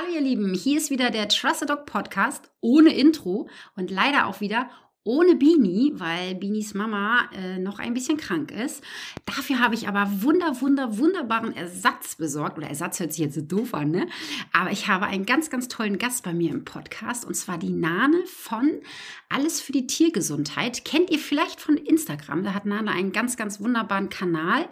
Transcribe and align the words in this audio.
Hallo 0.00 0.14
ihr 0.14 0.22
Lieben, 0.22 0.54
hier 0.54 0.78
ist 0.78 0.88
wieder 0.88 1.10
der 1.10 1.28
Trusted 1.28 1.68
Dog 1.68 1.84
Podcast 1.84 2.50
ohne 2.62 2.94
Intro 2.94 3.50
und 3.76 3.90
leider 3.90 4.26
auch 4.26 4.40
wieder 4.40 4.70
ohne 5.04 5.34
Bini, 5.34 5.92
weil 5.94 6.36
Binis 6.36 6.72
Mama 6.72 7.28
äh, 7.34 7.58
noch 7.58 7.78
ein 7.80 7.92
bisschen 7.92 8.16
krank 8.16 8.50
ist. 8.50 8.82
Dafür 9.26 9.58
habe 9.58 9.74
ich 9.74 9.88
aber 9.88 10.22
wunder, 10.22 10.62
wunder, 10.62 10.96
wunderbaren 10.96 11.54
Ersatz 11.54 12.16
besorgt. 12.16 12.56
Oder 12.56 12.68
Ersatz 12.68 12.98
hört 12.98 13.12
sich 13.12 13.24
jetzt 13.26 13.34
so 13.34 13.42
doof 13.42 13.74
an, 13.74 13.90
ne? 13.90 14.06
Aber 14.54 14.70
ich 14.70 14.88
habe 14.88 15.04
einen 15.04 15.26
ganz, 15.26 15.50
ganz 15.50 15.68
tollen 15.68 15.98
Gast 15.98 16.24
bei 16.24 16.32
mir 16.32 16.50
im 16.50 16.64
Podcast 16.64 17.26
und 17.26 17.34
zwar 17.34 17.58
die 17.58 17.68
Nane 17.68 18.22
von 18.24 18.80
Alles 19.28 19.60
für 19.60 19.72
die 19.72 19.86
Tiergesundheit. 19.86 20.86
Kennt 20.86 21.10
ihr 21.10 21.18
vielleicht 21.18 21.60
von 21.60 21.76
Instagram? 21.76 22.42
Da 22.42 22.54
hat 22.54 22.64
Nane 22.64 22.90
einen 22.90 23.12
ganz, 23.12 23.36
ganz 23.36 23.60
wunderbaren 23.60 24.08
Kanal 24.08 24.66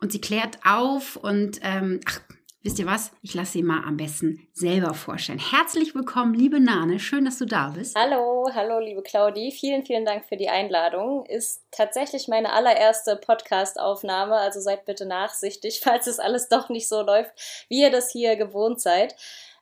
und 0.00 0.10
sie 0.10 0.20
klärt 0.20 0.58
auf 0.64 1.14
und 1.14 1.60
ähm, 1.62 2.00
ach, 2.06 2.20
Wisst 2.64 2.78
ihr 2.78 2.86
was? 2.86 3.10
Ich 3.20 3.34
lasse 3.34 3.52
sie 3.52 3.62
mal 3.62 3.84
am 3.86 3.98
besten 3.98 4.48
selber 4.54 4.94
vorstellen. 4.94 5.38
Herzlich 5.38 5.94
willkommen, 5.94 6.32
liebe 6.32 6.60
Nane. 6.60 6.98
Schön, 6.98 7.26
dass 7.26 7.36
du 7.36 7.44
da 7.44 7.68
bist. 7.68 7.94
Hallo, 7.94 8.48
hallo, 8.54 8.78
liebe 8.78 9.02
Claudi. 9.02 9.52
Vielen, 9.52 9.84
vielen 9.84 10.06
Dank 10.06 10.24
für 10.24 10.38
die 10.38 10.48
Einladung. 10.48 11.26
Ist 11.26 11.62
tatsächlich 11.70 12.26
meine 12.26 12.54
allererste 12.54 13.16
Podcast-Aufnahme, 13.16 14.36
also 14.36 14.60
seid 14.60 14.86
bitte 14.86 15.04
nachsichtig, 15.04 15.80
falls 15.84 16.06
es 16.06 16.18
alles 16.18 16.48
doch 16.48 16.70
nicht 16.70 16.88
so 16.88 17.02
läuft, 17.02 17.32
wie 17.68 17.82
ihr 17.82 17.90
das 17.90 18.10
hier 18.10 18.36
gewohnt 18.36 18.80
seid. 18.80 19.14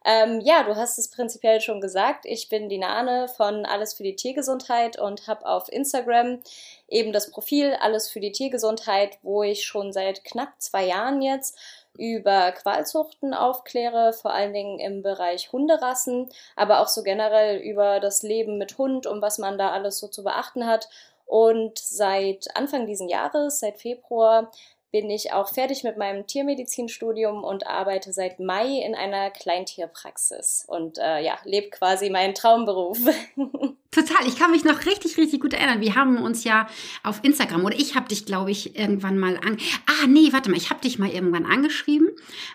Ähm, 0.04 0.40
ja, 0.40 0.62
du 0.62 0.76
hast 0.76 0.98
es 0.98 1.10
prinzipiell 1.10 1.60
schon 1.60 1.80
gesagt. 1.80 2.24
Ich 2.24 2.48
bin 2.48 2.68
die 2.68 2.78
Nane 2.78 3.28
von 3.36 3.66
Alles 3.66 3.94
für 3.94 4.02
die 4.02 4.16
Tiergesundheit 4.16 4.98
und 4.98 5.26
habe 5.26 5.46
auf 5.46 5.68
Instagram 5.68 6.40
eben 6.88 7.12
das 7.12 7.30
Profil 7.30 7.74
Alles 7.80 8.08
für 8.08 8.20
die 8.20 8.32
Tiergesundheit, 8.32 9.18
wo 9.22 9.42
ich 9.42 9.64
schon 9.64 9.92
seit 9.92 10.24
knapp 10.24 10.54
zwei 10.58 10.86
Jahren 10.86 11.22
jetzt 11.22 11.56
über 11.98 12.52
Qualzuchten 12.52 13.34
aufkläre, 13.34 14.12
vor 14.12 14.32
allen 14.32 14.52
Dingen 14.52 14.78
im 14.78 15.02
Bereich 15.02 15.52
Hunderassen, 15.52 16.28
aber 16.56 16.80
auch 16.80 16.88
so 16.88 17.02
generell 17.02 17.58
über 17.58 18.00
das 18.00 18.22
Leben 18.22 18.58
mit 18.58 18.78
Hund 18.78 19.06
und 19.06 19.22
was 19.22 19.38
man 19.38 19.58
da 19.58 19.70
alles 19.70 19.98
so 19.98 20.08
zu 20.08 20.24
beachten 20.24 20.66
hat. 20.66 20.88
Und 21.26 21.78
seit 21.78 22.56
Anfang 22.56 22.86
diesen 22.86 23.08
Jahres, 23.08 23.60
seit 23.60 23.78
Februar, 23.78 24.50
bin 24.92 25.08
ich 25.08 25.32
auch 25.32 25.48
fertig 25.48 25.84
mit 25.84 25.96
meinem 25.96 26.26
Tiermedizinstudium 26.26 27.42
und 27.42 27.66
arbeite 27.66 28.12
seit 28.12 28.38
Mai 28.38 28.82
in 28.86 28.94
einer 28.94 29.30
Kleintierpraxis 29.30 30.66
und 30.68 30.98
äh, 30.98 31.24
ja, 31.24 31.38
lebe 31.44 31.70
quasi 31.70 32.10
meinen 32.10 32.34
Traumberuf. 32.34 32.98
Total, 33.90 34.26
ich 34.26 34.38
kann 34.38 34.50
mich 34.50 34.64
noch 34.64 34.84
richtig, 34.84 35.16
richtig 35.16 35.40
gut 35.40 35.54
erinnern. 35.54 35.80
Wir 35.80 35.94
haben 35.94 36.22
uns 36.22 36.44
ja 36.44 36.66
auf 37.02 37.20
Instagram 37.22 37.64
oder 37.64 37.78
ich 37.78 37.94
habe 37.94 38.08
dich, 38.08 38.26
glaube 38.26 38.50
ich, 38.50 38.78
irgendwann 38.78 39.18
mal 39.18 39.38
an. 39.38 39.56
Ah, 39.86 40.06
nee, 40.06 40.32
warte 40.32 40.50
mal, 40.50 40.56
ich 40.56 40.70
habe 40.70 40.80
dich 40.80 40.98
mal 40.98 41.10
irgendwann 41.10 41.46
angeschrieben, 41.46 42.08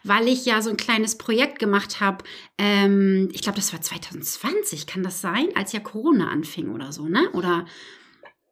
weil 0.03 0.27
ich 0.27 0.45
ja 0.45 0.61
so 0.61 0.69
ein 0.69 0.77
kleines 0.77 1.17
Projekt 1.17 1.58
gemacht 1.58 2.02
habe. 2.02 2.23
Ähm, 2.59 3.30
ich 3.33 3.41
glaube, 3.41 3.58
das 3.58 3.73
war 3.73 3.81
2020, 3.81 4.85
kann 4.85 5.02
das 5.02 5.21
sein, 5.21 5.49
als 5.55 5.73
ja 5.73 5.80
Corona 5.80 6.30
anfing 6.30 6.69
oder 6.69 6.91
so, 6.91 7.03
ne? 7.03 7.30
Oder 7.33 7.65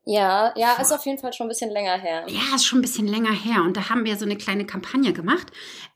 ja, 0.05 0.53
ja, 0.55 0.79
ist 0.79 0.93
auf 0.93 1.05
jeden 1.05 1.17
Fall 1.17 1.33
schon 1.33 1.47
ein 1.47 1.49
bisschen 1.49 1.71
länger 1.71 1.97
her. 1.97 2.25
Ja, 2.27 2.55
ist 2.55 2.65
schon 2.65 2.79
ein 2.79 2.83
bisschen 2.83 3.07
länger 3.07 3.33
her. 3.33 3.63
Und 3.63 3.75
da 3.75 3.89
haben 3.89 4.05
wir 4.05 4.15
so 4.17 4.25
eine 4.25 4.37
kleine 4.37 4.65
Kampagne 4.65 5.13
gemacht. 5.13 5.47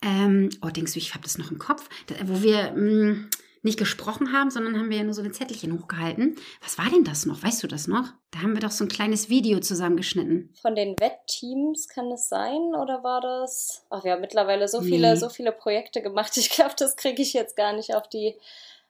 Ähm, 0.02 0.50
oh, 0.64 0.70
denkst 0.70 0.94
du, 0.94 1.00
ich 1.00 1.14
habe 1.14 1.24
das 1.24 1.38
noch 1.38 1.52
im 1.52 1.60
Kopf, 1.60 1.88
wo 2.26 2.42
wir 2.42 2.72
mh, 2.72 2.76
hm, 2.76 3.30
nicht 3.62 3.78
gesprochen 3.78 4.34
haben, 4.34 4.50
sondern 4.50 4.78
haben 4.78 4.90
wir 4.90 4.98
ja 4.98 5.04
nur 5.04 5.14
so 5.14 5.22
ein 5.22 5.34
Zettelchen 5.34 5.78
hochgehalten. 5.78 6.38
Was 6.62 6.78
war 6.78 6.90
denn 6.90 7.04
das 7.04 7.26
noch? 7.26 7.44
Weißt 7.44 7.62
du 7.62 7.68
das 7.68 7.88
noch? 7.88 8.06
Da 8.32 8.42
haben 8.42 8.54
wir 8.54 8.62
doch 8.62 8.72
so 8.72 8.86
ein 8.86 8.88
kleines 8.88 9.30
Video 9.30 9.60
zusammengeschnitten. 9.60 10.54
Von 10.62 10.76
den 10.76 10.96
Wettteams 11.00 11.88
kann 11.88 12.12
es 12.12 12.30
sein 12.30 12.73
oder 12.82 13.04
war 13.04 13.22
das? 13.22 13.86
Ach, 13.90 14.04
wir 14.04 14.14
haben 14.14 14.22
mittlerweile 14.22 14.68
so 14.68 14.82
viele, 14.82 15.12
nee. 15.12 15.20
so 15.20 15.30
viele 15.30 15.52
Projekte 15.52 16.02
gemacht. 16.02 16.36
Ich 16.40 16.52
glaube, 16.52 16.73
das 16.78 16.96
kriege 16.96 17.22
ich 17.22 17.34
jetzt 17.34 17.56
gar 17.56 17.73
nicht 17.73 17.94
auf 17.94 18.08
die 18.08 18.34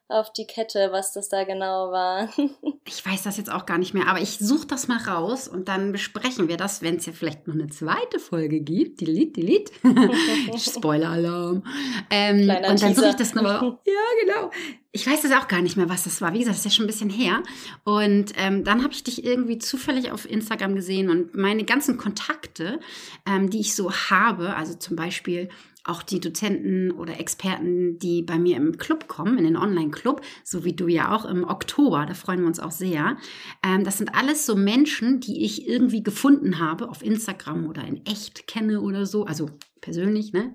auf 0.10 0.34
die 0.34 0.46
Kette, 0.46 0.90
was 0.92 1.14
das 1.14 1.30
da 1.30 1.44
genau 1.44 1.92
war. 1.92 2.30
ich 2.86 3.06
weiß 3.06 3.24
das 3.24 3.38
jetzt 3.38 3.52
auch 3.52 3.68
gar 3.68 3.78
nicht 3.78 3.94
mehr, 3.94 4.08
aber 4.08 4.20
ich 4.20 4.40
suche 4.40 4.66
das 4.66 4.88
mal 4.88 4.98
raus 4.98 5.48
und 5.48 5.68
dann 5.68 5.92
besprechen 5.92 6.48
wir 6.48 6.58
das, 6.58 6.82
wenn 6.82 6.96
es 6.96 7.06
ja 7.06 7.14
vielleicht 7.14 7.48
noch 7.48 7.54
eine 7.54 7.68
zweite 7.68 8.18
Folge 8.20 8.60
gibt. 8.60 9.02
Delete, 9.02 9.42
delete. 9.42 9.72
Spoiler-Alarm. 10.58 11.64
Ähm, 12.10 12.42
und 12.42 12.82
dann 12.82 12.96
suche 12.96 13.10
ich 13.10 13.16
das 13.16 13.34
nochmal. 13.36 13.78
Ja, 13.86 14.26
genau. 14.26 14.52
Ich 14.92 15.06
weiß 15.06 15.22
das 15.22 15.32
auch 15.32 15.48
gar 15.48 15.62
nicht 15.62 15.78
mehr, 15.78 15.90
was 15.90 16.04
das 16.04 16.22
war. 16.22 16.34
Wie 16.34 16.40
gesagt, 16.40 16.56
das 16.56 16.66
ist 16.66 16.72
ja 16.72 16.76
schon 16.76 16.86
ein 16.86 16.88
bisschen 16.88 17.10
her. 17.10 17.44
Und 17.84 18.34
ähm, 18.38 18.64
dann 18.64 18.84
habe 18.84 18.94
ich 18.94 19.04
dich 19.04 19.24
irgendwie 19.24 19.60
zufällig 19.60 20.12
auf 20.12 20.30
Instagram 20.30 20.76
gesehen 20.76 21.10
und 21.10 21.36
meine 21.36 21.64
ganzen 21.64 21.98
Kontakte, 21.98 22.80
ähm, 23.28 23.50
die 23.50 23.60
ich 23.60 23.76
so 23.76 23.92
habe, 23.92 24.56
also 24.56 24.74
zum 24.74 24.96
Beispiel 24.96 25.50
auch 25.84 26.04
die 26.04 26.20
Dozenten 26.20 26.92
oder 26.92 27.20
Experten, 27.20 28.00
die 28.00 28.22
bei 28.22 28.38
mir 28.38 28.58
im 28.58 28.78
Club 28.78 29.08
kommen, 29.08 29.38
in 29.38 29.46
den 29.46 29.58
Online-Club, 29.58 30.22
so 30.44 30.66
wie 30.66 30.74
du 30.74 30.88
ja 30.88 31.16
auch 31.16 31.26
im 31.26 31.44
Oktober, 31.44 32.06
da 32.06 32.14
freuen 32.14 32.42
wir 32.42 32.48
uns 32.48 32.60
auch 32.60 32.72
sehr. 32.72 33.18
Ähm, 33.64 33.84
das 33.84 33.98
sind 33.98 34.14
alles 34.16 34.46
so 34.46 34.56
Menschen, 34.56 35.20
die 35.20 35.44
ich 35.44 35.68
irgendwie 35.68 36.04
gefunden 36.04 36.60
habe 36.60 36.90
auf 36.90 37.04
Instagram 37.04 37.68
oder 37.68 37.84
in 37.86 38.06
echt 38.06 38.48
kenne 38.48 38.82
oder 38.82 39.06
so, 39.06 39.26
also 39.26 39.50
persönlich, 39.82 40.34
ne? 40.34 40.54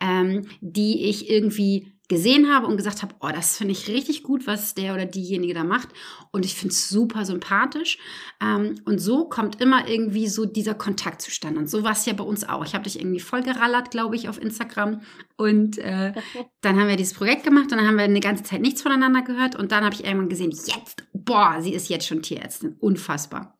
Ähm, 0.00 0.46
die 0.60 1.08
ich 1.08 1.30
irgendwie 1.30 1.95
gesehen 2.08 2.54
habe 2.54 2.66
und 2.66 2.76
gesagt 2.76 3.02
habe, 3.02 3.14
oh, 3.20 3.28
das 3.34 3.56
finde 3.56 3.72
ich 3.72 3.88
richtig 3.88 4.22
gut, 4.22 4.46
was 4.46 4.74
der 4.74 4.94
oder 4.94 5.06
diejenige 5.06 5.54
da 5.54 5.64
macht. 5.64 5.88
Und 6.30 6.44
ich 6.44 6.54
finde 6.54 6.72
es 6.72 6.88
super 6.88 7.24
sympathisch. 7.24 7.98
Ähm, 8.40 8.80
und 8.84 8.98
so 8.98 9.28
kommt 9.28 9.60
immer 9.60 9.88
irgendwie 9.88 10.28
so 10.28 10.44
dieser 10.44 10.74
Kontakt 10.74 11.20
zustande. 11.20 11.58
Und 11.58 11.68
so 11.68 11.82
war 11.82 11.92
es 11.92 12.06
ja 12.06 12.12
bei 12.12 12.22
uns 12.22 12.48
auch. 12.48 12.64
Ich 12.64 12.74
habe 12.74 12.84
dich 12.84 13.00
irgendwie 13.00 13.20
voll 13.20 13.42
gerallert, 13.42 13.90
glaube 13.90 14.14
ich, 14.14 14.28
auf 14.28 14.40
Instagram. 14.40 15.02
Und 15.36 15.78
äh, 15.78 16.12
dann 16.60 16.78
haben 16.78 16.88
wir 16.88 16.96
dieses 16.96 17.14
Projekt 17.14 17.44
gemacht 17.44 17.72
und 17.72 17.78
dann 17.78 17.86
haben 17.86 17.96
wir 17.96 18.04
eine 18.04 18.20
ganze 18.20 18.44
Zeit 18.44 18.60
nichts 18.60 18.82
voneinander 18.82 19.22
gehört. 19.22 19.56
Und 19.56 19.72
dann 19.72 19.84
habe 19.84 19.94
ich 19.94 20.04
irgendwann 20.04 20.28
gesehen, 20.28 20.50
jetzt, 20.50 21.04
boah, 21.12 21.56
sie 21.60 21.74
ist 21.74 21.88
jetzt 21.88 22.06
schon 22.06 22.22
Tierärztin. 22.22 22.76
Unfassbar. 22.78 23.58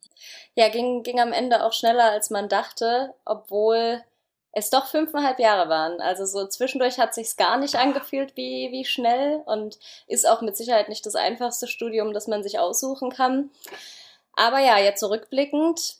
Ja, 0.54 0.68
ging, 0.68 1.02
ging 1.02 1.20
am 1.20 1.32
Ende 1.32 1.64
auch 1.64 1.72
schneller, 1.72 2.12
als 2.12 2.30
man 2.30 2.48
dachte, 2.48 3.12
obwohl 3.24 4.02
es 4.56 4.70
doch 4.70 4.86
fünfeinhalb 4.86 5.38
Jahre 5.38 5.68
waren. 5.68 6.00
Also 6.00 6.24
so 6.24 6.46
zwischendurch 6.46 6.98
hat 6.98 7.12
sich's 7.12 7.36
gar 7.36 7.58
nicht 7.58 7.76
angefühlt 7.76 8.34
wie, 8.36 8.72
wie 8.72 8.86
schnell 8.86 9.42
und 9.44 9.78
ist 10.06 10.26
auch 10.26 10.40
mit 10.40 10.56
Sicherheit 10.56 10.88
nicht 10.88 11.04
das 11.04 11.14
einfachste 11.14 11.66
Studium, 11.68 12.14
das 12.14 12.26
man 12.26 12.42
sich 12.42 12.58
aussuchen 12.58 13.10
kann. 13.10 13.50
Aber 14.34 14.58
ja, 14.60 14.78
jetzt 14.78 15.00
zurückblickend 15.00 15.96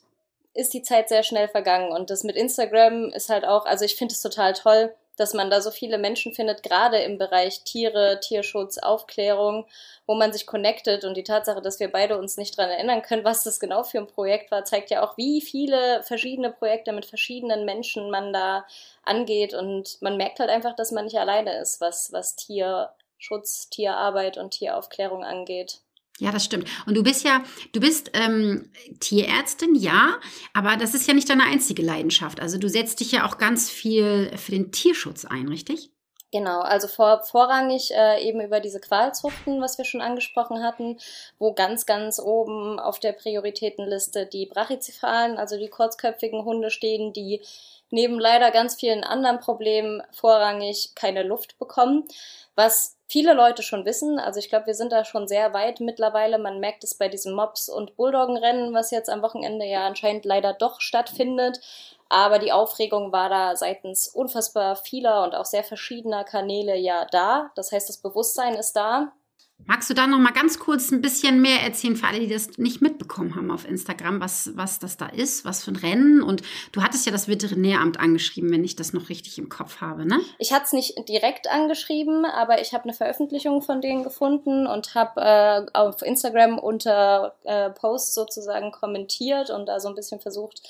ist 0.55 0.73
die 0.73 0.81
Zeit 0.81 1.07
sehr 1.07 1.21
schnell 1.21 1.47
vergangen 1.47 1.91
und 1.91 2.09
das 2.09 2.23
mit 2.23 2.35
Instagram 2.35 3.11
ist 3.11 3.29
halt 3.29 3.45
auch, 3.45 3.67
also 3.67 3.85
ich 3.85 3.95
finde 3.95 4.13
es 4.13 4.23
total 4.23 4.53
toll, 4.53 4.91
dass 5.17 5.33
man 5.33 5.49
da 5.49 5.61
so 5.61 5.71
viele 5.71 5.97
Menschen 5.97 6.33
findet, 6.33 6.63
gerade 6.63 6.99
im 6.99 7.17
Bereich 7.17 7.63
Tiere, 7.63 8.19
Tierschutz, 8.21 8.77
Aufklärung, 8.77 9.65
wo 10.05 10.15
man 10.15 10.31
sich 10.31 10.47
connectet. 10.47 11.03
Und 11.03 11.17
die 11.17 11.23
Tatsache, 11.23 11.61
dass 11.61 11.79
wir 11.79 11.91
beide 11.91 12.17
uns 12.17 12.37
nicht 12.37 12.57
dran 12.57 12.69
erinnern 12.69 13.01
können, 13.01 13.25
was 13.25 13.43
das 13.43 13.59
genau 13.59 13.83
für 13.83 13.97
ein 13.97 14.07
Projekt 14.07 14.51
war, 14.51 14.63
zeigt 14.63 14.89
ja 14.89 15.03
auch, 15.03 15.17
wie 15.17 15.41
viele 15.41 16.03
verschiedene 16.03 16.51
Projekte 16.51 16.93
mit 16.93 17.05
verschiedenen 17.05 17.65
Menschen 17.65 18.09
man 18.09 18.31
da 18.31 18.65
angeht. 19.03 19.53
Und 19.53 20.01
man 20.01 20.17
merkt 20.17 20.39
halt 20.39 20.49
einfach, 20.49 20.75
dass 20.75 20.91
man 20.91 21.05
nicht 21.05 21.17
alleine 21.17 21.57
ist, 21.59 21.81
was, 21.81 22.11
was 22.13 22.35
Tierschutz, 22.35 23.69
Tierarbeit 23.69 24.37
und 24.37 24.51
Tieraufklärung 24.51 25.23
angeht. 25.23 25.81
Ja, 26.19 26.31
das 26.31 26.43
stimmt. 26.43 26.67
Und 26.87 26.95
du 26.95 27.03
bist 27.03 27.23
ja, 27.23 27.43
du 27.73 27.79
bist 27.79 28.11
ähm, 28.13 28.71
Tierärztin, 28.99 29.75
ja, 29.75 30.19
aber 30.53 30.75
das 30.75 30.95
ist 30.95 31.07
ja 31.07 31.13
nicht 31.13 31.29
deine 31.29 31.43
einzige 31.43 31.83
Leidenschaft. 31.83 32.39
Also 32.39 32.57
du 32.57 32.67
setzt 32.67 32.99
dich 32.99 33.11
ja 33.11 33.27
auch 33.27 33.37
ganz 33.37 33.69
viel 33.69 34.35
für 34.35 34.51
den 34.51 34.71
Tierschutz 34.71 35.25
ein, 35.25 35.47
richtig? 35.47 35.91
Genau, 36.31 36.59
also 36.59 36.89
vor, 36.89 37.23
vorrangig 37.23 37.91
äh, 37.91 38.21
eben 38.21 38.41
über 38.41 38.59
diese 38.59 38.81
Qualzuchten, 38.81 39.61
was 39.61 39.77
wir 39.77 39.85
schon 39.85 40.01
angesprochen 40.01 40.61
hatten, 40.61 40.97
wo 41.39 41.53
ganz, 41.53 41.85
ganz 41.85 42.19
oben 42.19 42.79
auf 42.79 42.99
der 42.99 43.13
Prioritätenliste 43.13 44.25
die 44.25 44.45
Brachycephalen, 44.45 45.37
also 45.37 45.57
die 45.57 45.69
kurzköpfigen 45.69 46.43
Hunde 46.43 46.69
stehen, 46.69 47.13
die 47.13 47.41
neben 47.91 48.19
leider 48.19 48.51
ganz 48.51 48.75
vielen 48.75 49.05
anderen 49.05 49.39
Problemen 49.39 50.03
vorrangig 50.11 50.91
keine 50.95 51.23
Luft 51.23 51.57
bekommen, 51.59 52.03
was 52.55 52.96
viele 53.07 53.33
Leute 53.33 53.63
schon 53.63 53.85
wissen. 53.85 54.19
Also 54.19 54.39
ich 54.39 54.49
glaube, 54.49 54.67
wir 54.67 54.75
sind 54.75 54.91
da 54.91 55.05
schon 55.05 55.27
sehr 55.27 55.53
weit 55.53 55.79
mittlerweile. 55.79 56.37
Man 56.37 56.59
merkt 56.59 56.83
es 56.83 56.93
bei 56.95 57.07
diesem 57.09 57.33
Mops- 57.33 57.69
und 57.69 57.95
Bulldoggenrennen, 57.95 58.73
was 58.73 58.91
jetzt 58.91 59.09
am 59.09 59.21
Wochenende 59.21 59.65
ja 59.65 59.87
anscheinend 59.87 60.25
leider 60.25 60.53
doch 60.53 60.81
stattfindet. 60.81 61.59
Aber 62.09 62.39
die 62.39 62.51
Aufregung 62.51 63.11
war 63.11 63.29
da 63.29 63.55
seitens 63.55 64.07
unfassbar 64.07 64.75
vieler 64.75 65.23
und 65.23 65.35
auch 65.35 65.45
sehr 65.45 65.63
verschiedener 65.63 66.23
Kanäle 66.23 66.77
ja 66.77 67.05
da. 67.11 67.51
Das 67.55 67.71
heißt, 67.71 67.89
das 67.89 67.97
Bewusstsein 67.97 68.55
ist 68.55 68.73
da. 68.73 69.11
Magst 69.67 69.89
du 69.89 69.93
da 69.93 70.07
noch 70.07 70.17
mal 70.17 70.31
ganz 70.31 70.59
kurz 70.59 70.91
ein 70.91 71.01
bisschen 71.01 71.41
mehr 71.41 71.61
erzählen 71.61 71.97
für 71.97 72.07
alle, 72.07 72.21
die 72.21 72.29
das 72.29 72.57
nicht 72.57 72.81
mitbekommen 72.81 73.35
haben 73.35 73.51
auf 73.51 73.67
Instagram, 73.67 74.21
was, 74.21 74.51
was 74.55 74.79
das 74.79 74.95
da 74.95 75.07
ist, 75.07 75.43
was 75.43 75.65
für 75.65 75.71
ein 75.71 75.75
Rennen? 75.75 76.23
Und 76.23 76.41
du 76.71 76.81
hattest 76.81 77.05
ja 77.05 77.11
das 77.11 77.27
Veterinäramt 77.27 77.99
angeschrieben, 77.99 78.49
wenn 78.49 78.63
ich 78.63 78.77
das 78.77 78.93
noch 78.93 79.09
richtig 79.09 79.37
im 79.37 79.49
Kopf 79.49 79.81
habe, 79.81 80.07
ne? 80.07 80.21
Ich 80.39 80.53
hatte 80.53 80.65
es 80.65 80.71
nicht 80.71 81.09
direkt 81.09 81.51
angeschrieben, 81.51 82.23
aber 82.23 82.61
ich 82.61 82.73
habe 82.73 82.85
eine 82.85 82.93
Veröffentlichung 82.93 83.61
von 83.61 83.81
denen 83.81 84.03
gefunden 84.03 84.67
und 84.67 84.95
habe 84.95 85.21
äh, 85.21 85.65
auf 85.73 86.01
Instagram 86.01 86.59
unter 86.59 87.35
äh, 87.43 87.69
Posts 87.69 88.13
sozusagen 88.13 88.71
kommentiert 88.71 89.49
und 89.49 89.65
da 89.65 89.81
so 89.81 89.89
ein 89.89 89.95
bisschen 89.95 90.21
versucht, 90.21 90.61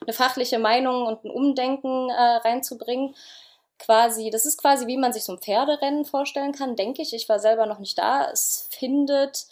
eine 0.00 0.14
fachliche 0.14 0.58
Meinung 0.58 1.06
und 1.06 1.24
ein 1.24 1.30
Umdenken 1.30 2.08
äh, 2.08 2.36
reinzubringen. 2.36 3.14
Quasi, 3.78 4.30
das 4.30 4.46
ist 4.46 4.58
quasi, 4.60 4.86
wie 4.86 4.96
man 4.96 5.12
sich 5.12 5.24
so 5.24 5.32
ein 5.32 5.38
Pferderennen 5.38 6.04
vorstellen 6.04 6.52
kann, 6.52 6.76
denke 6.76 7.02
ich. 7.02 7.12
Ich 7.12 7.28
war 7.28 7.38
selber 7.38 7.66
noch 7.66 7.78
nicht 7.78 7.98
da. 7.98 8.30
Es 8.30 8.68
findet, 8.70 9.46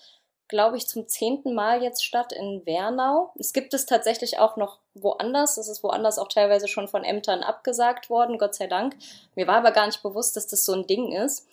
glaube 0.49 0.77
ich, 0.77 0.87
zum 0.87 1.09
zehnten 1.09 1.55
Mal 1.55 1.83
jetzt 1.83 2.05
statt 2.05 2.33
in 2.33 2.65
Wernau. 2.67 3.33
Es 3.39 3.53
gibt 3.53 3.75
es 3.75 3.87
tatsächlich 3.87 4.39
auch 4.39 4.57
noch 4.57 4.79
woanders. 4.95 5.57
Es 5.57 5.69
ist 5.69 5.83
woanders 5.83 6.19
auch 6.19 6.29
teilweise 6.29 6.69
schon 6.69 6.89
von 6.89 7.05
Ämtern 7.05 7.43
abgesagt 7.43 8.11
worden, 8.11 8.39
Gott 8.39 8.55
sei 8.55 8.67
Dank. 8.67 8.97
Mir 9.35 9.47
war 9.47 9.57
aber 9.57 9.73
gar 9.73 9.87
nicht 9.87 10.03
bewusst, 10.03 10.37
dass 10.37 10.47
das 10.47 10.65
so 10.65 10.73
ein 10.73 10.87
Ding 10.87 11.13
ist. 11.13 11.47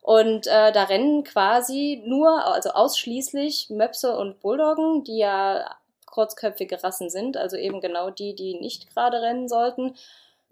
Und 0.00 0.46
äh, 0.46 0.70
da 0.72 0.84
rennen 0.84 1.24
quasi 1.24 2.02
nur, 2.04 2.44
also 2.44 2.70
ausschließlich 2.70 3.70
Möpse 3.70 4.16
und 4.16 4.40
Bulldoggen, 4.40 5.02
die 5.04 5.16
ja 5.18 5.76
kurzköpfige 6.06 6.82
Rassen 6.84 7.10
sind, 7.10 7.36
also 7.36 7.56
eben 7.56 7.80
genau 7.80 8.10
die, 8.10 8.34
die 8.34 8.58
nicht 8.60 8.92
gerade 8.92 9.20
rennen 9.20 9.48
sollten 9.48 9.94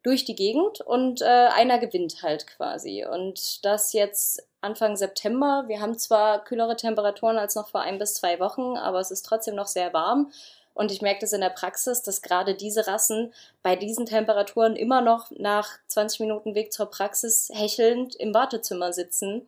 durch 0.03 0.25
die 0.25 0.35
Gegend 0.35 0.81
und 0.81 1.23
äh, 1.23 1.25
einer 1.25 1.79
gewinnt 1.79 2.23
halt 2.23 2.47
quasi. 2.47 3.05
Und 3.05 3.65
das 3.65 3.93
jetzt 3.93 4.47
Anfang 4.61 4.97
September. 4.97 5.65
Wir 5.67 5.81
haben 5.81 5.99
zwar 5.99 6.45
kühlere 6.45 6.77
Temperaturen 6.77 7.39
als 7.39 7.55
noch 7.55 7.69
vor 7.69 7.81
ein 7.81 7.99
bis 7.99 8.15
zwei 8.15 8.41
Wochen, 8.41 8.77
aber 8.77 9.01
es 9.01 9.11
ist 9.11 9.27
trotzdem 9.27 9.55
noch 9.55 9.67
sehr 9.67 9.93
warm. 9.93 10.33
Und 10.75 10.91
ich 10.91 11.03
merke 11.03 11.21
das 11.21 11.33
in 11.33 11.43
der 11.43 11.51
Praxis, 11.51 12.03
dass 12.03 12.23
gerade 12.23 12.55
diese 12.55 12.87
Rassen 12.87 13.33
bei 13.63 13.77
diesen 13.77 14.07
Temperaturen 14.07 14.75
immer 14.75 15.03
noch 15.03 15.31
nach 15.33 15.69
20 15.89 16.21
Minuten 16.21 16.55
Weg 16.55 16.73
zur 16.73 16.87
Praxis 16.87 17.51
hechelnd 17.53 18.15
im 18.15 18.33
Wartezimmer 18.33 18.93
sitzen 18.93 19.47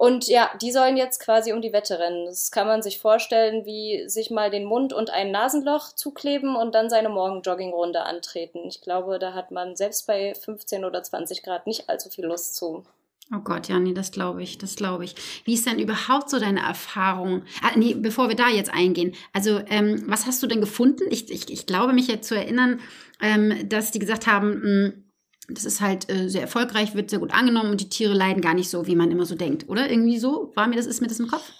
und 0.00 0.28
ja, 0.28 0.50
die 0.62 0.72
sollen 0.72 0.96
jetzt 0.96 1.20
quasi 1.20 1.52
um 1.52 1.60
die 1.60 1.74
Wette 1.74 1.98
rennen. 1.98 2.24
Das 2.24 2.50
kann 2.50 2.66
man 2.66 2.80
sich 2.80 2.98
vorstellen, 2.98 3.66
wie 3.66 4.08
sich 4.08 4.30
mal 4.30 4.50
den 4.50 4.64
Mund 4.64 4.94
und 4.94 5.10
ein 5.10 5.30
Nasenloch 5.30 5.94
zukleben 5.94 6.56
und 6.56 6.74
dann 6.74 6.88
seine 6.88 7.10
Morgenjoggingrunde 7.10 8.00
antreten. 8.04 8.60
Ich 8.66 8.80
glaube, 8.80 9.18
da 9.18 9.34
hat 9.34 9.50
man 9.50 9.76
selbst 9.76 10.06
bei 10.06 10.34
15 10.34 10.86
oder 10.86 11.02
20 11.02 11.42
Grad 11.42 11.66
nicht 11.66 11.90
allzu 11.90 12.08
viel 12.08 12.24
Lust 12.24 12.56
zu. 12.56 12.82
Oh 13.30 13.40
Gott, 13.44 13.68
ja, 13.68 13.78
nee, 13.78 13.92
das 13.92 14.10
glaube 14.10 14.42
ich, 14.42 14.56
das 14.56 14.74
glaube 14.74 15.04
ich. 15.04 15.16
Wie 15.44 15.52
ist 15.52 15.66
denn 15.66 15.78
überhaupt 15.78 16.30
so 16.30 16.40
deine 16.40 16.60
Erfahrung? 16.60 17.42
Ah, 17.62 17.72
nee, 17.76 17.92
bevor 17.92 18.30
wir 18.30 18.36
da 18.36 18.48
jetzt 18.48 18.72
eingehen. 18.72 19.14
Also, 19.34 19.60
ähm, 19.68 20.02
was 20.06 20.24
hast 20.24 20.42
du 20.42 20.46
denn 20.46 20.62
gefunden? 20.62 21.04
Ich, 21.10 21.30
ich, 21.30 21.52
ich 21.52 21.66
glaube 21.66 21.92
mich 21.92 22.08
jetzt 22.08 22.26
zu 22.26 22.34
erinnern, 22.34 22.80
ähm, 23.20 23.68
dass 23.68 23.90
die 23.90 23.98
gesagt 23.98 24.26
haben, 24.26 24.48
mh, 24.48 24.62
hm, 24.62 25.09
das 25.52 25.64
ist 25.64 25.80
halt 25.80 26.10
äh, 26.10 26.28
sehr 26.28 26.42
erfolgreich, 26.42 26.94
wird 26.94 27.10
sehr 27.10 27.18
gut 27.18 27.32
angenommen 27.32 27.70
und 27.70 27.80
die 27.80 27.88
Tiere 27.88 28.14
leiden 28.14 28.42
gar 28.42 28.54
nicht 28.54 28.70
so, 28.70 28.86
wie 28.86 28.96
man 28.96 29.10
immer 29.10 29.26
so 29.26 29.34
denkt, 29.34 29.68
oder? 29.68 29.90
Irgendwie 29.90 30.18
so? 30.18 30.52
War 30.54 30.66
mir 30.66 30.76
das, 30.76 30.86
ist 30.86 31.00
mir 31.00 31.08
das 31.08 31.20
im 31.20 31.28
Kopf? 31.28 31.52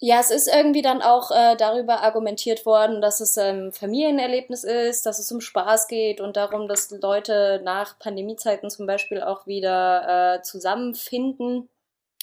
Ja, 0.00 0.20
es 0.20 0.30
ist 0.30 0.46
irgendwie 0.46 0.82
dann 0.82 1.02
auch 1.02 1.32
äh, 1.32 1.56
darüber 1.56 2.02
argumentiert 2.02 2.64
worden, 2.64 3.00
dass 3.00 3.18
es 3.18 3.36
ein 3.36 3.66
ähm, 3.66 3.72
Familienerlebnis 3.72 4.62
ist, 4.62 5.06
dass 5.06 5.18
es 5.18 5.32
um 5.32 5.40
Spaß 5.40 5.88
geht 5.88 6.20
und 6.20 6.36
darum, 6.36 6.68
dass 6.68 6.90
Leute 6.92 7.60
nach 7.64 7.98
Pandemiezeiten 7.98 8.70
zum 8.70 8.86
Beispiel 8.86 9.20
auch 9.20 9.48
wieder 9.48 10.36
äh, 10.36 10.42
zusammenfinden 10.42 11.68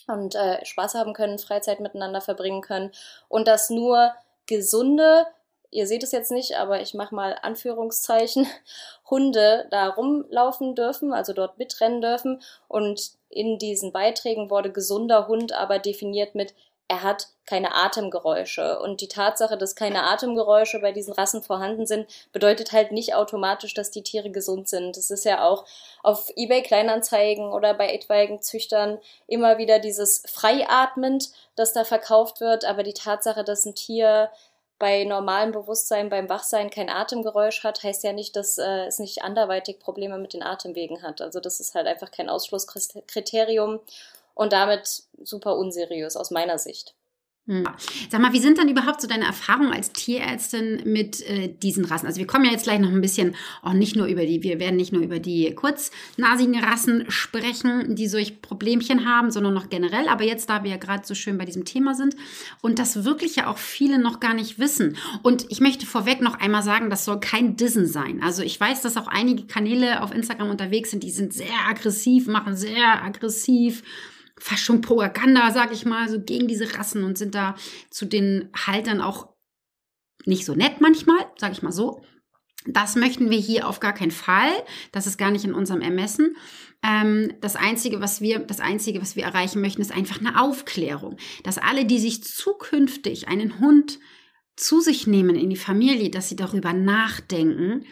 und 0.08 0.36
äh, 0.36 0.64
Spaß 0.64 0.96
haben 0.96 1.14
können, 1.14 1.38
Freizeit 1.38 1.82
miteinander 1.82 2.22
verbringen 2.22 2.62
können 2.62 2.92
und 3.28 3.46
dass 3.48 3.70
nur 3.70 4.14
gesunde, 4.48 5.28
ihr 5.70 5.86
seht 5.86 6.04
es 6.04 6.14
jetzt 6.14 6.32
nicht, 6.32 6.58
aber 6.58 6.82
ich 6.82 6.94
mache 6.94 7.14
mal 7.14 7.38
Anführungszeichen, 7.42 8.48
Hunde 9.10 9.68
da 9.72 9.90
rumlaufen 9.90 10.76
dürfen, 10.76 11.14
also 11.14 11.34
dort 11.34 11.58
mitrennen 11.58 12.02
dürfen. 12.02 12.42
Und 12.68 13.12
in 13.30 13.60
diesen 13.60 13.92
Beiträgen 13.92 14.50
wurde 14.50 14.72
gesunder 14.72 15.28
Hund 15.28 15.54
aber 15.54 15.80
definiert 15.80 16.36
mit 16.36 16.54
er 16.88 17.02
hat 17.02 17.30
keine 17.46 17.74
Atemgeräusche. 17.74 18.80
Und 18.80 19.02
die 19.02 19.08
Tatsache, 19.08 19.58
dass 19.58 19.76
keine 19.76 20.04
Atemgeräusche 20.04 20.80
bei 20.80 20.92
diesen 20.92 21.14
Rassen 21.14 21.42
vorhanden 21.42 21.86
sind, 21.88 22.08
bedeutet 22.32 22.72
halt 22.72 22.92
nicht 22.92 23.16
automatisch, 23.16 23.74
dass 23.74 23.92
die 23.92 24.04
Tiere 24.04 24.30
gesund 24.30 24.70
sind. 24.70 24.96
Das 24.96 25.10
ist 25.10 25.26
ja 25.26 25.44
auch 25.44 25.66
auf 26.04 26.32
eBay 26.36 26.62
Kleinanzeigen 26.62 27.52
oder 27.52 27.74
bei 27.74 27.92
etwaigen 27.92 28.42
Züchtern 28.42 29.00
immer 29.28 29.58
wieder 29.58 29.80
dieses 29.80 30.24
freiatmend, 30.28 31.32
das 31.56 31.74
da 31.74 31.86
verkauft 31.86 32.40
wird. 32.40 32.66
Aber 32.66 32.84
die 32.84 32.94
Tatsache, 32.94 33.44
dass 33.44 33.66
ein 33.66 33.76
Tier 33.76 34.30
bei 34.78 35.06
normalem 35.06 35.52
Bewusstsein, 35.52 36.10
beim 36.10 36.30
Wachsein 36.30 36.70
kein 36.70 36.90
Atemgeräusch 36.90 37.64
hat, 37.64 37.84
heißt 37.84 38.04
ja 38.04 38.14
nicht, 38.14 38.36
dass 38.36 38.58
äh, 38.58 38.86
es 38.88 39.00
nicht 39.00 39.24
anderweitig 39.24 39.80
Probleme 39.80 40.18
mit 40.18 40.34
den 40.34 40.44
Atemwegen 40.44 41.02
hat. 41.02 41.22
Also 41.22 41.40
das 41.40 41.60
ist 41.60 41.76
halt 41.76 41.88
einfach 41.88 42.12
kein 42.12 42.30
Ausschlusskriterium 42.30 43.80
und 44.34 44.54
damit 44.54 45.04
super 45.24 45.58
unseriös 45.58 46.18
aus 46.18 46.32
meiner 46.32 46.60
Sicht. 46.60 46.94
Hm. 47.48 47.64
Sag 48.10 48.22
mal, 48.22 48.34
wie 48.34 48.40
sind 48.40 48.58
dann 48.58 48.70
überhaupt 48.70 49.02
so 49.02 49.08
deine 49.08 49.26
Erfahrungen 49.26 49.72
als 49.72 49.92
Tierärztin 49.92 50.82
mit 50.84 51.22
äh, 51.30 51.54
diesen 51.62 51.86
Rassen? 51.86 52.08
Also 52.08 52.18
wir 52.20 52.26
kommen 52.26 52.46
ja 52.46 52.52
jetzt 52.52 52.64
gleich 52.64 52.80
noch 52.80 52.90
ein 52.90 53.02
bisschen, 53.02 53.36
auch 53.62 53.74
nicht 53.74 53.96
nur 53.96 54.08
über 54.08 54.26
die, 54.26 54.42
wir 54.42 54.60
werden 54.60 54.78
nicht 54.78 54.92
nur 54.92 55.04
über 55.04 55.20
die 55.20 55.54
kurznasigen 55.54 56.58
Rassen 56.58 57.06
sprechen, 57.10 57.96
die 57.96 58.08
solch 58.08 58.42
Problemchen 58.42 59.06
haben, 59.06 59.30
sondern 59.30 59.54
noch 59.54 59.70
generell. 59.70 60.08
Aber 60.08 60.24
jetzt, 60.24 60.50
da 60.50 60.64
wir 60.64 60.72
ja 60.72 60.78
gerade 60.78 61.06
so 61.06 61.14
schön 61.14 61.38
bei 61.38 61.46
diesem 61.46 61.66
Thema 61.66 61.94
sind 61.94 62.16
und 62.62 62.80
das 62.80 63.06
wirklich 63.06 63.36
ja 63.36 63.46
auch 63.46 63.60
viele 63.60 64.00
noch 64.00 64.20
gar 64.20 64.34
nicht 64.34 64.58
wissen. 64.58 64.98
Und 65.22 65.46
ich 65.50 65.62
möchte 65.62 65.86
vorweg 65.86 66.22
noch 66.22 66.40
einmal 66.40 66.64
sagen, 66.64 66.90
das 66.90 67.06
soll 67.06 67.20
kein 67.20 67.58
Dissen 67.58 67.86
sein. 67.86 68.24
Also 68.24 68.42
ich 68.42 68.60
weiß, 68.60 68.82
dass 68.82 68.98
auch 68.98 69.08
einige 69.08 69.46
Kanäle 69.46 70.02
auf 70.02 70.12
Instagram 70.12 70.50
unterwegs 70.50 70.90
sind, 70.90 71.04
die 71.04 71.12
sind 71.12 71.32
sehr 71.32 71.68
aggressiv, 71.70 72.26
machen 72.26 72.56
sehr 72.56 73.04
aggressiv 73.04 73.84
fast 74.40 74.64
schon 74.64 74.82
Propaganda, 74.82 75.52
sag 75.52 75.72
ich 75.72 75.86
mal, 75.86 76.10
so 76.10 76.22
gegen 76.22 76.48
diese 76.48 76.78
Rassen 76.78 77.04
und 77.04 77.18
sind 77.18 77.36
da 77.36 77.56
zu 77.90 78.06
den 78.06 78.50
Haltern 78.54 79.02
auch 79.02 79.30
nicht 80.26 80.46
so 80.46 80.56
nett 80.56 80.82
manchmal, 80.82 81.26
sag 81.38 81.52
ich 81.52 81.62
mal 81.62 81.72
so. 81.72 82.04
Das 82.68 82.96
möchten 82.96 83.30
wir 83.30 83.38
hier 83.38 83.68
auf 83.68 83.80
gar 83.80 83.94
keinen 83.94 84.12
Fall. 84.12 84.52
Das 84.92 85.06
ist 85.06 85.18
gar 85.18 85.30
nicht 85.30 85.46
in 85.46 85.54
unserem 85.54 85.82
Ermessen. 85.82 86.36
Ähm, 86.84 87.34
das 87.42 87.56
einzige, 87.56 88.02
was 88.02 88.22
wir, 88.22 88.40
das 88.40 88.60
einzige, 88.60 89.02
was 89.02 89.16
wir 89.16 89.24
erreichen 89.24 89.62
möchten, 89.62 89.82
ist 89.82 89.92
einfach 89.92 90.20
eine 90.20 90.42
Aufklärung, 90.42 91.18
dass 91.44 91.60
alle, 91.60 91.86
die 91.86 92.00
sich 92.00 92.24
zukünftig 92.24 93.28
einen 93.28 93.60
Hund 93.60 94.00
zu 94.56 94.80
sich 94.80 95.06
nehmen 95.06 95.36
in 95.36 95.50
die 95.50 95.58
Familie, 95.58 96.10
dass 96.10 96.30
sie 96.30 96.36
darüber 96.36 96.74
nachdenken, 96.74 97.86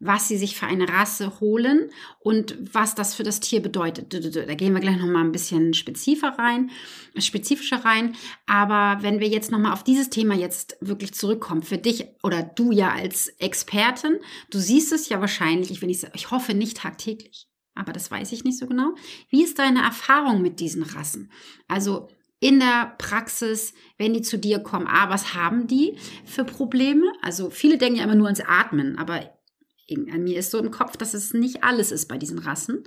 was 0.00 0.28
sie 0.28 0.38
sich 0.38 0.56
für 0.56 0.66
eine 0.66 0.88
Rasse 0.88 1.40
holen 1.40 1.90
und 2.18 2.56
was 2.72 2.94
das 2.94 3.14
für 3.14 3.22
das 3.22 3.38
Tier 3.38 3.60
bedeutet. 3.60 4.12
Da 4.12 4.54
gehen 4.54 4.72
wir 4.72 4.80
gleich 4.80 4.96
noch 4.96 5.06
mal 5.06 5.22
ein 5.22 5.30
bisschen 5.30 5.74
spezifischer 5.74 6.38
rein, 6.38 6.70
spezifischer 7.18 7.84
rein. 7.84 8.16
Aber 8.46 9.02
wenn 9.02 9.20
wir 9.20 9.28
jetzt 9.28 9.50
noch 9.50 9.58
mal 9.58 9.74
auf 9.74 9.84
dieses 9.84 10.08
Thema 10.08 10.34
jetzt 10.34 10.78
wirklich 10.80 11.12
zurückkommen, 11.12 11.62
für 11.62 11.76
dich 11.76 12.06
oder 12.22 12.42
du 12.42 12.72
ja 12.72 12.92
als 12.92 13.28
Expertin, 13.38 14.18
du 14.50 14.58
siehst 14.58 14.90
es 14.92 15.10
ja 15.10 15.20
wahrscheinlich, 15.20 15.70
ich, 15.70 16.06
ich 16.14 16.30
hoffe 16.30 16.54
nicht 16.54 16.78
tagtäglich, 16.78 17.46
aber 17.74 17.92
das 17.92 18.10
weiß 18.10 18.32
ich 18.32 18.42
nicht 18.42 18.58
so 18.58 18.66
genau. 18.66 18.94
Wie 19.28 19.44
ist 19.44 19.58
deine 19.58 19.82
Erfahrung 19.82 20.40
mit 20.40 20.60
diesen 20.60 20.82
Rassen? 20.82 21.30
Also 21.68 22.08
in 22.40 22.58
der 22.58 22.94
Praxis, 22.96 23.74
wenn 23.98 24.14
die 24.14 24.22
zu 24.22 24.38
dir 24.38 24.60
kommen, 24.60 24.86
ah, 24.88 25.10
was 25.10 25.34
haben 25.34 25.66
die 25.66 25.98
für 26.24 26.44
Probleme? 26.44 27.12
Also 27.20 27.50
viele 27.50 27.76
denken 27.76 27.98
ja 27.98 28.04
immer 28.04 28.14
nur 28.14 28.28
ans 28.28 28.40
Atmen, 28.40 28.96
aber 28.96 29.30
mir 29.96 30.38
ist 30.38 30.50
so 30.50 30.58
im 30.58 30.70
Kopf, 30.70 30.96
dass 30.96 31.14
es 31.14 31.32
nicht 31.32 31.62
alles 31.64 31.92
ist 31.92 32.06
bei 32.06 32.18
diesen 32.18 32.38
Rassen. 32.38 32.84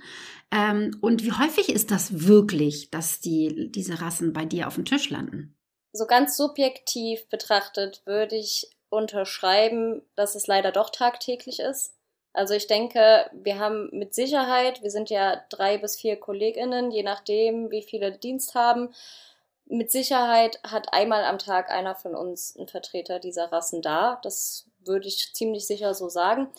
Ähm, 0.52 0.98
und 1.02 1.24
wie 1.24 1.32
häufig 1.32 1.70
ist 1.70 1.92
das 1.92 2.28
wirklich, 2.28 2.92
dass 2.92 3.20
die, 3.20 3.72
diese 3.72 4.02
Rassen 4.02 4.34
bei 4.34 4.46
dir 4.46 4.68
auf 4.68 4.76
dem 4.76 4.86
Tisch 4.86 5.10
landen? 5.10 5.56
So 5.92 6.06
ganz 6.06 6.38
subjektiv 6.38 7.28
betrachtet 7.30 8.02
würde 8.06 8.36
ich 8.36 8.70
unterschreiben, 8.90 10.02
dass 10.16 10.36
es 10.36 10.48
leider 10.48 10.72
doch 10.72 10.90
tagtäglich 10.90 11.60
ist. 11.60 11.94
Also 12.34 12.56
ich 12.56 12.66
denke, 12.66 13.30
wir 13.32 13.60
haben 13.60 13.90
mit 13.92 14.16
Sicherheit, 14.16 14.82
wir 14.82 14.90
sind 14.90 15.12
ja 15.12 15.44
drei 15.50 15.78
bis 15.78 15.96
vier 15.96 16.16
Kolleginnen, 16.16 16.90
je 16.90 17.04
nachdem, 17.04 17.70
wie 17.70 17.84
viele 17.84 18.12
Dienst 18.12 18.56
haben. 18.56 18.94
Mit 19.66 19.92
Sicherheit 19.92 20.60
hat 20.64 20.94
einmal 20.94 21.24
am 21.26 21.38
Tag 21.38 21.70
einer 21.70 21.96
von 21.96 22.16
uns 22.16 22.58
einen 22.58 22.68
Vertreter 22.68 23.20
dieser 23.20 23.52
Rassen 23.52 23.82
da. 23.82 24.20
Das 24.24 24.66
würde 24.80 25.08
ich 25.08 25.34
ziemlich 25.34 25.68
sicher 25.68 25.94
so 25.94 26.10
sagen. 26.10 26.50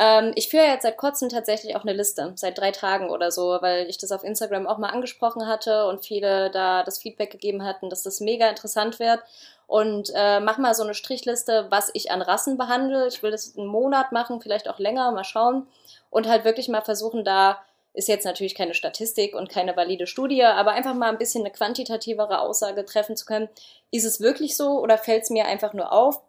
Ähm, 0.00 0.30
ich 0.36 0.48
führe 0.48 0.64
jetzt 0.64 0.84
seit 0.84 0.96
kurzem 0.96 1.28
tatsächlich 1.28 1.74
auch 1.74 1.82
eine 1.82 1.92
Liste, 1.92 2.32
seit 2.36 2.56
drei 2.56 2.70
Tagen 2.70 3.10
oder 3.10 3.32
so, 3.32 3.58
weil 3.60 3.88
ich 3.88 3.98
das 3.98 4.12
auf 4.12 4.22
Instagram 4.22 4.68
auch 4.68 4.78
mal 4.78 4.90
angesprochen 4.90 5.48
hatte 5.48 5.86
und 5.88 6.04
viele 6.04 6.50
da 6.52 6.84
das 6.84 7.00
Feedback 7.00 7.32
gegeben 7.32 7.64
hatten, 7.64 7.90
dass 7.90 8.04
das 8.04 8.20
mega 8.20 8.48
interessant 8.48 9.00
wird. 9.00 9.20
Und 9.66 10.12
äh, 10.14 10.38
mach 10.38 10.56
mal 10.58 10.74
so 10.74 10.84
eine 10.84 10.94
Strichliste, 10.94 11.66
was 11.70 11.90
ich 11.94 12.12
an 12.12 12.22
Rassen 12.22 12.56
behandle. 12.56 13.08
Ich 13.08 13.24
will 13.24 13.32
das 13.32 13.58
einen 13.58 13.66
Monat 13.66 14.12
machen, 14.12 14.40
vielleicht 14.40 14.68
auch 14.68 14.78
länger, 14.78 15.10
mal 15.10 15.24
schauen. 15.24 15.66
Und 16.10 16.28
halt 16.28 16.44
wirklich 16.44 16.68
mal 16.68 16.82
versuchen, 16.82 17.24
da 17.24 17.58
ist 17.92 18.08
jetzt 18.08 18.24
natürlich 18.24 18.54
keine 18.54 18.74
Statistik 18.74 19.34
und 19.34 19.48
keine 19.50 19.76
valide 19.76 20.06
Studie, 20.06 20.44
aber 20.44 20.72
einfach 20.72 20.94
mal 20.94 21.08
ein 21.08 21.18
bisschen 21.18 21.42
eine 21.42 21.50
quantitativere 21.52 22.40
Aussage 22.40 22.84
treffen 22.84 23.16
zu 23.16 23.26
können. 23.26 23.48
Ist 23.90 24.04
es 24.04 24.20
wirklich 24.20 24.56
so 24.56 24.80
oder 24.80 24.96
fällt 24.96 25.24
es 25.24 25.30
mir 25.30 25.46
einfach 25.46 25.72
nur 25.72 25.92
auf? 25.92 26.20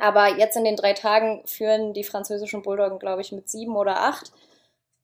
Aber 0.00 0.28
jetzt 0.38 0.56
in 0.56 0.64
den 0.64 0.76
drei 0.76 0.92
Tagen 0.94 1.42
führen 1.46 1.92
die 1.92 2.04
französischen 2.04 2.62
Bulldoggen, 2.62 2.98
glaube 2.98 3.20
ich, 3.22 3.32
mit 3.32 3.48
sieben 3.48 3.76
oder 3.76 4.00
acht. 4.00 4.32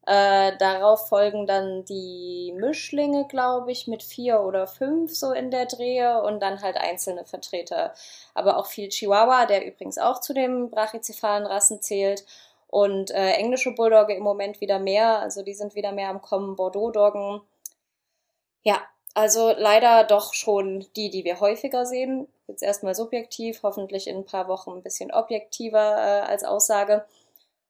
Äh, 0.06 0.56
darauf 0.58 1.08
folgen 1.08 1.46
dann 1.46 1.84
die 1.84 2.52
Mischlinge, 2.56 3.26
glaube 3.26 3.72
ich, 3.72 3.88
mit 3.88 4.02
vier 4.04 4.40
oder 4.40 4.66
fünf 4.68 5.14
so 5.16 5.32
in 5.32 5.50
der 5.50 5.66
Drehe 5.66 6.22
und 6.22 6.40
dann 6.40 6.62
halt 6.62 6.76
einzelne 6.76 7.24
Vertreter. 7.24 7.92
Aber 8.34 8.56
auch 8.58 8.66
viel 8.66 8.88
Chihuahua, 8.88 9.46
der 9.46 9.66
übrigens 9.66 9.98
auch 9.98 10.20
zu 10.20 10.32
den 10.32 10.70
brachycephalen 10.70 11.46
Rassen 11.46 11.82
zählt. 11.82 12.24
und 12.68 13.10
äh, 13.12 13.32
englische 13.32 13.72
Bulldogge 13.74 14.14
im 14.14 14.22
Moment 14.22 14.60
wieder 14.60 14.78
mehr. 14.78 15.20
Also 15.20 15.42
die 15.42 15.54
sind 15.54 15.74
wieder 15.74 15.92
mehr 15.92 16.10
am 16.10 16.22
Kommen. 16.22 16.56
Bordeaux-Doggen. 16.56 17.40
Ja, 18.64 18.82
also 19.16 19.54
leider 19.56 20.04
doch 20.04 20.34
schon 20.34 20.86
die, 20.94 21.08
die 21.08 21.24
wir 21.24 21.40
häufiger 21.40 21.86
sehen. 21.86 22.28
Jetzt 22.48 22.62
erstmal 22.62 22.94
subjektiv, 22.94 23.60
hoffentlich 23.62 24.08
in 24.08 24.18
ein 24.18 24.26
paar 24.26 24.46
Wochen 24.46 24.72
ein 24.72 24.82
bisschen 24.82 25.10
objektiver 25.10 25.78
äh, 25.78 26.30
als 26.30 26.44
Aussage. 26.44 27.06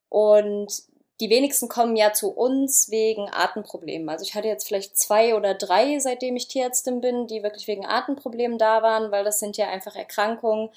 Und 0.09 0.83
die 1.21 1.31
wenigsten 1.31 1.69
kommen 1.69 1.95
ja 1.95 2.13
zu 2.13 2.31
uns 2.31 2.91
wegen 2.91 3.29
Atemproblemen. 3.31 4.09
Also 4.09 4.25
ich 4.25 4.35
hatte 4.35 4.49
jetzt 4.49 4.67
vielleicht 4.67 4.99
zwei 4.99 5.37
oder 5.37 5.55
drei, 5.55 6.01
seitdem 6.01 6.35
ich 6.35 6.49
Tierärztin 6.49 7.01
bin, 7.01 7.29
die 7.29 7.45
wirklich 7.45 7.69
wegen 7.69 7.87
Atemproblemen 7.87 8.59
da 8.59 8.83
waren, 8.83 9.13
weil 9.13 9.23
das 9.23 9.39
sind 9.39 9.57
ja 9.57 9.69
einfach 9.69 9.95
Erkrankungen, 9.95 10.71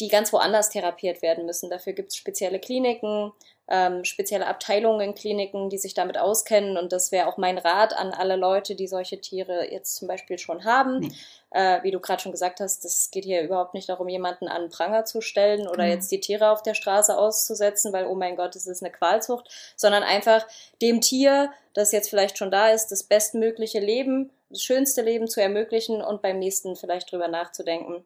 die 0.00 0.08
ganz 0.08 0.34
woanders 0.34 0.68
therapiert 0.68 1.22
werden 1.22 1.46
müssen. 1.46 1.70
Dafür 1.70 1.94
gibt 1.94 2.10
es 2.10 2.16
spezielle 2.16 2.60
Kliniken, 2.60 3.32
ähm, 3.70 4.04
spezielle 4.04 4.48
Abteilungen 4.48 5.00
in 5.00 5.14
Kliniken, 5.14 5.70
die 5.70 5.78
sich 5.78 5.94
damit 5.94 6.18
auskennen. 6.18 6.76
Und 6.76 6.92
das 6.92 7.12
wäre 7.12 7.28
auch 7.28 7.36
mein 7.36 7.56
Rat 7.56 7.96
an 7.96 8.12
alle 8.12 8.34
Leute, 8.34 8.74
die 8.74 8.88
solche 8.88 9.20
Tiere 9.20 9.70
jetzt 9.70 9.94
zum 9.94 10.08
Beispiel 10.08 10.38
schon 10.38 10.64
haben. 10.64 10.98
Nee. 10.98 11.12
Äh, 11.52 11.82
wie 11.82 11.92
du 11.92 12.00
gerade 12.00 12.20
schon 12.20 12.32
gesagt 12.32 12.60
hast, 12.60 12.84
das 12.84 13.10
geht 13.10 13.24
hier 13.24 13.42
überhaupt 13.42 13.74
nicht 13.74 13.88
darum, 13.88 14.08
jemanden 14.08 14.48
an 14.48 14.62
den 14.62 14.70
Pranger 14.70 15.04
zu 15.04 15.20
stellen 15.20 15.66
oder 15.66 15.84
mhm. 15.84 15.90
jetzt 15.90 16.10
die 16.12 16.20
Tiere 16.20 16.50
auf 16.50 16.62
der 16.62 16.74
Straße 16.74 17.16
auszusetzen, 17.16 17.92
weil, 17.92 18.06
oh 18.06 18.14
mein 18.14 18.36
Gott, 18.36 18.54
es 18.54 18.66
ist 18.66 18.82
eine 18.82 18.92
Qualzucht, 18.92 19.48
sondern 19.76 20.02
einfach 20.02 20.46
dem 20.80 21.00
Tier, 21.00 21.52
das 21.74 21.90
jetzt 21.92 22.08
vielleicht 22.08 22.38
schon 22.38 22.52
da 22.52 22.70
ist, 22.70 22.88
das 22.88 23.02
bestmögliche 23.04 23.80
Leben, 23.80 24.30
das 24.48 24.62
schönste 24.62 25.02
Leben 25.02 25.26
zu 25.26 25.40
ermöglichen 25.40 26.02
und 26.02 26.22
beim 26.22 26.38
nächsten 26.38 26.76
vielleicht 26.76 27.10
drüber 27.10 27.28
nachzudenken, 27.28 28.04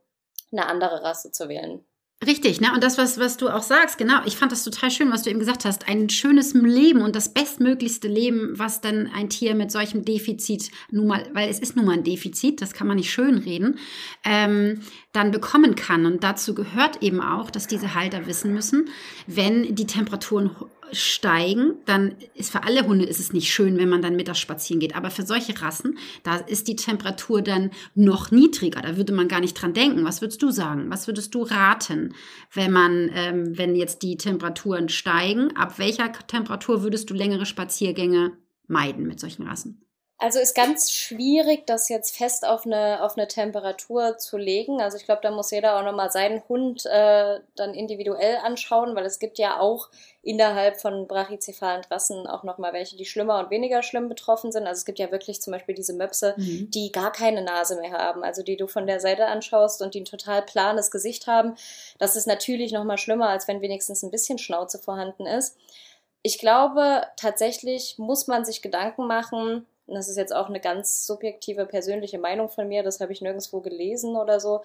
eine 0.52 0.66
andere 0.66 1.02
Rasse 1.02 1.30
zu 1.30 1.48
wählen. 1.48 1.84
Richtig, 2.24 2.60
ne? 2.60 2.72
Und 2.72 2.82
das, 2.82 2.96
was, 2.96 3.18
was 3.18 3.36
du 3.36 3.48
auch 3.48 3.62
sagst, 3.62 3.98
genau, 3.98 4.20
ich 4.24 4.36
fand 4.36 4.50
das 4.50 4.64
total 4.64 4.90
schön, 4.90 5.10
was 5.10 5.22
du 5.22 5.30
eben 5.30 5.40
gesagt 5.40 5.64
hast. 5.64 5.88
Ein 5.88 6.08
schönes 6.08 6.54
Leben 6.54 7.02
und 7.02 7.14
das 7.14 7.34
bestmöglichste 7.34 8.08
Leben, 8.08 8.58
was 8.58 8.80
dann 8.80 9.10
ein 9.14 9.28
Tier 9.28 9.54
mit 9.54 9.70
solchem 9.70 10.04
Defizit 10.04 10.70
nun 10.90 11.08
mal, 11.08 11.28
weil 11.34 11.50
es 11.50 11.58
ist 11.58 11.76
nun 11.76 11.84
mal 11.84 11.92
ein 11.92 12.04
Defizit, 12.04 12.62
das 12.62 12.72
kann 12.72 12.86
man 12.86 12.96
nicht 12.96 13.10
schönreden, 13.10 13.78
ähm, 14.24 14.80
dann 15.12 15.32
bekommen 15.32 15.74
kann. 15.74 16.06
Und 16.06 16.24
dazu 16.24 16.54
gehört 16.54 17.02
eben 17.02 17.20
auch, 17.20 17.50
dass 17.50 17.66
diese 17.66 17.94
Halter 17.94 18.26
wissen 18.26 18.54
müssen, 18.54 18.88
wenn 19.26 19.74
die 19.74 19.86
Temperaturen 19.86 20.50
steigen, 20.94 21.74
dann 21.84 22.14
ist 22.34 22.50
für 22.50 22.64
alle 22.64 22.86
Hunde 22.86 23.04
ist 23.04 23.20
es 23.20 23.32
nicht 23.32 23.52
schön, 23.52 23.78
wenn 23.78 23.88
man 23.88 24.02
dann 24.02 24.16
mittags 24.16 24.38
spazieren 24.38 24.80
geht. 24.80 24.96
Aber 24.96 25.10
für 25.10 25.24
solche 25.24 25.60
Rassen, 25.60 25.98
da 26.22 26.36
ist 26.36 26.68
die 26.68 26.76
Temperatur 26.76 27.42
dann 27.42 27.70
noch 27.94 28.30
niedriger. 28.30 28.82
Da 28.82 28.96
würde 28.96 29.12
man 29.12 29.28
gar 29.28 29.40
nicht 29.40 29.54
dran 29.54 29.74
denken. 29.74 30.04
Was 30.04 30.20
würdest 30.20 30.42
du 30.42 30.50
sagen? 30.50 30.90
Was 30.90 31.06
würdest 31.06 31.34
du 31.34 31.42
raten, 31.42 32.14
wenn 32.52 32.72
man, 32.72 33.10
ähm, 33.14 33.56
wenn 33.58 33.76
jetzt 33.76 34.02
die 34.02 34.16
Temperaturen 34.16 34.88
steigen? 34.88 35.56
Ab 35.56 35.78
welcher 35.78 36.12
Temperatur 36.12 36.82
würdest 36.82 37.10
du 37.10 37.14
längere 37.14 37.46
Spaziergänge 37.46 38.32
meiden 38.66 39.06
mit 39.06 39.20
solchen 39.20 39.46
Rassen? 39.46 39.83
Also 40.24 40.38
ist 40.38 40.54
ganz 40.54 40.90
schwierig, 40.90 41.66
das 41.66 41.90
jetzt 41.90 42.16
fest 42.16 42.46
auf 42.46 42.64
eine, 42.64 43.04
auf 43.04 43.18
eine 43.18 43.28
Temperatur 43.28 44.16
zu 44.16 44.38
legen. 44.38 44.80
Also 44.80 44.96
ich 44.96 45.04
glaube, 45.04 45.20
da 45.22 45.30
muss 45.30 45.50
jeder 45.50 45.78
auch 45.78 45.84
nochmal 45.84 46.10
seinen 46.10 46.42
Hund 46.48 46.86
äh, 46.86 47.40
dann 47.56 47.74
individuell 47.74 48.38
anschauen, 48.38 48.96
weil 48.96 49.04
es 49.04 49.18
gibt 49.18 49.36
ja 49.36 49.60
auch 49.60 49.90
innerhalb 50.22 50.80
von 50.80 51.06
brachycephalen 51.08 51.84
Rassen 51.90 52.26
auch 52.26 52.42
nochmal 52.42 52.72
welche, 52.72 52.96
die 52.96 53.04
schlimmer 53.04 53.38
und 53.38 53.50
weniger 53.50 53.82
schlimm 53.82 54.08
betroffen 54.08 54.50
sind. 54.50 54.66
Also 54.66 54.78
es 54.78 54.86
gibt 54.86 54.98
ja 54.98 55.12
wirklich 55.12 55.42
zum 55.42 55.52
Beispiel 55.52 55.74
diese 55.74 55.92
Möpse, 55.92 56.32
mhm. 56.38 56.70
die 56.70 56.90
gar 56.90 57.12
keine 57.12 57.42
Nase 57.42 57.78
mehr 57.78 57.92
haben, 57.92 58.24
also 58.24 58.42
die 58.42 58.56
du 58.56 58.66
von 58.66 58.86
der 58.86 59.00
Seite 59.00 59.26
anschaust 59.26 59.82
und 59.82 59.92
die 59.92 60.00
ein 60.00 60.06
total 60.06 60.40
planes 60.40 60.90
Gesicht 60.90 61.26
haben. 61.26 61.54
Das 61.98 62.16
ist 62.16 62.26
natürlich 62.26 62.72
nochmal 62.72 62.96
schlimmer, 62.96 63.28
als 63.28 63.46
wenn 63.46 63.60
wenigstens 63.60 64.02
ein 64.02 64.10
bisschen 64.10 64.38
Schnauze 64.38 64.78
vorhanden 64.78 65.26
ist. 65.26 65.58
Ich 66.22 66.38
glaube, 66.38 67.02
tatsächlich 67.18 67.98
muss 67.98 68.26
man 68.26 68.46
sich 68.46 68.62
Gedanken 68.62 69.06
machen, 69.06 69.66
und 69.86 69.94
das 69.94 70.08
ist 70.08 70.16
jetzt 70.16 70.34
auch 70.34 70.48
eine 70.48 70.60
ganz 70.60 71.06
subjektive 71.06 71.66
persönliche 71.66 72.18
Meinung 72.18 72.48
von 72.48 72.68
mir, 72.68 72.82
das 72.82 73.00
habe 73.00 73.12
ich 73.12 73.20
nirgendwo 73.20 73.60
gelesen 73.60 74.16
oder 74.16 74.40
so, 74.40 74.62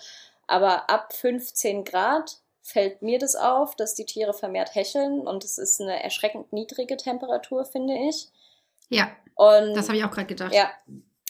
aber 0.47 0.89
ab 0.89 1.13
15 1.13 1.83
Grad 1.83 2.37
fällt 2.61 3.01
mir 3.01 3.19
das 3.19 3.35
auf, 3.35 3.75
dass 3.75 3.95
die 3.95 4.05
Tiere 4.05 4.33
vermehrt 4.33 4.75
hecheln 4.75 5.27
und 5.27 5.43
es 5.43 5.57
ist 5.57 5.81
eine 5.81 6.03
erschreckend 6.03 6.53
niedrige 6.53 6.97
Temperatur, 6.97 7.65
finde 7.65 7.95
ich. 7.95 8.29
Ja. 8.89 9.11
Und, 9.35 9.73
das 9.75 9.87
habe 9.87 9.97
ich 9.97 10.03
auch 10.03 10.11
gerade 10.11 10.27
gedacht. 10.27 10.53
Ja. 10.53 10.71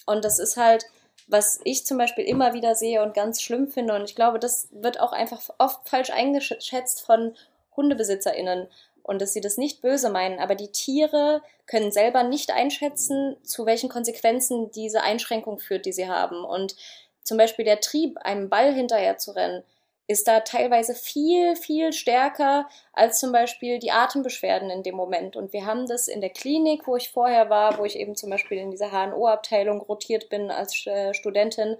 Und 0.05 0.25
das 0.25 0.39
ist 0.39 0.57
halt, 0.57 0.85
was 1.27 1.59
ich 1.63 1.85
zum 1.85 1.97
Beispiel 1.97 2.25
immer 2.25 2.53
wieder 2.53 2.75
sehe 2.75 3.03
und 3.03 3.13
ganz 3.13 3.41
schlimm 3.41 3.67
finde. 3.67 3.93
Und 3.93 4.03
ich 4.03 4.15
glaube, 4.15 4.39
das 4.39 4.67
wird 4.71 4.99
auch 4.99 5.11
einfach 5.11 5.41
oft 5.59 5.87
falsch 5.87 6.09
eingeschätzt 6.09 7.05
von 7.05 7.35
HundebesitzerInnen 7.75 8.67
und 9.09 9.19
dass 9.19 9.33
sie 9.33 9.41
das 9.41 9.57
nicht 9.57 9.81
böse 9.81 10.11
meinen, 10.11 10.39
aber 10.39 10.53
die 10.53 10.71
Tiere 10.71 11.41
können 11.65 11.91
selber 11.91 12.21
nicht 12.21 12.51
einschätzen, 12.51 13.37
zu 13.43 13.65
welchen 13.65 13.89
Konsequenzen 13.89 14.69
diese 14.69 15.01
Einschränkung 15.01 15.57
führt, 15.57 15.87
die 15.87 15.91
sie 15.91 16.07
haben. 16.07 16.45
Und 16.45 16.75
zum 17.23 17.39
Beispiel 17.39 17.65
der 17.65 17.79
Trieb, 17.79 18.19
einem 18.19 18.49
Ball 18.49 18.71
hinterher 18.71 19.17
zu 19.17 19.31
rennen, 19.31 19.63
ist 20.05 20.27
da 20.27 20.41
teilweise 20.41 20.93
viel, 20.93 21.55
viel 21.55 21.91
stärker 21.91 22.69
als 22.93 23.19
zum 23.19 23.31
Beispiel 23.31 23.79
die 23.79 23.91
Atembeschwerden 23.91 24.69
in 24.69 24.83
dem 24.83 24.95
Moment. 24.95 25.35
Und 25.35 25.53
wir 25.53 25.65
haben 25.65 25.87
das 25.87 26.07
in 26.07 26.21
der 26.21 26.29
Klinik, 26.29 26.85
wo 26.85 26.95
ich 26.95 27.09
vorher 27.09 27.49
war, 27.49 27.79
wo 27.79 27.85
ich 27.85 27.97
eben 27.97 28.15
zum 28.15 28.29
Beispiel 28.29 28.59
in 28.59 28.69
dieser 28.69 28.91
HNO-Abteilung 28.91 29.81
rotiert 29.81 30.29
bin 30.29 30.51
als 30.51 30.85
äh, 30.85 31.15
Studentin, 31.15 31.77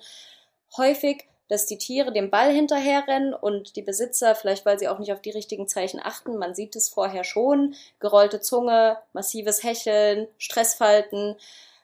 häufig 0.78 1.28
dass 1.50 1.66
die 1.66 1.78
Tiere 1.78 2.14
dem 2.14 2.30
Ball 2.30 2.54
hinterherrennen 2.54 3.34
und 3.34 3.76
die 3.76 3.82
Besitzer, 3.82 4.36
vielleicht 4.36 4.66
weil 4.66 4.80
sie 4.80 4.88
auch 4.88 5.00
nicht 5.00 5.12
auf 5.12 5.22
die 5.22 5.32
richtigen 5.32 5.68
Zeichen 5.68 6.00
achten, 6.02 6.38
man 6.38 6.56
sieht 6.56 6.76
es 6.76 6.90
vorher 6.90 7.24
schon, 7.24 7.76
gerollte 8.00 8.40
Zunge, 8.40 8.98
massives 9.14 9.64
Hecheln, 9.64 10.28
Stressfalten, 10.38 11.36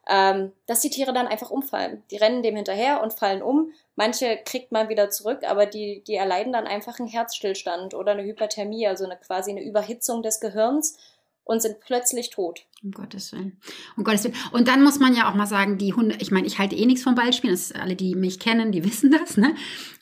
ähm, 0.07 0.53
dass 0.67 0.81
die 0.81 0.91
Tiere 0.91 1.13
dann 1.13 1.27
einfach 1.27 1.49
umfallen. 1.49 2.03
Die 2.11 2.17
rennen 2.17 2.43
dem 2.43 2.55
hinterher 2.55 3.01
und 3.01 3.13
fallen 3.13 3.41
um. 3.41 3.73
Manche 3.95 4.37
kriegt 4.37 4.71
man 4.71 4.87
wieder 4.89 5.09
zurück, 5.09 5.43
aber 5.43 5.65
die, 5.65 6.03
die 6.05 6.15
erleiden 6.15 6.53
dann 6.53 6.67
einfach 6.67 6.99
einen 6.99 7.07
Herzstillstand 7.07 7.95
oder 7.95 8.11
eine 8.11 8.23
Hyperthermie, 8.23 8.87
also 8.87 9.05
eine, 9.05 9.17
quasi 9.17 9.51
eine 9.51 9.63
Überhitzung 9.63 10.21
des 10.21 10.39
Gehirns 10.39 10.97
und 11.45 11.61
sind 11.61 11.79
plötzlich 11.79 12.31
tot. 12.31 12.61
Um 12.83 12.91
Gottes 12.91 13.31
Willen. 13.31 13.57
Um 13.95 14.03
Gottes 14.03 14.25
Willen. 14.25 14.35
Und 14.51 14.67
dann 14.67 14.83
muss 14.83 14.99
man 14.99 15.15
ja 15.15 15.29
auch 15.29 15.35
mal 15.35 15.45
sagen, 15.45 15.77
die 15.77 15.93
Hunde, 15.93 16.17
ich 16.19 16.31
meine, 16.31 16.45
ich 16.45 16.59
halte 16.59 16.75
eh 16.75 16.85
nichts 16.85 17.03
vom 17.03 17.15
Ballspielen, 17.15 17.55
das 17.55 17.71
ist, 17.71 17.75
alle, 17.75 17.95
die 17.95 18.15
mich 18.15 18.39
kennen, 18.39 18.71
die 18.71 18.83
wissen 18.85 19.11
das, 19.11 19.37
ne? 19.37 19.55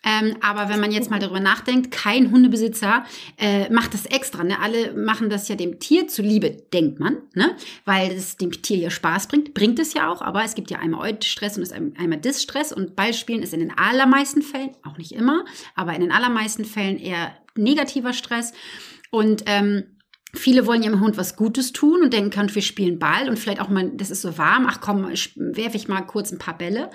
Ähm, 0.05 0.35
aber 0.41 0.67
wenn 0.69 0.79
man 0.79 0.91
jetzt 0.91 1.09
mal 1.09 1.19
darüber 1.19 1.39
nachdenkt, 1.39 1.91
kein 1.91 2.31
Hundebesitzer 2.31 3.05
äh, 3.38 3.69
macht 3.69 3.93
das 3.93 4.05
extra, 4.05 4.43
ne? 4.43 4.59
Alle 4.59 4.93
machen 4.93 5.29
das 5.29 5.47
ja 5.47 5.55
dem 5.55 5.79
Tier 5.79 6.07
zuliebe, 6.07 6.50
denkt 6.50 7.00
man, 7.00 7.17
ne? 7.35 7.55
Weil 7.85 8.12
es 8.12 8.38
dem 8.38 8.51
Tier 8.51 8.77
ja 8.77 8.89
Spaß 8.89 9.27
bringt. 9.27 9.53
Bringt 9.53 9.79
es 9.79 9.93
ja 9.93 10.12
auch, 10.12 10.21
aber 10.21 10.43
es 10.43 10.55
gibt 10.55 10.71
ja 10.71 10.79
einmal 10.79 11.09
Eutstress 11.09 11.57
und 11.57 11.63
es 11.63 11.71
einmal 11.71 12.19
Distress 12.19 12.71
und 12.71 12.95
Ballspielen 12.95 13.43
ist 13.43 13.53
in 13.53 13.59
den 13.59 13.77
allermeisten 13.77 14.41
Fällen, 14.41 14.71
auch 14.83 14.97
nicht 14.97 15.12
immer, 15.12 15.45
aber 15.75 15.93
in 15.93 16.01
den 16.01 16.12
allermeisten 16.12 16.65
Fällen 16.65 16.97
eher 16.97 17.33
negativer 17.55 18.13
Stress. 18.13 18.53
Und 19.12 19.43
ähm, 19.45 19.83
Viele 20.35 20.65
wollen 20.65 20.81
ihrem 20.81 20.99
Hund 20.99 21.15
was 21.15 21.35
Gutes 21.35 21.73
tun 21.73 22.01
und 22.01 22.11
denken, 22.11 22.53
wir 22.53 22.61
spielen 22.63 22.97
Ball 22.97 23.29
und 23.29 23.37
vielleicht 23.37 23.61
auch 23.61 23.69
mal, 23.69 23.91
das 23.91 24.09
ist 24.09 24.23
so 24.23 24.37
warm, 24.37 24.65
ach 24.67 24.81
komm, 24.81 25.03
werfe 25.35 25.77
ich 25.77 25.87
mal 25.87 26.01
kurz 26.01 26.31
ein 26.31 26.39
paar 26.39 26.57
Bälle. 26.57 26.89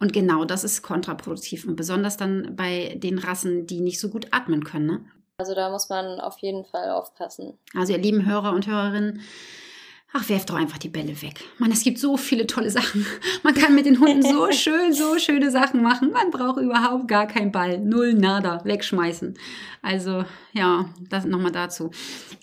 Und 0.00 0.12
genau 0.12 0.44
das 0.44 0.64
ist 0.64 0.82
kontraproduktiv 0.82 1.66
und 1.66 1.76
besonders 1.76 2.16
dann 2.16 2.56
bei 2.56 2.96
den 2.96 3.18
Rassen, 3.18 3.66
die 3.66 3.80
nicht 3.80 4.00
so 4.00 4.08
gut 4.10 4.26
atmen 4.32 4.64
können. 4.64 4.86
Ne? 4.86 5.04
Also 5.38 5.54
da 5.54 5.70
muss 5.70 5.88
man 5.88 6.20
auf 6.20 6.38
jeden 6.38 6.64
Fall 6.64 6.90
aufpassen. 6.90 7.58
Also 7.74 7.92
ihr 7.92 7.98
lieben 7.98 8.26
Hörer 8.26 8.52
und 8.52 8.66
Hörerinnen, 8.66 9.20
Ach, 10.12 10.28
werft 10.28 10.50
doch 10.50 10.56
einfach 10.56 10.78
die 10.78 10.88
Bälle 10.88 11.22
weg. 11.22 11.44
Man, 11.58 11.70
es 11.70 11.84
gibt 11.84 11.98
so 11.98 12.16
viele 12.16 12.46
tolle 12.48 12.70
Sachen. 12.70 13.06
Man 13.44 13.54
kann 13.54 13.76
mit 13.76 13.86
den 13.86 14.00
Hunden 14.00 14.22
so 14.22 14.50
schön, 14.52 14.92
so 14.92 15.18
schöne 15.18 15.52
Sachen 15.52 15.82
machen. 15.82 16.10
Man 16.10 16.30
braucht 16.30 16.60
überhaupt 16.60 17.06
gar 17.06 17.28
keinen 17.28 17.52
Ball. 17.52 17.78
Null, 17.78 18.14
nada, 18.14 18.64
wegschmeißen. 18.64 19.38
Also, 19.82 20.24
ja, 20.52 20.92
das 21.08 21.26
nochmal 21.26 21.52
dazu. 21.52 21.92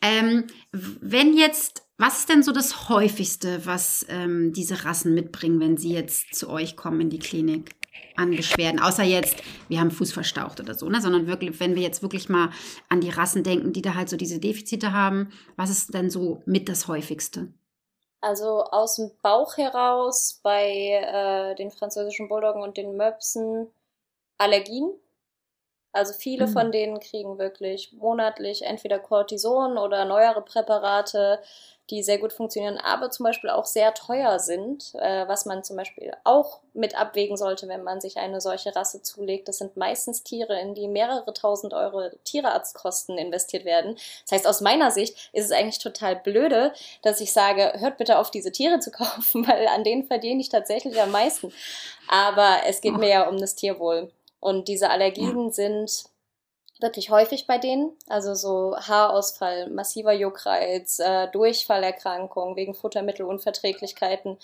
Ähm, 0.01 0.45
wenn 0.71 1.36
jetzt, 1.36 1.83
was 1.97 2.19
ist 2.19 2.29
denn 2.29 2.41
so 2.41 2.53
das 2.53 2.88
häufigste, 2.88 3.65
was 3.65 4.05
ähm, 4.07 4.53
diese 4.53 4.86
Rassen 4.86 5.13
mitbringen, 5.13 5.59
wenn 5.59 5.75
sie 5.75 5.91
jetzt 5.91 6.36
zu 6.36 6.50
euch 6.50 6.77
kommen 6.77 7.01
in 7.01 7.09
die 7.09 7.19
Klinik? 7.19 7.71
an 8.17 8.31
Beschwerden, 8.31 8.79
außer 8.79 9.03
jetzt, 9.03 9.43
wir 9.69 9.79
haben 9.79 9.91
Fuß 9.91 10.12
verstaucht 10.12 10.59
oder 10.59 10.74
so, 10.74 10.89
ne? 10.89 11.00
sondern 11.01 11.27
wirklich, 11.27 11.59
wenn 11.59 11.75
wir 11.75 11.83
jetzt 11.83 12.01
wirklich 12.01 12.29
mal 12.29 12.50
an 12.89 13.00
die 13.00 13.12
Rassen 13.12 13.43
denken, 13.43 13.74
die 13.74 13.81
da 13.81 13.93
halt 13.93 14.09
so 14.09 14.17
diese 14.17 14.39
Defizite 14.39 14.91
haben, 14.91 15.29
was 15.55 15.69
ist 15.69 15.93
denn 15.93 16.09
so 16.09 16.41
mit 16.45 16.67
das 16.67 16.88
häufigste? 16.88 17.53
Also 18.21 18.63
aus 18.63 18.95
dem 18.95 19.12
Bauch 19.21 19.57
heraus 19.57 20.39
bei 20.43 20.69
äh, 20.71 21.55
den 21.55 21.71
französischen 21.71 22.27
Bulldoggen 22.29 22.62
und 22.62 22.77
den 22.77 22.97
Möpsen 22.97 23.71
Allergien. 24.38 24.91
Also 25.97 26.13
viele 26.13 26.47
mhm. 26.47 26.51
von 26.51 26.71
denen 26.71 26.99
kriegen 26.99 27.39
wirklich 27.39 27.91
monatlich 27.93 28.61
entweder 28.61 28.99
Cortison 28.99 29.77
oder 29.77 30.05
neuere 30.05 30.43
Präparate, 30.43 31.39
die 31.89 32.03
sehr 32.03 32.17
gut 32.17 32.33
funktionieren, 32.33 32.77
aber 32.77 33.11
zum 33.11 33.23
Beispiel 33.23 33.49
auch 33.49 33.65
sehr 33.65 33.93
teuer 33.93 34.39
sind, 34.39 34.93
äh, 34.95 35.27
was 35.27 35.45
man 35.45 35.63
zum 35.63 35.77
Beispiel 35.77 36.11
auch 36.25 36.59
mit 36.73 36.99
abwägen 36.99 37.37
sollte, 37.37 37.67
wenn 37.69 37.83
man 37.83 38.01
sich 38.01 38.17
eine 38.17 38.41
solche 38.41 38.75
Rasse 38.75 39.01
zulegt. 39.01 39.47
Das 39.47 39.59
sind 39.59 39.77
meistens 39.77 40.23
Tiere, 40.23 40.59
in 40.59 40.75
die 40.75 40.89
mehrere 40.89 41.33
tausend 41.33 41.73
Euro 41.73 42.09
Tierarztkosten 42.25 43.17
investiert 43.17 43.63
werden. 43.63 43.95
Das 44.23 44.33
heißt, 44.33 44.47
aus 44.47 44.59
meiner 44.59 44.91
Sicht 44.91 45.29
ist 45.31 45.45
es 45.45 45.51
eigentlich 45.51 45.79
total 45.79 46.17
blöde, 46.17 46.73
dass 47.03 47.21
ich 47.21 47.31
sage, 47.31 47.73
hört 47.77 47.97
bitte 47.97 48.19
auf, 48.19 48.31
diese 48.31 48.51
Tiere 48.51 48.79
zu 48.79 48.91
kaufen, 48.91 49.47
weil 49.47 49.67
an 49.67 49.85
denen 49.85 50.03
verdiene 50.03 50.41
ich 50.41 50.49
tatsächlich 50.49 51.01
am 51.01 51.11
meisten. 51.11 51.53
Aber 52.09 52.57
es 52.67 52.81
geht 52.81 52.97
mir 52.97 53.09
ja 53.09 53.29
um 53.29 53.39
das 53.39 53.55
Tierwohl. 53.55 54.11
Und 54.39 54.67
diese 54.67 54.89
Allergien 54.89 55.46
ja. 55.46 55.51
sind 55.51 56.06
wirklich 56.79 57.10
häufig 57.10 57.48
bei 57.48 57.58
denen. 57.58 57.91
Also 58.08 58.36
so 58.36 58.75
Haarausfall, 58.77 59.70
massiver 59.70 60.13
Juckreiz, 60.13 61.00
äh, 61.00 61.27
Durchfallerkrankungen 61.29 62.56
wegen 62.56 62.75
Futtermittelunverträglichkeiten. 62.75 64.38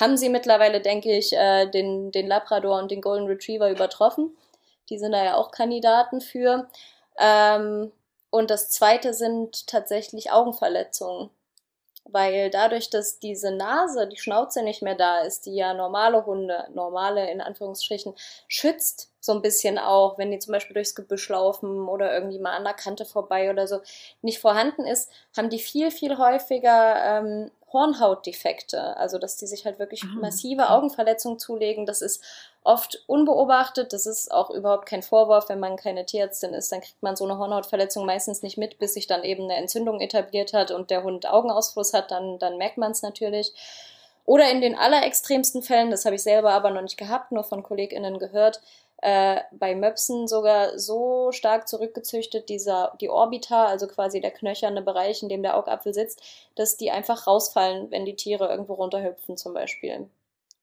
Haben 0.00 0.16
sie 0.16 0.28
mittlerweile, 0.28 0.80
denke 0.80 1.16
ich, 1.16 1.32
äh, 1.34 1.66
den, 1.66 2.10
den 2.10 2.26
Labrador 2.26 2.78
und 2.78 2.90
den 2.90 3.02
Golden 3.02 3.26
Retriever 3.26 3.70
übertroffen. 3.70 4.36
Die 4.88 4.98
sind 4.98 5.12
da 5.12 5.24
ja 5.24 5.36
auch 5.36 5.50
Kandidaten 5.50 6.20
für. 6.20 6.68
Ähm, 7.18 7.92
und 8.30 8.50
das 8.50 8.70
zweite 8.70 9.14
sind 9.14 9.66
tatsächlich 9.66 10.32
Augenverletzungen 10.32 11.30
weil 12.04 12.50
dadurch, 12.50 12.90
dass 12.90 13.18
diese 13.18 13.50
Nase, 13.50 14.06
die 14.08 14.18
Schnauze 14.18 14.62
nicht 14.62 14.82
mehr 14.82 14.94
da 14.94 15.20
ist, 15.20 15.46
die 15.46 15.54
ja 15.54 15.72
normale 15.74 16.26
Hunde, 16.26 16.68
normale 16.74 17.30
in 17.30 17.40
Anführungsstrichen, 17.40 18.14
schützt 18.46 19.10
so 19.24 19.32
ein 19.32 19.40
bisschen 19.40 19.78
auch, 19.78 20.18
wenn 20.18 20.30
die 20.30 20.38
zum 20.38 20.52
Beispiel 20.52 20.74
durchs 20.74 20.94
Gebüsch 20.94 21.30
laufen 21.30 21.88
oder 21.88 22.12
irgendwie 22.12 22.38
mal 22.38 22.52
an 22.52 22.64
der 22.64 22.74
Kante 22.74 23.06
vorbei 23.06 23.50
oder 23.50 23.66
so, 23.66 23.80
nicht 24.20 24.38
vorhanden 24.38 24.84
ist, 24.84 25.10
haben 25.34 25.48
die 25.48 25.58
viel, 25.58 25.90
viel 25.90 26.18
häufiger 26.18 26.96
ähm, 27.02 27.50
Hornhautdefekte. 27.72 28.98
Also, 28.98 29.18
dass 29.18 29.38
die 29.38 29.46
sich 29.46 29.64
halt 29.64 29.78
wirklich 29.78 30.02
ah, 30.04 30.20
massive 30.20 30.68
Augenverletzungen 30.68 31.38
zulegen. 31.38 31.86
Das 31.86 32.02
ist 32.02 32.22
oft 32.64 33.02
unbeobachtet. 33.06 33.94
Das 33.94 34.04
ist 34.04 34.30
auch 34.30 34.50
überhaupt 34.50 34.84
kein 34.84 35.02
Vorwurf. 35.02 35.48
Wenn 35.48 35.58
man 35.58 35.76
keine 35.76 36.04
Tierärztin 36.04 36.52
ist, 36.52 36.70
dann 36.70 36.82
kriegt 36.82 37.02
man 37.02 37.16
so 37.16 37.24
eine 37.24 37.38
Hornhautverletzung 37.38 38.04
meistens 38.04 38.42
nicht 38.42 38.58
mit, 38.58 38.78
bis 38.78 38.92
sich 38.92 39.06
dann 39.06 39.24
eben 39.24 39.44
eine 39.44 39.56
Entzündung 39.56 40.02
etabliert 40.02 40.52
hat 40.52 40.70
und 40.70 40.90
der 40.90 41.02
Hund 41.02 41.26
Augenausfluss 41.26 41.94
hat. 41.94 42.10
Dann, 42.10 42.38
dann 42.38 42.58
merkt 42.58 42.76
man 42.76 42.92
es 42.92 43.00
natürlich. 43.00 43.54
Oder 44.26 44.50
in 44.50 44.60
den 44.60 44.74
allerextremsten 44.74 45.62
Fällen, 45.62 45.90
das 45.90 46.04
habe 46.04 46.14
ich 46.14 46.22
selber 46.22 46.52
aber 46.52 46.70
noch 46.70 46.82
nicht 46.82 46.98
gehabt, 46.98 47.32
nur 47.32 47.44
von 47.44 47.62
KollegInnen 47.62 48.18
gehört, 48.18 48.60
äh, 49.04 49.42
bei 49.52 49.74
Möpsen 49.74 50.26
sogar 50.26 50.78
so 50.78 51.30
stark 51.30 51.68
zurückgezüchtet, 51.68 52.48
dieser, 52.48 52.96
die 53.02 53.10
Orbita, 53.10 53.66
also 53.66 53.86
quasi 53.86 54.22
der 54.22 54.30
knöcherne 54.30 54.80
Bereich, 54.80 55.22
in 55.22 55.28
dem 55.28 55.42
der 55.42 55.58
Augapfel 55.58 55.92
sitzt, 55.92 56.22
dass 56.54 56.78
die 56.78 56.90
einfach 56.90 57.26
rausfallen, 57.26 57.90
wenn 57.90 58.06
die 58.06 58.16
Tiere 58.16 58.48
irgendwo 58.48 58.72
runterhüpfen 58.72 59.36
zum 59.36 59.52
Beispiel. 59.52 60.08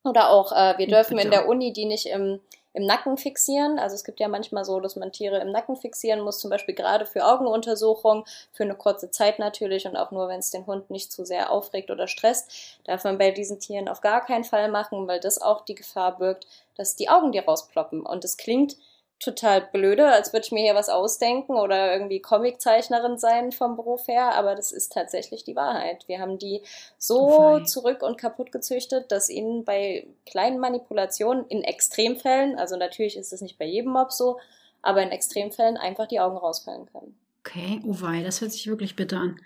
Oder 0.04 0.32
auch, 0.32 0.52
äh, 0.52 0.76
wir 0.80 0.88
dürfen 0.88 1.20
in 1.20 1.30
der 1.30 1.48
Uni 1.48 1.72
die 1.72 1.86
nicht 1.86 2.08
im, 2.08 2.40
im 2.74 2.86
Nacken 2.86 3.18
fixieren. 3.18 3.80
Also 3.80 3.96
es 3.96 4.04
gibt 4.04 4.20
ja 4.20 4.28
manchmal 4.28 4.66
so, 4.66 4.80
dass 4.80 4.96
man 4.96 5.12
Tiere 5.12 5.40
im 5.40 5.52
Nacken 5.52 5.76
fixieren 5.76 6.22
muss, 6.22 6.40
zum 6.40 6.50
Beispiel 6.50 6.76
gerade 6.76 7.06
für 7.06 7.26
Augenuntersuchungen, 7.26 8.24
für 8.52 8.64
eine 8.64 8.76
kurze 8.76 9.12
Zeit 9.12 9.40
natürlich 9.40 9.86
und 9.86 9.98
auch 9.98 10.12
nur, 10.12 10.28
wenn 10.28 10.40
es 10.40 10.52
den 10.52 10.66
Hund 10.66 10.90
nicht 10.90 11.12
zu 11.12 11.26
sehr 11.26 11.52
aufregt 11.52 11.92
oder 11.92 12.08
stresst. 12.08 12.80
Darf 12.86 13.04
man 13.04 13.18
bei 13.18 13.32
diesen 13.32 13.60
Tieren 13.60 13.88
auf 13.88 14.02
gar 14.02 14.26
keinen 14.26 14.44
Fall 14.44 14.70
machen, 14.70 15.08
weil 15.08 15.20
das 15.20 15.42
auch 15.42 15.66
die 15.66 15.76
Gefahr 15.76 16.18
birgt, 16.18 16.48
dass 16.76 16.96
die 16.96 17.10
Augen 17.10 17.32
dir 17.32 17.46
rausploppen. 17.46 18.06
Und 18.06 18.24
es 18.24 18.38
klingt 18.38 18.78
total 19.22 19.62
blöde, 19.62 20.08
als 20.08 20.34
würde 20.34 20.46
ich 20.46 20.52
mir 20.52 20.64
hier 20.64 20.76
was 20.76 20.90
ausdenken 20.90 21.54
oder 21.54 21.94
irgendwie 21.94 22.22
Comiczeichnerin 22.22 23.18
sein 23.18 23.52
vom 23.52 23.76
Beruf 23.76 24.08
her, 24.08 24.36
aber 24.36 24.56
das 24.56 24.72
ist 24.72 24.92
tatsächlich 24.92 25.44
die 25.44 25.56
Wahrheit. 25.56 26.08
Wir 26.08 26.20
haben 26.20 26.40
die 26.40 26.62
so 26.98 27.40
oh 27.40 27.60
zurück 27.60 28.02
und 28.02 28.18
kaputt 28.18 28.52
gezüchtet, 28.52 29.12
dass 29.12 29.30
ihnen 29.30 29.64
bei 29.64 30.08
kleinen 30.26 30.60
Manipulationen 30.60 31.46
in 31.48 31.64
Extremfällen, 31.64 32.58
also 32.58 32.76
natürlich 32.78 33.16
ist 33.16 33.32
es 33.32 33.42
nicht 33.42 33.60
bei 33.60 33.66
jedem 33.66 33.92
Mob 33.92 34.12
so, 34.12 34.40
aber 34.82 35.04
in 35.04 35.12
Extremfällen 35.12 35.78
einfach 35.78 36.08
die 36.08 36.20
Augen 36.20 36.38
rausfallen 36.38 36.88
können. 36.88 37.16
Okay, 37.46 37.82
oh 37.86 37.96
wei, 38.02 38.24
das 38.24 38.42
hört 38.42 38.52
sich 38.52 38.68
wirklich 38.68 38.96
bitter 38.96 39.18
an. 39.18 39.40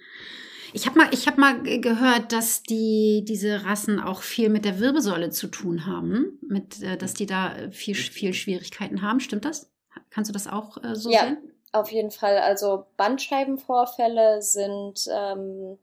Ich 0.74 0.86
habe 0.86 1.00
mal, 1.00 1.08
hab 1.10 1.38
mal 1.38 1.62
gehört, 1.80 2.32
dass 2.32 2.64
die, 2.64 3.24
diese 3.28 3.66
Rassen 3.66 4.00
auch 4.00 4.22
viel 4.22 4.50
mit 4.50 4.66
der 4.66 4.80
Wirbelsäule 4.80 5.30
zu 5.30 5.48
tun 5.48 5.86
haben, 5.86 6.40
mit, 6.42 6.82
äh, 6.82 6.98
dass 6.98 7.14
die 7.14 7.26
da 7.26 7.54
viel, 7.72 7.96
viel 7.96 8.34
Schwierigkeiten 8.34 9.02
haben. 9.02 9.20
Stimmt 9.20 9.46
das? 9.46 9.70
Kannst 10.10 10.30
du 10.30 10.34
das 10.34 10.48
auch 10.48 10.84
äh, 10.84 10.96
so 10.96 11.10
ja, 11.10 11.22
sehen? 11.22 11.38
Ja, 11.74 11.80
auf 11.80 11.92
jeden 11.92 12.12
Fall. 12.12 12.38
Also 12.38 12.86
Bandscheibenvorfälle 12.98 14.42
sind 14.42 15.08
ähm, 15.12 15.78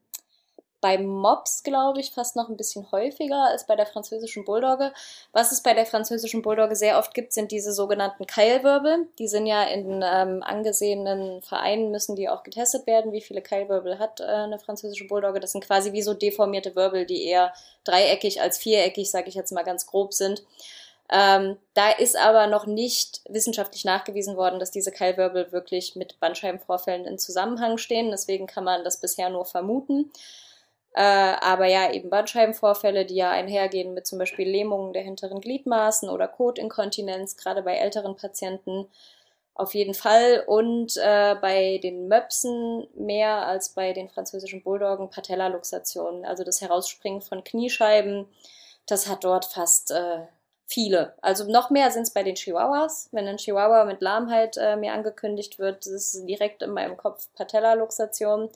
bei 0.82 0.98
Mops, 0.98 1.62
glaube 1.62 2.00
ich, 2.00 2.10
fast 2.10 2.36
noch 2.36 2.50
ein 2.50 2.56
bisschen 2.56 2.90
häufiger 2.90 3.44
als 3.44 3.66
bei 3.66 3.76
der 3.76 3.86
französischen 3.86 4.44
Bulldogge. 4.44 4.92
Was 5.32 5.52
es 5.52 5.62
bei 5.62 5.74
der 5.74 5.86
französischen 5.86 6.42
Bulldogge 6.42 6.74
sehr 6.74 6.98
oft 6.98 7.14
gibt, 7.14 7.32
sind 7.32 7.52
diese 7.52 7.72
sogenannten 7.72 8.26
Keilwirbel. 8.26 9.06
Die 9.18 9.28
sind 9.28 9.46
ja 9.46 9.62
in 9.62 10.02
ähm, 10.04 10.42
angesehenen 10.42 11.40
Vereinen, 11.40 11.92
müssen 11.92 12.16
die 12.16 12.28
auch 12.28 12.42
getestet 12.42 12.86
werden, 12.86 13.12
wie 13.12 13.22
viele 13.22 13.42
Keilwirbel 13.42 14.00
hat 14.00 14.20
äh, 14.20 14.24
eine 14.24 14.58
französische 14.58 15.06
Bulldogge. 15.06 15.38
Das 15.38 15.52
sind 15.52 15.64
quasi 15.64 15.92
wie 15.92 16.02
so 16.02 16.14
deformierte 16.14 16.74
Wirbel, 16.74 17.06
die 17.06 17.24
eher 17.24 17.54
dreieckig 17.84 18.42
als 18.42 18.58
viereckig, 18.58 19.10
sage 19.10 19.28
ich 19.28 19.36
jetzt 19.36 19.52
mal 19.52 19.62
ganz 19.62 19.86
grob 19.86 20.12
sind. 20.12 20.42
Ähm, 21.12 21.58
da 21.74 21.90
ist 21.90 22.16
aber 22.16 22.46
noch 22.46 22.66
nicht 22.66 23.20
wissenschaftlich 23.28 23.84
nachgewiesen 23.84 24.36
worden, 24.36 24.58
dass 24.58 24.70
diese 24.70 24.90
Keilwirbel 24.90 25.52
wirklich 25.52 25.94
mit 25.94 26.18
Bandscheibenvorfällen 26.18 27.04
in 27.04 27.18
Zusammenhang 27.18 27.78
stehen. 27.78 28.10
Deswegen 28.10 28.46
kann 28.46 28.64
man 28.64 28.82
das 28.82 28.98
bisher 28.98 29.28
nur 29.28 29.44
vermuten. 29.44 30.10
Äh, 30.94 31.02
aber 31.02 31.66
ja, 31.66 31.90
eben 31.90 32.10
Bandscheibenvorfälle, 32.10 33.06
die 33.06 33.14
ja 33.16 33.30
einhergehen 33.30 33.94
mit 33.94 34.06
zum 34.06 34.18
Beispiel 34.18 34.48
Lähmungen 34.48 34.92
der 34.92 35.02
hinteren 35.02 35.40
Gliedmaßen 35.40 36.08
oder 36.10 36.28
Kotinkontinenz, 36.28 37.36
gerade 37.36 37.62
bei 37.62 37.76
älteren 37.76 38.16
Patienten 38.16 38.88
auf 39.54 39.74
jeden 39.74 39.94
Fall. 39.94 40.44
Und 40.46 40.96
äh, 40.98 41.34
bei 41.40 41.78
den 41.82 42.08
Möpsen 42.08 42.86
mehr 42.94 43.46
als 43.46 43.70
bei 43.70 43.92
den 43.92 44.08
französischen 44.08 44.62
Bulldoggen 44.62 45.10
Patellaluxation, 45.10 46.24
also 46.24 46.44
das 46.44 46.60
Herausspringen 46.60 47.22
von 47.22 47.44
Kniescheiben. 47.44 48.26
Das 48.86 49.08
hat 49.08 49.24
dort 49.24 49.46
fast 49.46 49.92
äh, 49.92 50.26
viele. 50.72 51.14
Also 51.20 51.50
noch 51.50 51.70
mehr 51.70 51.90
sind 51.90 52.02
es 52.02 52.10
bei 52.10 52.22
den 52.22 52.34
Chihuahuas. 52.34 53.08
Wenn 53.12 53.28
ein 53.28 53.36
Chihuahua 53.36 53.84
mit 53.84 54.00
Lahmheit 54.00 54.56
äh, 54.56 54.76
mir 54.76 54.92
angekündigt 54.92 55.58
wird, 55.58 55.86
ist 55.86 56.24
direkt 56.26 56.62
in 56.62 56.72
meinem 56.72 56.96
Kopf 56.96 57.28
Patellaluxation. 57.34 58.48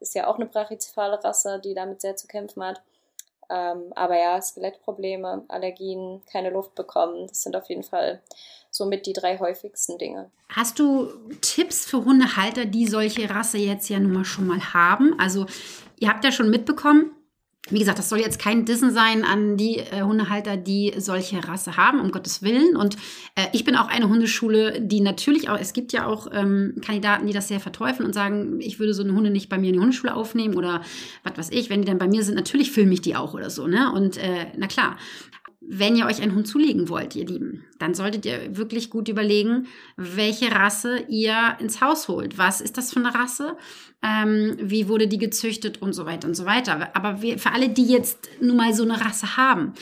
Ist 0.00 0.14
ja 0.14 0.26
auch 0.26 0.36
eine 0.36 0.46
brachycephale 0.46 1.22
Rasse, 1.22 1.60
die 1.62 1.74
damit 1.74 2.00
sehr 2.00 2.16
zu 2.16 2.26
kämpfen 2.26 2.64
hat. 2.64 2.80
Ähm, 3.50 3.92
aber 3.94 4.18
ja, 4.18 4.40
Skelettprobleme, 4.40 5.44
Allergien, 5.48 6.22
keine 6.30 6.50
Luft 6.50 6.74
bekommen, 6.74 7.26
das 7.28 7.42
sind 7.42 7.56
auf 7.56 7.68
jeden 7.68 7.82
Fall 7.82 8.20
somit 8.70 9.06
die 9.06 9.14
drei 9.14 9.38
häufigsten 9.38 9.96
Dinge. 9.96 10.30
Hast 10.50 10.78
du 10.78 11.08
Tipps 11.40 11.86
für 11.86 12.04
Hundehalter, 12.04 12.66
die 12.66 12.86
solche 12.86 13.30
Rasse 13.30 13.58
jetzt 13.58 13.88
ja 13.88 13.98
nun 13.98 14.12
mal 14.12 14.24
schon 14.24 14.46
mal 14.46 14.74
haben? 14.74 15.18
Also 15.18 15.46
ihr 15.98 16.08
habt 16.08 16.24
ja 16.24 16.32
schon 16.32 16.50
mitbekommen, 16.50 17.12
wie 17.70 17.78
gesagt, 17.78 17.98
das 17.98 18.08
soll 18.08 18.20
jetzt 18.20 18.38
kein 18.38 18.64
Dissen 18.64 18.92
sein 18.92 19.24
an 19.24 19.56
die 19.56 19.78
äh, 19.78 20.02
Hundehalter, 20.02 20.56
die 20.56 20.94
solche 20.98 21.46
Rasse 21.46 21.76
haben, 21.76 22.00
um 22.00 22.10
Gottes 22.10 22.42
Willen. 22.42 22.76
Und 22.76 22.96
äh, 23.34 23.46
ich 23.52 23.64
bin 23.64 23.76
auch 23.76 23.88
eine 23.88 24.08
Hundeschule, 24.08 24.80
die 24.80 25.00
natürlich 25.00 25.48
auch, 25.48 25.58
es 25.58 25.72
gibt 25.72 25.92
ja 25.92 26.06
auch 26.06 26.28
ähm, 26.32 26.74
Kandidaten, 26.84 27.26
die 27.26 27.32
das 27.32 27.48
sehr 27.48 27.60
verteufeln 27.60 28.06
und 28.06 28.12
sagen, 28.12 28.60
ich 28.60 28.78
würde 28.78 28.94
so 28.94 29.02
eine 29.02 29.12
Hunde 29.12 29.30
nicht 29.30 29.48
bei 29.48 29.58
mir 29.58 29.68
in 29.68 29.74
die 29.74 29.80
Hundeschule 29.80 30.14
aufnehmen 30.14 30.56
oder 30.56 30.82
was 31.24 31.36
weiß 31.36 31.50
ich, 31.50 31.70
wenn 31.70 31.82
die 31.82 31.88
dann 31.88 31.98
bei 31.98 32.08
mir 32.08 32.22
sind, 32.22 32.34
natürlich 32.34 32.70
filme 32.70 32.94
ich 32.94 33.00
die 33.00 33.16
auch 33.16 33.34
oder 33.34 33.50
so, 33.50 33.66
ne? 33.66 33.92
Und 33.92 34.16
äh, 34.16 34.46
na 34.56 34.66
klar. 34.66 34.96
Wenn 35.70 35.96
ihr 35.96 36.06
euch 36.06 36.22
einen 36.22 36.34
Hund 36.34 36.48
zulegen 36.48 36.88
wollt, 36.88 37.14
ihr 37.14 37.26
Lieben, 37.26 37.64
dann 37.78 37.92
solltet 37.92 38.24
ihr 38.24 38.56
wirklich 38.56 38.88
gut 38.88 39.08
überlegen, 39.08 39.66
welche 39.96 40.50
Rasse 40.50 41.04
ihr 41.08 41.56
ins 41.60 41.82
Haus 41.82 42.08
holt. 42.08 42.38
Was 42.38 42.60
ist 42.60 42.78
das 42.78 42.92
für 42.92 43.00
eine 43.00 43.14
Rasse? 43.14 43.56
ähm, 44.02 44.56
wie 44.60 44.88
wurde 44.88 45.08
die 45.08 45.18
gezüchtet 45.18 45.82
und 45.82 45.92
so 45.92 46.06
weiter 46.06 46.28
und 46.28 46.34
so 46.34 46.44
weiter. 46.44 46.94
Aber 46.94 47.22
wir, 47.22 47.38
für 47.38 47.52
alle, 47.52 47.68
die 47.68 47.86
jetzt 47.86 48.28
nun 48.40 48.56
mal 48.56 48.72
so 48.72 48.84
eine 48.84 49.00
Rasse 49.00 49.36
haben, 49.36 49.74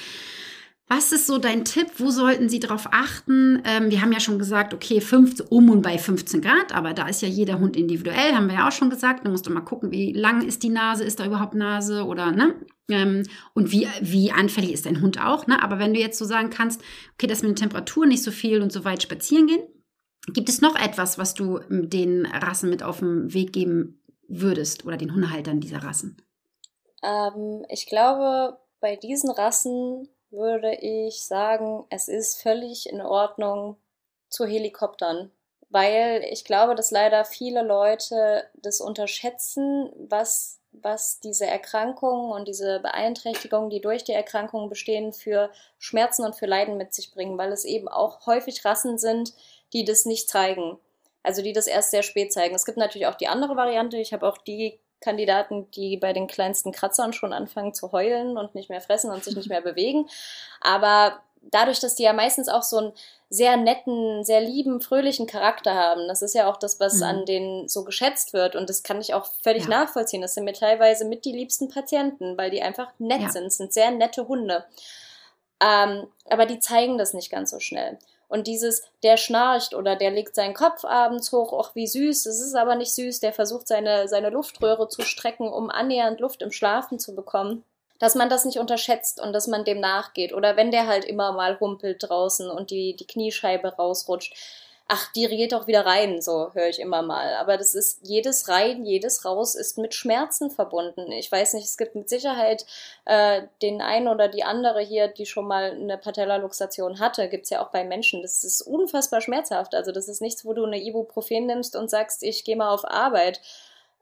was 0.89 1.11
ist 1.11 1.27
so 1.27 1.39
dein 1.39 1.65
Tipp? 1.65 1.89
Wo 1.99 2.11
sollten 2.11 2.49
sie 2.49 2.61
darauf 2.61 2.89
achten? 2.93 3.61
Ähm, 3.65 3.91
wir 3.91 4.03
haben 4.03 4.13
ja 4.13 4.21
schon 4.21 4.39
gesagt, 4.39 4.73
okay, 4.73 5.01
15, 5.01 5.47
um 5.49 5.69
und 5.71 5.83
bei 5.83 5.99
15 5.99 6.41
Grad, 6.41 6.73
aber 6.73 6.95
da 6.95 7.09
ist 7.09 7.23
ja 7.23 7.29
jeder 7.29 7.59
Hund 7.59 7.77
individuell, 7.77 8.35
haben 8.35 8.47
wir 8.47 8.55
ja 8.55 8.69
auch 8.69 8.73
schon 8.73 8.91
gesagt. 8.91 9.25
Da 9.25 9.31
musst 9.31 9.47
du 9.47 9.51
mal 9.51 9.63
gucken, 9.63 9.91
wie 9.91 10.13
lang 10.13 10.47
ist 10.47 10.63
die 10.63 10.69
Nase, 10.69 11.03
ist 11.03 11.19
da 11.19 11.27
überhaupt 11.27 11.55
Nase 11.55 12.05
oder 12.05 12.31
ne? 12.31 12.55
Ähm, 12.89 13.25
und 13.53 13.73
wie, 13.73 13.89
wie 14.01 14.31
anfällig 14.31 14.73
ist 14.73 14.87
dein 14.87 15.03
Hund 15.03 15.21
auch, 15.21 15.49
ne? 15.49 15.61
Aber 15.61 15.81
wenn 15.81 15.93
du 15.93 15.99
jetzt 15.99 16.19
so 16.19 16.25
sagen 16.25 16.51
kannst, 16.51 16.81
okay, 17.15 17.27
das 17.27 17.43
mit 17.43 17.51
der 17.51 17.69
Temperatur 17.69 18.07
nicht 18.07 18.23
so 18.23 18.31
viel 18.31 18.63
und 18.63 18.73
so 18.73 18.85
weit 18.85 19.03
spazieren 19.03 19.49
gehen, 19.49 19.63
gibt 20.33 20.49
es 20.49 20.61
noch 20.61 20.77
etwas, 20.77 21.19
was 21.19 21.35
du 21.35 21.59
den 21.69 22.27
Rassen 22.27 22.71
mit 22.71 22.85
auf 22.85 23.01
den 23.01 23.35
Weg 23.35 23.53
geben 23.53 24.01
würdest 24.29 24.85
oder 24.85 24.97
den 24.97 25.13
Hundehaltern 25.13 25.61
dieser 25.61 25.83
Rassen? 25.83 26.23
Ähm, 27.03 27.65
ich 27.71 27.87
glaube, 27.87 28.59
bei 28.81 28.95
diesen 28.95 29.31
Rassen 29.31 30.09
würde 30.31 30.75
ich 30.75 31.25
sagen, 31.25 31.85
es 31.91 32.09
ist 32.09 32.41
völlig 32.43 32.89
in 32.89 33.01
Ordnung 33.01 33.77
zu 34.29 34.45
Helikoptern. 34.47 35.31
weil 35.69 36.25
ich 36.31 36.45
glaube, 36.45 36.75
dass 36.75 36.91
leider 36.91 37.25
viele 37.25 37.63
Leute 37.63 38.45
das 38.55 38.81
unterschätzen, 38.81 39.91
was, 40.09 40.61
was 40.73 41.21
diese 41.21 41.47
Erkrankungen 41.47 42.31
und 42.31 42.47
diese 42.49 42.81
Beeinträchtigungen, 42.81 43.71
die 43.71 43.81
durch 43.81 44.05
die 44.05 44.13
Erkrankungen 44.13 44.69
bestehen, 44.69 45.13
für 45.13 45.51
Schmerzen 45.79 46.25
und 46.25 46.37
für 46.37 46.47
Leiden 46.47 46.77
mit 46.77 46.95
sich 46.95 47.13
bringen, 47.13 47.37
weil 47.39 47.53
es 47.53 47.65
eben 47.65 47.89
auch 47.89 48.27
häufig 48.27 48.65
Rassen 48.65 48.99
sind, 48.99 49.35
die 49.73 49.85
das 49.85 50.05
nicht 50.07 50.29
zeigen. 50.29 50.79
Also 51.23 51.43
die 51.43 51.53
das 51.53 51.67
erst 51.67 51.91
sehr 51.91 52.05
spät 52.05 52.33
zeigen. 52.33 52.55
Es 52.55 52.65
gibt 52.65 52.79
natürlich 52.79 53.09
auch 53.09 53.17
die 53.17 53.29
andere 53.29 53.57
Variante. 53.57 53.97
Ich 53.97 54.13
habe 54.13 54.29
auch 54.29 54.39
die 54.39 54.79
Kandidaten, 55.07 55.71
die 55.71 55.97
bei 55.97 56.13
den 56.13 56.27
kleinsten 56.27 56.73
Kratzern 56.73 57.13
schon 57.13 57.33
anfangen 57.33 57.73
zu 57.73 57.93
heulen 57.93 58.37
und 58.37 58.57
nicht 58.57 58.69
mehr 58.69 58.81
fressen 58.81 59.11
und 59.13 59.23
sich 59.23 59.37
nicht 59.37 59.49
mehr 59.49 59.61
bewegen. 59.63 60.09
Aber 60.61 61.21
dadurch, 61.53 61.79
dass 61.79 61.95
die 61.95 62.03
ja 62.03 62.13
meistens 62.13 62.49
auch 62.49 62.65
so 62.65 62.79
einen 62.79 62.93
sehr 63.31 63.57
netten, 63.57 64.25
sehr 64.25 64.41
lieben, 64.41 64.81
fröhlichen 64.81 65.27
Charakter 65.27 65.75
haben. 65.75 66.09
Das 66.09 66.23
ist 66.23 66.35
ja 66.35 66.49
auch 66.51 66.57
das, 66.57 66.81
was 66.81 66.97
mhm. 66.97 67.03
an 67.03 67.25
denen 67.25 67.69
so 67.69 67.85
geschätzt 67.85 68.33
wird. 68.33 68.57
Und 68.57 68.69
das 68.69 68.83
kann 68.83 69.01
ich 69.01 69.15
auch 69.15 69.27
völlig 69.43 69.65
ja. 69.65 69.71
nachvollziehen. 69.71 70.23
Das 70.23 70.35
sind 70.35 70.45
mir 70.45 70.53
teilweise 70.53 71.05
mit 71.05 71.25
die 71.25 71.33
liebsten 71.33 71.69
Patienten, 71.69 72.37
weil 72.37 72.51
die 72.51 72.63
einfach 72.63 72.89
nett 72.99 73.23
ja. 73.23 73.31
sind. 73.31 73.45
Das 73.45 73.57
sind 73.57 73.73
sehr 73.73 73.91
nette 73.91 74.27
Hunde. 74.29 74.65
Ähm, 75.61 76.07
aber 76.29 76.47
die 76.47 76.59
zeigen 76.59 76.99
das 76.99 77.15
nicht 77.15 77.31
ganz 77.31 77.51
so 77.51 77.61
schnell. 77.61 77.99
Und 78.29 78.47
dieses, 78.47 78.83
der 79.03 79.17
schnarcht 79.17 79.75
oder 79.75 79.97
der 79.97 80.11
legt 80.11 80.35
seinen 80.35 80.55
Kopf 80.55 80.85
abends 80.85 81.31
hoch, 81.33 81.57
ach 81.59 81.75
wie 81.75 81.87
süß, 81.87 82.27
es 82.27 82.41
ist 82.41 82.55
aber 82.55 82.75
nicht 82.75 82.93
süß, 82.93 83.21
der 83.21 83.33
versucht 83.33 83.69
seine, 83.69 84.09
seine 84.09 84.31
Luftröhre 84.31 84.89
zu 84.89 85.03
strecken, 85.03 85.49
um 85.49 85.71
annähernd 85.71 86.21
Luft 86.21 86.43
im 86.43 86.51
Schlafen 86.51 86.99
zu 86.99 87.15
bekommen 87.15 87.65
dass 87.99 88.15
man 88.15 88.29
das 88.29 88.45
nicht 88.45 88.59
unterschätzt 88.59 89.21
und 89.21 89.33
dass 89.33 89.47
man 89.47 89.65
dem 89.65 89.81
nachgeht. 89.81 90.33
Oder 90.33 90.57
wenn 90.57 90.71
der 90.71 90.87
halt 90.87 91.05
immer 91.05 91.33
mal 91.33 91.59
humpelt 91.61 92.03
draußen 92.07 92.51
und 92.51 92.71
die, 92.71 92.97
die 92.97 93.07
Kniescheibe 93.07 93.69
rausrutscht. 93.77 94.35
Ach, 94.89 95.13
die 95.15 95.27
geht 95.27 95.51
doch 95.51 95.67
wieder 95.67 95.85
rein, 95.85 96.23
so 96.23 96.55
höre 96.55 96.69
ich 96.69 96.79
immer 96.79 97.03
mal. 97.03 97.35
Aber 97.35 97.57
das 97.57 97.75
ist 97.75 97.99
jedes 98.03 98.49
rein, 98.49 98.85
jedes 98.85 99.25
raus 99.25 99.57
ist 99.57 99.79
mit 99.79 99.95
Schmerzen 99.95 100.49
verbunden. 100.49 101.11
Ich 101.11 101.31
weiß 101.31 101.55
nicht, 101.55 101.65
es 101.65 101.77
gibt 101.77 101.97
mit 101.97 102.09
Sicherheit 102.09 102.65
äh, 103.05 103.43
den 103.63 103.83
einen 103.83 104.07
oder 104.07 104.29
die 104.29 104.45
andere 104.45 104.81
hier, 104.81 105.09
die 105.09 105.27
schon 105.27 105.49
mal 105.49 105.73
eine 105.73 105.99
Patellaluxation 105.99 107.01
hatte, 107.01 107.29
gibt's 107.29 107.51
ja 107.51 107.65
auch 107.65 107.71
bei 107.73 107.83
Menschen. 107.83 108.23
Das 108.23 108.45
ist 108.45 108.63
unfassbar 108.63 109.21
schmerzhaft. 109.21 109.75
Also 109.75 109.91
das 109.91 110.07
ist 110.07 110.21
nichts, 110.21 110.45
wo 110.45 110.53
du 110.53 110.65
eine 110.65 110.81
Ibuprofen 110.81 111.47
nimmst 111.47 111.75
und 111.75 111.91
sagst, 111.91 112.23
ich 112.23 112.45
gehe 112.45 112.57
mal 112.57 112.73
auf 112.73 112.85
Arbeit. 112.85 113.41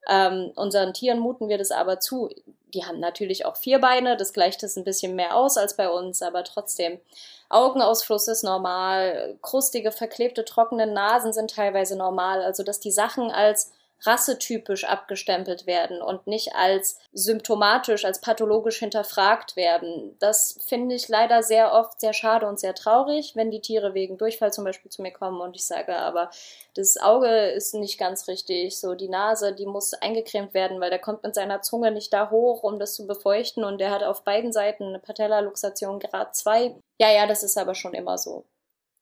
Ähm, 0.09 0.53
unseren 0.55 0.93
Tieren 0.93 1.19
muten 1.19 1.49
wir 1.49 1.59
das 1.59 1.71
aber 1.71 2.01
zu. 2.01 2.31
Die 2.75 2.85
haben 2.85 3.01
natürlich 3.01 3.47
auch 3.47 3.57
vier 3.57 3.81
Beine, 3.81 4.17
das 4.17 4.33
gleicht 4.33 4.63
es 4.63 4.77
ein 4.77 4.85
bisschen 4.85 5.15
mehr 5.15 5.37
aus 5.37 5.57
als 5.57 5.77
bei 5.77 5.89
uns, 5.89 6.23
aber 6.23 6.45
trotzdem. 6.45 6.99
Augenausfluss 7.49 8.27
ist 8.29 8.43
normal, 8.43 9.39
krustige, 9.41 9.93
verklebte, 9.93 10.45
trockene 10.45 10.87
Nasen 10.87 11.33
sind 11.33 11.51
teilweise 11.55 11.97
normal. 11.97 12.43
Also, 12.43 12.63
dass 12.65 12.81
die 12.81 12.91
Sachen 12.91 13.31
als 13.31 13.71
rassetypisch 14.03 14.85
abgestempelt 14.85 15.67
werden 15.67 16.03
und 16.03 16.27
nicht 16.27 16.55
als 16.55 16.99
symptomatisch, 17.13 18.05
als 18.05 18.21
pathologisch 18.21 18.79
hinterfragt 18.79 19.57
werden. 19.57 20.17
Das 20.19 20.59
finde 20.67 20.95
ich 20.95 21.09
leider 21.09 21.43
sehr 21.43 21.73
oft 21.73 22.01
sehr 22.01 22.13
schade 22.13 22.47
und 22.47 22.61
sehr 22.61 22.75
traurig, 22.75 23.35
wenn 23.35 23.51
die 23.51 23.61
Tiere 23.61 23.95
wegen 23.95 24.19
Durchfall 24.19 24.53
zum 24.53 24.65
Beispiel 24.65 24.91
zu 24.91 25.03
mir 25.03 25.13
kommen 25.13 25.41
und 25.41 25.57
ich 25.57 25.67
sage, 25.67 25.97
aber 25.97 26.31
das 26.75 26.97
Auge 26.97 27.51
ist 27.51 27.75
nicht 27.75 27.99
ganz 27.99 28.29
richtig, 28.29 28.79
so 28.79 28.95
die 28.95 29.09
Nase, 29.09 29.55
die 29.55 29.67
muss 29.67 29.95
eingecremt 29.95 30.55
werden, 30.55 30.81
weil 30.81 30.91
der 30.91 30.99
kommt 30.99 31.23
mit 31.23 31.35
seiner 31.35 31.63
Zunge 31.63 31.91
nicht 31.91 32.13
da 32.13 32.31
hoch, 32.31 32.63
um 32.63 32.79
das 32.79 32.95
zu 32.95 33.07
befeuchten 33.07 33.65
und 33.65 33.79
der 33.79 33.91
hat 33.91 34.03
auf 34.03 34.25
beiden 34.25 34.53
Seiten 34.53 34.85
eine 34.85 34.99
Patellaluxation 34.99 35.99
Grad 35.99 36.37
2. 36.37 36.75
Ja, 37.01 37.11
ja, 37.11 37.27
das 37.27 37.43
ist 37.43 37.57
aber 37.57 37.75
schon 37.75 37.95
immer 37.95 38.19
so. 38.19 38.45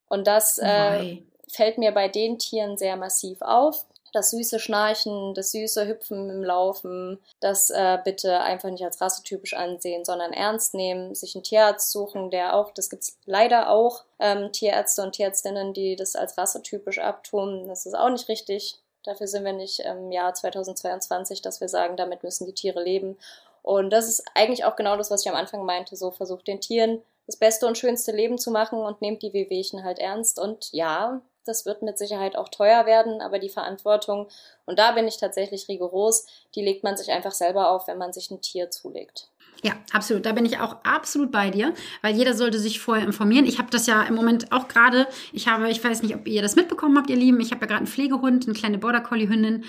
Und 0.08 0.26
das 0.26 0.58
äh, 0.58 1.22
fällt 1.50 1.78
mir 1.78 1.92
bei 1.92 2.08
den 2.08 2.38
Tieren 2.38 2.76
sehr 2.76 2.96
massiv 2.96 3.40
auf 3.40 3.86
das 4.12 4.30
süße 4.30 4.58
Schnarchen, 4.58 5.34
das 5.34 5.52
süße 5.52 5.86
Hüpfen 5.86 6.30
im 6.30 6.44
Laufen, 6.44 7.18
das 7.40 7.70
äh, 7.70 7.98
bitte 8.04 8.40
einfach 8.40 8.70
nicht 8.70 8.84
als 8.84 9.00
rassetypisch 9.00 9.54
ansehen, 9.54 10.04
sondern 10.04 10.32
ernst 10.32 10.74
nehmen, 10.74 11.14
sich 11.14 11.34
einen 11.34 11.44
Tierarzt 11.44 11.90
suchen, 11.90 12.30
der 12.30 12.54
auch, 12.54 12.72
das 12.72 12.90
gibt's 12.90 13.18
leider 13.24 13.70
auch, 13.70 14.04
ähm, 14.18 14.52
Tierärzte 14.52 15.02
und 15.02 15.12
Tierärztinnen, 15.12 15.72
die 15.72 15.96
das 15.96 16.14
als 16.14 16.36
rassetypisch 16.38 16.98
abtun. 16.98 17.66
Das 17.68 17.86
ist 17.86 17.94
auch 17.94 18.10
nicht 18.10 18.28
richtig. 18.28 18.78
Dafür 19.04 19.26
sind 19.26 19.44
wir 19.44 19.52
nicht 19.52 19.80
im 19.80 20.12
Jahr 20.12 20.32
2022, 20.32 21.42
dass 21.42 21.60
wir 21.60 21.68
sagen, 21.68 21.96
damit 21.96 22.22
müssen 22.22 22.46
die 22.46 22.54
Tiere 22.54 22.82
leben. 22.82 23.18
Und 23.62 23.90
das 23.90 24.08
ist 24.08 24.24
eigentlich 24.34 24.64
auch 24.64 24.76
genau 24.76 24.96
das, 24.96 25.10
was 25.10 25.24
ich 25.24 25.30
am 25.30 25.36
Anfang 25.36 25.64
meinte. 25.64 25.96
So 25.96 26.10
versucht 26.10 26.46
den 26.46 26.60
Tieren 26.60 27.02
das 27.26 27.36
beste 27.36 27.66
und 27.66 27.78
schönste 27.78 28.12
Leben 28.12 28.38
zu 28.38 28.50
machen 28.50 28.80
und 28.80 29.00
nehmt 29.00 29.22
die 29.22 29.32
Wehwehchen 29.32 29.84
halt 29.84 29.98
ernst. 29.98 30.38
Und 30.38 30.72
ja, 30.72 31.20
das 31.44 31.66
wird 31.66 31.82
mit 31.82 31.98
Sicherheit 31.98 32.36
auch 32.36 32.48
teuer 32.48 32.86
werden, 32.86 33.20
aber 33.20 33.38
die 33.38 33.48
Verantwortung, 33.48 34.28
und 34.64 34.78
da 34.78 34.92
bin 34.92 35.08
ich 35.08 35.18
tatsächlich 35.18 35.68
rigoros, 35.68 36.26
die 36.54 36.62
legt 36.62 36.84
man 36.84 36.96
sich 36.96 37.10
einfach 37.10 37.32
selber 37.32 37.70
auf, 37.70 37.88
wenn 37.88 37.98
man 37.98 38.12
sich 38.12 38.30
ein 38.30 38.40
Tier 38.40 38.70
zulegt. 38.70 39.28
Ja, 39.64 39.74
absolut. 39.92 40.26
Da 40.26 40.32
bin 40.32 40.44
ich 40.44 40.58
auch 40.58 40.76
absolut 40.82 41.30
bei 41.30 41.50
dir, 41.50 41.72
weil 42.00 42.16
jeder 42.16 42.34
sollte 42.34 42.58
sich 42.58 42.80
vorher 42.80 43.06
informieren. 43.06 43.46
Ich 43.46 43.58
habe 43.58 43.70
das 43.70 43.86
ja 43.86 44.02
im 44.02 44.14
Moment 44.14 44.50
auch 44.50 44.66
gerade, 44.66 45.06
ich 45.32 45.46
habe, 45.46 45.70
ich 45.70 45.82
weiß 45.82 46.02
nicht, 46.02 46.16
ob 46.16 46.26
ihr 46.26 46.42
das 46.42 46.56
mitbekommen 46.56 46.98
habt, 46.98 47.10
ihr 47.10 47.16
Lieben, 47.16 47.40
ich 47.40 47.52
habe 47.52 47.60
ja 47.60 47.66
gerade 47.66 47.78
einen 47.78 47.86
Pflegehund, 47.86 48.44
eine 48.44 48.54
kleine 48.54 48.78
Border 48.78 49.00
Collie 49.00 49.28
Hündin, 49.28 49.64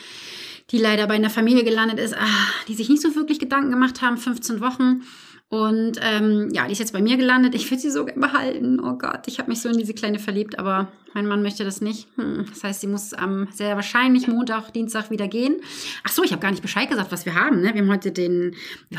die 0.71 0.79
leider 0.79 1.05
bei 1.05 1.13
einer 1.13 1.29
Familie 1.29 1.63
gelandet 1.63 1.99
ist, 1.99 2.15
ah, 2.15 2.49
die 2.67 2.73
sich 2.73 2.89
nicht 2.89 3.03
so 3.03 3.15
wirklich 3.15 3.39
Gedanken 3.39 3.69
gemacht 3.69 4.01
haben, 4.01 4.17
15 4.17 4.61
Wochen 4.61 5.03
und 5.53 5.99
ähm, 6.01 6.49
ja, 6.51 6.65
die 6.65 6.71
ist 6.71 6.79
jetzt 6.79 6.93
bei 6.93 7.01
mir 7.03 7.15
gelandet. 7.15 7.53
Ich 7.53 7.69
würde 7.69 7.79
sie 7.79 7.91
so 7.91 8.05
gerne 8.05 8.19
behalten. 8.19 8.79
Oh 8.79 8.93
Gott, 8.93 9.27
ich 9.27 9.37
habe 9.37 9.51
mich 9.51 9.61
so 9.61 9.69
in 9.69 9.77
diese 9.77 9.93
Kleine 9.93 10.17
verliebt, 10.17 10.57
aber 10.57 10.87
mein 11.13 11.27
Mann 11.27 11.43
möchte 11.43 11.63
das 11.63 11.79
nicht. 11.79 12.07
Hm. 12.15 12.47
Das 12.49 12.63
heißt, 12.63 12.81
sie 12.81 12.87
muss 12.87 13.13
am 13.13 13.47
sehr 13.51 13.75
wahrscheinlich 13.75 14.27
Montag, 14.27 14.73
Dienstag 14.73 15.11
wieder 15.11 15.27
gehen. 15.27 15.57
Ach 16.03 16.11
so, 16.11 16.23
ich 16.23 16.31
habe 16.31 16.41
gar 16.41 16.49
nicht 16.49 16.63
Bescheid 16.63 16.89
gesagt, 16.89 17.11
was 17.11 17.27
wir 17.27 17.35
haben. 17.35 17.61
Ne? 17.61 17.71
Wir 17.75 17.81
haben 17.81 17.91
heute 17.91 18.11
den. 18.11 18.55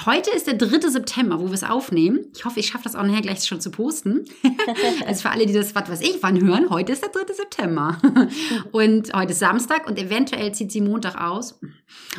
Heute 0.07 0.31
ist 0.31 0.47
der 0.47 0.55
3. 0.55 0.91
September, 0.91 1.41
wo 1.41 1.47
wir 1.47 1.55
es 1.55 1.65
aufnehmen. 1.65 2.21
Ich 2.37 2.45
hoffe, 2.45 2.61
ich 2.61 2.69
schaffe 2.69 2.85
das 2.85 2.95
auch 2.95 3.03
nachher 3.03 3.23
gleich 3.23 3.45
schon 3.45 3.61
zu 3.61 3.73
posten. 3.73 4.25
also 5.07 5.23
für 5.23 5.31
alle, 5.31 5.47
die 5.47 5.55
das, 5.55 5.75
was 5.75 5.91
weiß 5.91 6.03
ich, 6.03 6.19
wann 6.21 6.41
hören, 6.41 6.71
heute 6.71 6.93
ist 6.93 7.03
der 7.03 7.11
3. 7.11 7.35
September. 7.35 7.99
und 8.71 9.13
heute 9.13 9.33
ist 9.33 9.41
Samstag 9.41 9.89
und 9.89 9.99
eventuell 9.99 10.55
zieht 10.55 10.71
sie 10.71 10.83
Montag 10.83 11.21
aus. 11.21 11.59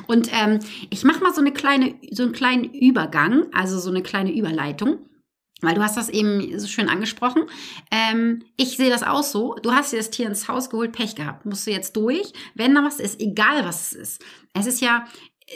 Und 0.08 0.30
ähm, 0.34 0.60
ich 0.90 1.04
mache 1.04 1.24
mal 1.24 1.34
so 1.34 1.42
eine 1.42 1.54
kleine, 1.54 1.96
so 2.12 2.24
einen 2.24 2.34
kleinen 2.34 2.74
Übergang, 2.74 3.48
also 3.54 3.80
so 3.80 3.90
eine 3.90 4.04
kleine 4.04 4.34
Überleitung. 4.34 5.00
Weil 5.62 5.76
du 5.76 5.82
hast 5.82 5.96
das 5.96 6.10
eben 6.10 6.60
so 6.60 6.68
schön 6.68 6.90
angesprochen. 6.90 7.44
Ähm, 7.90 8.44
ich 8.58 8.76
sehe 8.78 8.90
das 8.90 9.04
auch 9.04 9.24
so. 9.24 9.56
Du 9.62 9.72
hast 9.72 9.94
dir 9.94 9.98
das 9.98 10.12
Tier 10.12 10.28
ins 10.28 10.48
Haus 10.48 10.70
geholt, 10.70 10.92
Pech 10.92 11.16
gehabt. 11.16 11.46
Musst 11.46 11.66
du 11.66 11.72
jetzt 11.72 11.96
durch. 11.96 12.34
Wenn 12.56 12.76
da 12.76 12.84
was 12.84 13.00
ist, 13.00 13.22
egal 13.22 13.64
was 13.64 13.94
es 13.94 13.94
ist. 13.94 14.26
Es 14.54 14.66
ist 14.68 14.82
ja, 14.82 15.08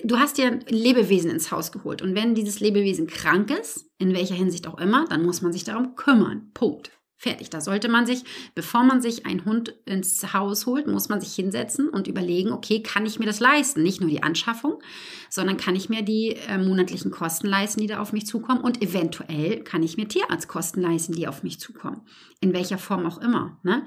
du 0.04 0.18
hast 0.18 0.38
dir 0.38 0.48
ein 0.48 0.66
Lebewesen 0.70 1.30
ins 1.30 1.52
Haus 1.52 1.72
geholt. 1.72 2.02
Und 2.02 2.16
wenn 2.16 2.34
dieses 2.34 2.60
Lebewesen 2.62 3.08
krank 3.08 3.52
ist, 3.52 3.88
in 3.98 4.14
welcher 4.14 4.36
Hinsicht 4.36 4.68
auch 4.68 4.78
immer, 4.78 5.06
dann 5.10 5.26
muss 5.26 5.42
man 5.42 5.52
sich 5.52 5.66
darum 5.66 5.96
kümmern. 5.96 6.50
Punkt. 6.54 6.92
Fertig. 7.22 7.50
Da 7.50 7.60
sollte 7.60 7.90
man 7.90 8.06
sich, 8.06 8.24
bevor 8.56 8.84
man 8.84 9.02
sich 9.02 9.26
einen 9.26 9.44
Hund 9.44 9.76
ins 9.86 10.34
Haus 10.34 10.66
holt, 10.66 10.88
muss 10.88 11.10
man 11.10 11.20
sich 11.20 11.36
hinsetzen 11.36 11.90
und 11.90 12.08
überlegen, 12.08 12.54
okay, 12.54 12.82
kann 12.82 13.06
ich 13.06 13.20
mir 13.20 13.26
das 13.26 13.42
leisten? 13.42 13.84
Nicht 13.84 14.00
nur 14.00 14.10
die 14.10 14.24
Anschaffung, 14.24 14.82
sondern 15.30 15.58
kann 15.58 15.76
ich 15.76 15.90
mir 15.90 16.02
die 16.02 16.38
äh, 16.48 16.58
monatlichen 16.58 17.12
Kosten 17.12 17.48
leisten, 17.48 17.82
die 17.82 17.88
da 17.88 18.00
auf 18.00 18.14
mich 18.14 18.26
zukommen 18.26 18.62
und 18.62 18.82
eventuell 18.82 19.66
kann 19.66 19.84
ich 19.84 19.98
mir 19.98 20.08
Tierarztkosten 20.08 20.82
leisten, 20.82 21.12
die 21.12 21.28
auf 21.28 21.44
mich 21.44 21.60
zukommen. 21.60 22.08
In 22.40 22.54
welcher 22.54 22.78
Form 22.78 23.06
auch 23.06 23.18
immer. 23.18 23.58
Ne? 23.64 23.86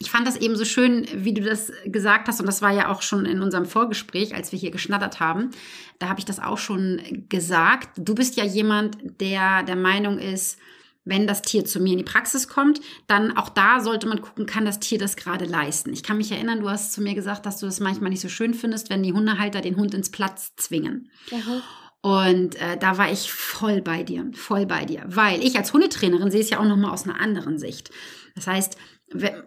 Ich 0.00 0.10
fand 0.10 0.26
das 0.26 0.36
eben 0.36 0.56
so 0.56 0.64
schön, 0.64 1.06
wie 1.14 1.34
du 1.34 1.42
das 1.42 1.70
gesagt 1.84 2.26
hast, 2.26 2.40
und 2.40 2.46
das 2.46 2.62
war 2.62 2.72
ja 2.72 2.88
auch 2.88 3.02
schon 3.02 3.26
in 3.26 3.42
unserem 3.42 3.64
Vorgespräch, 3.64 4.34
als 4.34 4.50
wir 4.50 4.58
hier 4.58 4.72
geschnattert 4.72 5.20
haben. 5.20 5.50
Da 6.00 6.08
habe 6.08 6.18
ich 6.18 6.24
das 6.24 6.40
auch 6.40 6.58
schon 6.58 7.26
gesagt. 7.28 7.90
Du 7.96 8.16
bist 8.16 8.34
ja 8.36 8.44
jemand, 8.44 8.98
der 9.20 9.62
der 9.62 9.76
Meinung 9.76 10.18
ist, 10.18 10.58
wenn 11.04 11.26
das 11.26 11.42
Tier 11.42 11.64
zu 11.64 11.80
mir 11.80 11.92
in 11.92 11.98
die 11.98 12.04
Praxis 12.04 12.48
kommt, 12.48 12.80
dann 13.06 13.36
auch 13.36 13.48
da 13.48 13.80
sollte 13.80 14.06
man 14.06 14.20
gucken, 14.20 14.46
kann 14.46 14.64
das 14.64 14.80
Tier 14.80 14.98
das 14.98 15.16
gerade 15.16 15.44
leisten. 15.44 15.92
Ich 15.92 16.02
kann 16.02 16.18
mich 16.18 16.30
erinnern, 16.30 16.60
du 16.60 16.68
hast 16.68 16.92
zu 16.92 17.00
mir 17.00 17.14
gesagt, 17.14 17.46
dass 17.46 17.58
du 17.58 17.66
das 17.66 17.80
manchmal 17.80 18.10
nicht 18.10 18.20
so 18.20 18.28
schön 18.28 18.54
findest, 18.54 18.90
wenn 18.90 19.02
die 19.02 19.12
Hundehalter 19.12 19.60
den 19.60 19.76
Hund 19.76 19.94
ins 19.94 20.10
Platz 20.10 20.54
zwingen. 20.56 21.10
Mhm. 21.30 21.62
Und 22.02 22.54
äh, 22.56 22.78
da 22.78 22.96
war 22.96 23.12
ich 23.12 23.30
voll 23.30 23.82
bei 23.82 24.02
dir, 24.02 24.30
voll 24.32 24.64
bei 24.64 24.86
dir, 24.86 25.02
weil 25.06 25.44
ich 25.44 25.56
als 25.56 25.72
Hundetrainerin 25.72 26.30
sehe 26.30 26.40
es 26.40 26.50
ja 26.50 26.58
auch 26.58 26.64
noch 26.64 26.76
mal 26.76 26.92
aus 26.92 27.04
einer 27.04 27.20
anderen 27.20 27.58
Sicht. 27.58 27.90
Das 28.34 28.46
heißt, 28.46 28.78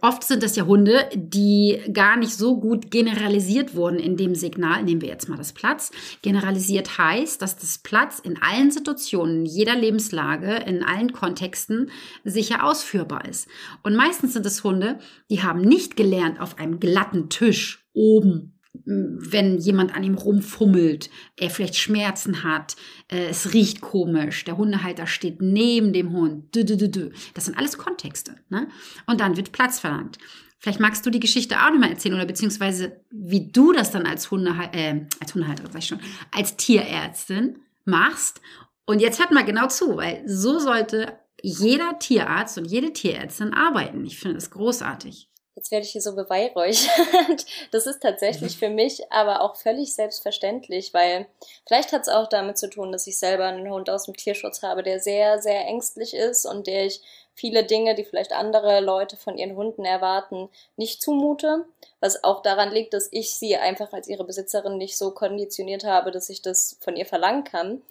Oft 0.02 0.24
sind 0.24 0.44
das 0.44 0.58
ja 0.58 0.66
Hunde, 0.66 1.08
die 1.16 1.80
gar 1.94 2.18
nicht 2.18 2.34
so 2.34 2.60
gut 2.60 2.92
generalisiert 2.92 3.76
wurden 3.76 3.98
in 3.98 4.18
dem 4.18 4.36
Signal. 4.36 4.84
Nehmen 4.84 5.00
wir 5.00 5.08
jetzt 5.08 5.30
mal 5.30 5.38
das 5.38 5.54
Platz. 5.54 5.92
Generalisiert 6.22 6.98
heißt, 6.98 7.42
dass 7.42 7.56
das 7.56 7.78
Platz 7.78 8.20
in 8.20 8.42
allen 8.42 8.72
Situationen, 8.72 9.40
in 9.40 9.46
jeder 9.46 9.76
Lebenslage, 9.76 10.56
in 10.66 10.84
allen 10.84 11.14
Kontexten 11.14 11.92
sicher 12.26 12.66
ausführbar 12.66 13.24
ist. 13.26 13.48
Und 13.84 13.96
meistens 13.96 14.34
sind 14.34 14.46
es 14.46 14.66
Hunde, 14.66 15.00
die 15.30 15.44
haben 15.44 15.62
nicht 15.62 15.96
gelernt, 15.96 16.42
auf 16.42 16.60
einem 16.60 16.82
glatten 16.82 17.30
Tisch 17.30 17.86
oben 17.94 18.60
wenn 18.86 19.60
jemand 19.60 19.96
an 19.96 20.04
ihm 20.04 20.16
rumfummelt, 20.16 21.10
er 21.38 21.50
vielleicht 21.50 21.78
Schmerzen 21.78 22.44
hat, 22.44 22.76
äh, 23.08 23.28
es 23.28 23.54
riecht 23.54 23.82
komisch, 23.82 24.44
der 24.46 24.58
Hundehalter 24.58 25.06
steht 25.08 25.42
neben 25.42 25.94
dem 25.94 26.12
Hund. 26.12 26.56
Das 26.56 27.46
sind 27.46 27.58
alles 27.58 27.78
Kontexte. 27.78 28.36
Ne? 28.50 28.68
Und 29.06 29.22
dann 29.22 29.38
wird 29.38 29.52
Platz 29.52 29.80
verlangt. 29.80 30.18
Vielleicht 30.58 30.80
magst 30.80 31.06
du 31.06 31.10
die 31.10 31.20
Geschichte 31.20 31.58
auch 31.58 31.72
nochmal 31.72 31.92
erzählen 31.92 32.16
oder 32.16 32.26
beziehungsweise 32.26 33.02
wie 33.12 33.52
du 33.52 33.74
das 33.74 33.92
dann 33.92 34.06
als, 34.06 34.32
Hundehalter, 34.32 34.78
äh, 34.78 35.06
als 35.20 35.36
Hundehalterin, 35.36 35.72
sag 35.72 35.80
ich 35.80 35.88
schon, 35.88 36.00
als 36.32 36.56
Tierärztin 36.56 37.60
machst. 37.86 38.42
Und 38.86 39.02
jetzt 39.02 39.20
hört 39.20 39.32
mal 39.32 39.46
genau 39.46 39.68
zu, 39.68 39.98
weil 39.98 40.24
so 40.26 40.60
sollte 40.60 41.20
jeder 41.42 42.00
Tierarzt 42.00 42.58
und 42.58 42.66
jede 42.66 42.94
Tierärztin 42.94 43.54
arbeiten. 43.54 44.06
Ich 44.06 44.18
finde 44.18 44.36
das 44.36 44.52
großartig. 44.52 45.30
Jetzt 45.56 45.70
werde 45.70 45.86
ich 45.86 45.92
hier 45.92 46.02
so 46.02 46.16
beweihräuchert. 46.16 47.46
Das 47.72 47.86
ist 47.88 48.02
tatsächlich 48.02 48.58
für 48.58 48.70
mich 48.70 49.12
aber 49.12 49.42
auch 49.42 49.56
völlig 49.56 49.94
selbstverständlich, 49.94 50.94
weil 50.94 51.28
vielleicht 51.68 51.92
hat 51.92 52.04
es 52.04 52.10
auch 52.10 52.28
damit 52.28 52.58
zu 52.58 52.70
tun, 52.70 52.92
dass 52.92 53.08
ich 53.08 53.18
selber 53.18 53.46
einen 53.46 53.70
Hund 53.70 53.90
aus 53.90 54.06
dem 54.06 54.16
Tierschutz 54.16 54.62
habe, 54.64 54.84
der 54.84 55.00
sehr, 55.00 55.40
sehr 55.42 55.66
ängstlich 55.66 56.14
ist 56.14 56.46
und 56.46 56.68
der 56.68 56.86
ich 56.86 57.02
viele 57.36 57.64
Dinge, 57.64 57.96
die 57.96 58.04
vielleicht 58.04 58.32
andere 58.34 58.80
Leute 58.80 59.18
von 59.18 59.38
ihren 59.38 59.56
Hunden 59.56 59.86
erwarten, 59.86 60.50
nicht 60.76 61.02
zumute. 61.02 61.66
Was 62.00 62.24
auch 62.24 62.42
daran 62.42 62.72
liegt, 62.72 62.94
dass 62.94 63.10
ich 63.12 63.34
sie 63.36 63.58
einfach 63.58 63.94
als 63.94 64.08
ihre 64.08 64.24
Besitzerin 64.24 64.78
nicht 64.78 64.98
so 64.98 65.12
konditioniert 65.12 65.84
habe, 65.84 66.12
dass 66.12 66.30
ich 66.30 66.42
das 66.42 66.78
von 66.82 66.96
ihr 66.96 67.06
verlangen 67.06 67.44
kann. 67.44 67.82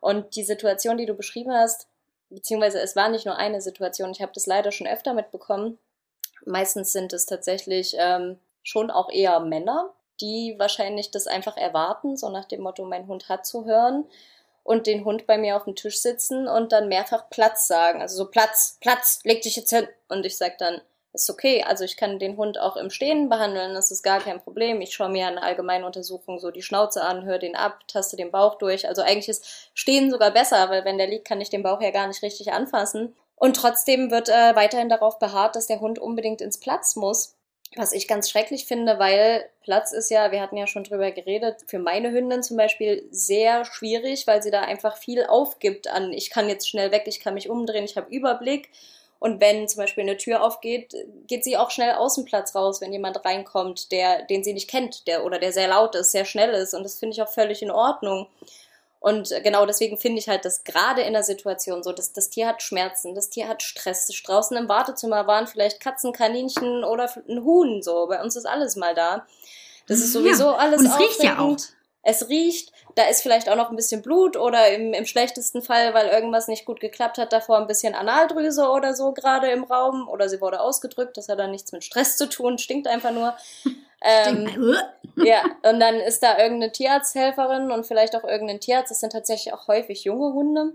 Und 0.00 0.34
die 0.36 0.44
Situation, 0.44 0.96
die 0.96 1.06
du 1.06 1.14
beschrieben 1.14 1.52
hast, 1.52 1.86
beziehungsweise 2.30 2.80
es 2.80 2.96
war 2.96 3.08
nicht 3.08 3.26
nur 3.26 3.36
eine 3.36 3.60
Situation, 3.60 4.12
ich 4.12 4.22
habe 4.22 4.32
das 4.34 4.46
leider 4.46 4.72
schon 4.72 4.86
öfter 4.86 5.12
mitbekommen, 5.12 5.78
Meistens 6.46 6.92
sind 6.92 7.12
es 7.12 7.26
tatsächlich 7.26 7.94
ähm, 7.98 8.38
schon 8.62 8.90
auch 8.90 9.10
eher 9.10 9.40
Männer, 9.40 9.92
die 10.20 10.54
wahrscheinlich 10.58 11.10
das 11.10 11.26
einfach 11.26 11.56
erwarten, 11.56 12.16
so 12.16 12.28
nach 12.28 12.44
dem 12.44 12.60
Motto, 12.62 12.84
mein 12.84 13.06
Hund 13.06 13.28
hat 13.28 13.46
zu 13.46 13.64
hören 13.64 14.06
und 14.62 14.86
den 14.86 15.04
Hund 15.04 15.26
bei 15.26 15.38
mir 15.38 15.56
auf 15.56 15.64
dem 15.64 15.76
Tisch 15.76 16.00
sitzen 16.00 16.46
und 16.46 16.72
dann 16.72 16.88
mehrfach 16.88 17.30
Platz 17.30 17.66
sagen. 17.66 18.02
Also 18.02 18.16
so 18.16 18.30
Platz, 18.30 18.78
Platz, 18.80 19.20
leg 19.24 19.42
dich 19.42 19.56
jetzt 19.56 19.70
hin. 19.70 19.88
Und 20.08 20.26
ich 20.26 20.36
sag 20.36 20.58
dann, 20.58 20.80
ist 21.12 21.30
okay, 21.30 21.64
also 21.64 21.84
ich 21.84 21.96
kann 21.96 22.18
den 22.18 22.36
Hund 22.36 22.58
auch 22.58 22.76
im 22.76 22.90
Stehen 22.90 23.28
behandeln, 23.28 23.74
das 23.74 23.90
ist 23.90 24.02
gar 24.02 24.20
kein 24.20 24.40
Problem. 24.40 24.80
Ich 24.80 24.94
schaue 24.94 25.08
mir 25.08 25.26
eine 25.26 25.42
allgemeine 25.42 25.84
Untersuchung 25.84 26.38
so 26.38 26.50
die 26.50 26.62
Schnauze 26.62 27.02
an, 27.02 27.24
höre 27.24 27.38
den 27.38 27.56
ab, 27.56 27.80
taste 27.88 28.16
den 28.16 28.30
Bauch 28.30 28.58
durch. 28.58 28.86
Also 28.86 29.02
eigentlich 29.02 29.28
ist 29.28 29.70
Stehen 29.74 30.10
sogar 30.10 30.30
besser, 30.30 30.70
weil 30.70 30.84
wenn 30.84 30.98
der 30.98 31.08
liegt, 31.08 31.26
kann 31.26 31.40
ich 31.40 31.50
den 31.50 31.64
Bauch 31.64 31.80
ja 31.80 31.90
gar 31.90 32.06
nicht 32.06 32.22
richtig 32.22 32.52
anfassen. 32.52 33.16
Und 33.40 33.56
trotzdem 33.56 34.10
wird 34.10 34.28
äh, 34.28 34.54
weiterhin 34.54 34.90
darauf 34.90 35.18
beharrt, 35.18 35.56
dass 35.56 35.66
der 35.66 35.80
Hund 35.80 35.98
unbedingt 35.98 36.42
ins 36.42 36.60
Platz 36.60 36.94
muss. 36.94 37.36
Was 37.74 37.92
ich 37.92 38.06
ganz 38.06 38.28
schrecklich 38.28 38.66
finde, 38.66 38.98
weil 38.98 39.48
Platz 39.62 39.92
ist 39.92 40.10
ja, 40.10 40.30
wir 40.30 40.42
hatten 40.42 40.58
ja 40.58 40.66
schon 40.66 40.84
drüber 40.84 41.10
geredet, 41.10 41.62
für 41.66 41.78
meine 41.78 42.10
Hündin 42.10 42.42
zum 42.42 42.58
Beispiel 42.58 43.08
sehr 43.10 43.64
schwierig, 43.64 44.26
weil 44.26 44.42
sie 44.42 44.50
da 44.50 44.60
einfach 44.60 44.98
viel 44.98 45.24
aufgibt 45.24 45.88
an, 45.88 46.12
ich 46.12 46.28
kann 46.28 46.50
jetzt 46.50 46.68
schnell 46.68 46.92
weg, 46.92 47.04
ich 47.06 47.20
kann 47.20 47.32
mich 47.32 47.48
umdrehen, 47.48 47.84
ich 47.84 47.96
habe 47.96 48.14
Überblick. 48.14 48.68
Und 49.20 49.40
wenn 49.40 49.68
zum 49.68 49.78
Beispiel 49.78 50.02
eine 50.02 50.18
Tür 50.18 50.42
aufgeht, 50.44 50.94
geht 51.26 51.42
sie 51.42 51.56
auch 51.56 51.70
schnell 51.70 51.94
aus 51.94 52.16
dem 52.16 52.26
Platz 52.26 52.54
raus, 52.54 52.82
wenn 52.82 52.92
jemand 52.92 53.24
reinkommt, 53.24 53.90
der, 53.90 54.22
den 54.24 54.44
sie 54.44 54.52
nicht 54.52 54.68
kennt, 54.68 55.06
der 55.06 55.24
oder 55.24 55.38
der 55.38 55.52
sehr 55.52 55.68
laut 55.68 55.94
ist, 55.94 56.12
sehr 56.12 56.26
schnell 56.26 56.50
ist. 56.50 56.74
Und 56.74 56.82
das 56.82 56.98
finde 56.98 57.14
ich 57.14 57.22
auch 57.22 57.28
völlig 57.28 57.62
in 57.62 57.70
Ordnung. 57.70 58.26
Und 59.00 59.30
genau 59.42 59.64
deswegen 59.64 59.96
finde 59.96 60.18
ich 60.18 60.28
halt, 60.28 60.44
dass 60.44 60.62
gerade 60.62 61.00
in 61.00 61.14
der 61.14 61.22
Situation 61.22 61.82
so, 61.82 61.90
dass 61.90 62.12
das 62.12 62.28
Tier 62.28 62.46
hat 62.46 62.62
Schmerzen, 62.62 63.14
das 63.14 63.30
Tier 63.30 63.48
hat 63.48 63.62
Stress. 63.62 64.06
Draußen 64.06 64.56
im 64.58 64.68
Wartezimmer 64.68 65.26
waren 65.26 65.46
vielleicht 65.46 65.80
Katzen, 65.80 66.12
Kaninchen 66.12 66.84
oder 66.84 67.10
ein 67.26 67.42
Huhn 67.42 67.82
so. 67.82 68.06
Bei 68.08 68.22
uns 68.22 68.36
ist 68.36 68.44
alles 68.44 68.76
mal 68.76 68.94
da. 68.94 69.26
Das 69.86 70.00
ist 70.00 70.12
sowieso 70.12 70.44
ja. 70.44 70.56
alles 70.56 70.80
Und 70.80 70.86
es 70.86 70.98
riecht 70.98 71.22
ja 71.22 71.38
auch. 71.38 71.56
Es 72.02 72.28
riecht, 72.28 72.72
da 72.94 73.08
ist 73.08 73.22
vielleicht 73.22 73.48
auch 73.50 73.56
noch 73.56 73.70
ein 73.70 73.76
bisschen 73.76 74.00
Blut 74.00 74.36
oder 74.36 74.68
im, 74.70 74.94
im 74.94 75.04
schlechtesten 75.04 75.62
Fall, 75.62 75.92
weil 75.92 76.08
irgendwas 76.08 76.48
nicht 76.48 76.64
gut 76.64 76.80
geklappt 76.80 77.18
hat, 77.18 77.32
davor 77.32 77.58
ein 77.58 77.66
bisschen 77.66 77.94
Analdrüse 77.94 78.68
oder 78.68 78.94
so 78.94 79.12
gerade 79.12 79.50
im 79.50 79.64
Raum 79.64 80.08
oder 80.08 80.28
sie 80.28 80.40
wurde 80.40 80.60
ausgedrückt. 80.60 81.16
Das 81.16 81.28
hat 81.28 81.38
dann 81.38 81.50
nichts 81.50 81.72
mit 81.72 81.84
Stress 81.84 82.16
zu 82.16 82.28
tun, 82.28 82.58
stinkt 82.58 82.86
einfach 82.86 83.12
nur. 83.12 83.34
Ähm, 84.02 84.76
ja, 85.16 85.44
und 85.68 85.80
dann 85.80 85.96
ist 85.96 86.22
da 86.22 86.38
irgendeine 86.38 86.72
Tierarzthelferin 86.72 87.70
und 87.70 87.86
vielleicht 87.86 88.16
auch 88.16 88.24
irgendein 88.24 88.60
Tierarzt. 88.60 88.90
Das 88.90 89.00
sind 89.00 89.12
tatsächlich 89.12 89.52
auch 89.52 89.68
häufig 89.68 90.04
junge 90.04 90.32
Hunde, 90.32 90.72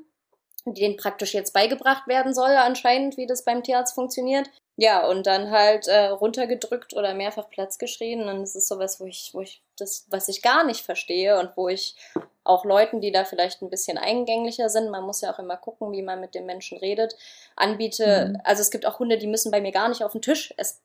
die 0.65 0.81
denen 0.81 0.97
praktisch 0.97 1.33
jetzt 1.33 1.53
beigebracht 1.53 2.07
werden 2.07 2.33
soll, 2.33 2.51
anscheinend, 2.51 3.17
wie 3.17 3.27
das 3.27 3.43
beim 3.43 3.63
Tierarzt 3.63 3.95
funktioniert. 3.95 4.49
Ja, 4.77 5.07
und 5.07 5.25
dann 5.25 5.51
halt 5.51 5.88
äh, 5.88 6.07
runtergedrückt 6.07 6.93
oder 6.95 7.13
mehrfach 7.13 7.49
Platz 7.49 7.77
geschrien. 7.77 8.27
Und 8.27 8.41
das 8.41 8.55
ist 8.55 8.67
sowas, 8.67 8.99
wo 8.99 9.05
ich, 9.05 9.29
wo 9.33 9.39
ich 9.39 9.61
das, 9.77 10.05
was 10.09 10.27
ich 10.27 10.41
gar 10.41 10.65
nicht 10.65 10.81
verstehe 10.81 11.39
und 11.39 11.51
wo 11.55 11.69
ich 11.69 11.95
auch 12.43 12.65
Leuten, 12.65 12.99
die 12.99 13.11
da 13.11 13.23
vielleicht 13.23 13.61
ein 13.61 13.69
bisschen 13.69 13.97
eingänglicher 13.97 14.69
sind, 14.69 14.91
man 14.91 15.03
muss 15.03 15.21
ja 15.21 15.33
auch 15.33 15.39
immer 15.39 15.57
gucken, 15.57 15.93
wie 15.93 16.01
man 16.01 16.19
mit 16.19 16.35
den 16.35 16.45
Menschen 16.45 16.77
redet, 16.77 17.15
anbiete. 17.55 18.33
Mhm. 18.33 18.41
Also 18.43 18.61
es 18.61 18.69
gibt 18.69 18.85
auch 18.85 18.99
Hunde, 18.99 19.17
die 19.17 19.27
müssen 19.27 19.49
bei 19.49 19.61
mir 19.61 19.71
gar 19.71 19.88
nicht 19.88 20.03
auf 20.03 20.11
den 20.11 20.21
Tisch. 20.21 20.53
Es 20.57 20.81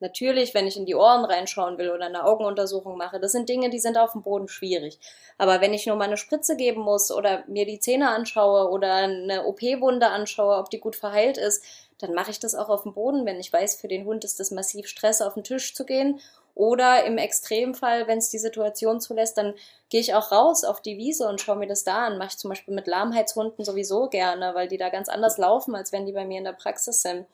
Natürlich, 0.00 0.54
wenn 0.54 0.66
ich 0.66 0.76
in 0.76 0.86
die 0.86 0.96
Ohren 0.96 1.24
reinschauen 1.24 1.78
will 1.78 1.90
oder 1.90 2.06
eine 2.06 2.24
Augenuntersuchung 2.24 2.96
mache, 2.96 3.20
das 3.20 3.32
sind 3.32 3.48
Dinge, 3.48 3.70
die 3.70 3.78
sind 3.78 3.96
auf 3.96 4.12
dem 4.12 4.22
Boden 4.22 4.48
schwierig. 4.48 4.98
Aber 5.38 5.60
wenn 5.60 5.72
ich 5.72 5.86
nur 5.86 5.96
mal 5.96 6.04
eine 6.04 6.16
Spritze 6.16 6.56
geben 6.56 6.82
muss 6.82 7.10
oder 7.10 7.44
mir 7.46 7.64
die 7.64 7.78
Zähne 7.78 8.10
anschaue 8.10 8.70
oder 8.70 8.94
eine 8.94 9.46
OP-Wunde 9.46 10.08
anschaue, 10.08 10.56
ob 10.56 10.70
die 10.70 10.80
gut 10.80 10.96
verheilt 10.96 11.38
ist, 11.38 11.64
dann 11.98 12.12
mache 12.12 12.32
ich 12.32 12.40
das 12.40 12.54
auch 12.54 12.68
auf 12.68 12.82
dem 12.82 12.92
Boden, 12.92 13.24
wenn 13.24 13.40
ich 13.40 13.52
weiß, 13.52 13.76
für 13.76 13.88
den 13.88 14.04
Hund 14.04 14.24
ist 14.24 14.40
das 14.40 14.50
massiv 14.50 14.88
Stress, 14.88 15.22
auf 15.22 15.34
den 15.34 15.44
Tisch 15.44 15.74
zu 15.74 15.86
gehen. 15.86 16.20
Oder 16.56 17.04
im 17.04 17.18
Extremfall, 17.18 18.06
wenn 18.06 18.18
es 18.18 18.30
die 18.30 18.38
Situation 18.38 19.00
zulässt, 19.00 19.36
dann 19.38 19.54
gehe 19.88 20.00
ich 20.00 20.14
auch 20.14 20.30
raus 20.30 20.62
auf 20.62 20.80
die 20.80 20.98
Wiese 20.98 21.28
und 21.28 21.40
schaue 21.40 21.56
mir 21.56 21.66
das 21.66 21.82
da 21.82 22.06
an. 22.06 22.18
Mache 22.18 22.28
ich 22.30 22.38
zum 22.38 22.50
Beispiel 22.50 22.74
mit 22.74 22.86
Lahmheitshunden 22.86 23.64
sowieso 23.64 24.08
gerne, 24.08 24.54
weil 24.54 24.68
die 24.68 24.76
da 24.76 24.88
ganz 24.88 25.08
anders 25.08 25.36
laufen, 25.36 25.74
als 25.74 25.90
wenn 25.90 26.06
die 26.06 26.12
bei 26.12 26.24
mir 26.24 26.38
in 26.38 26.44
der 26.44 26.52
Praxis 26.52 27.02
sind. 27.02 27.26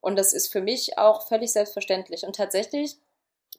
Und 0.00 0.18
das 0.18 0.32
ist 0.32 0.52
für 0.52 0.60
mich 0.60 0.98
auch 0.98 1.26
völlig 1.28 1.52
selbstverständlich. 1.52 2.24
Und 2.24 2.36
tatsächlich 2.36 2.96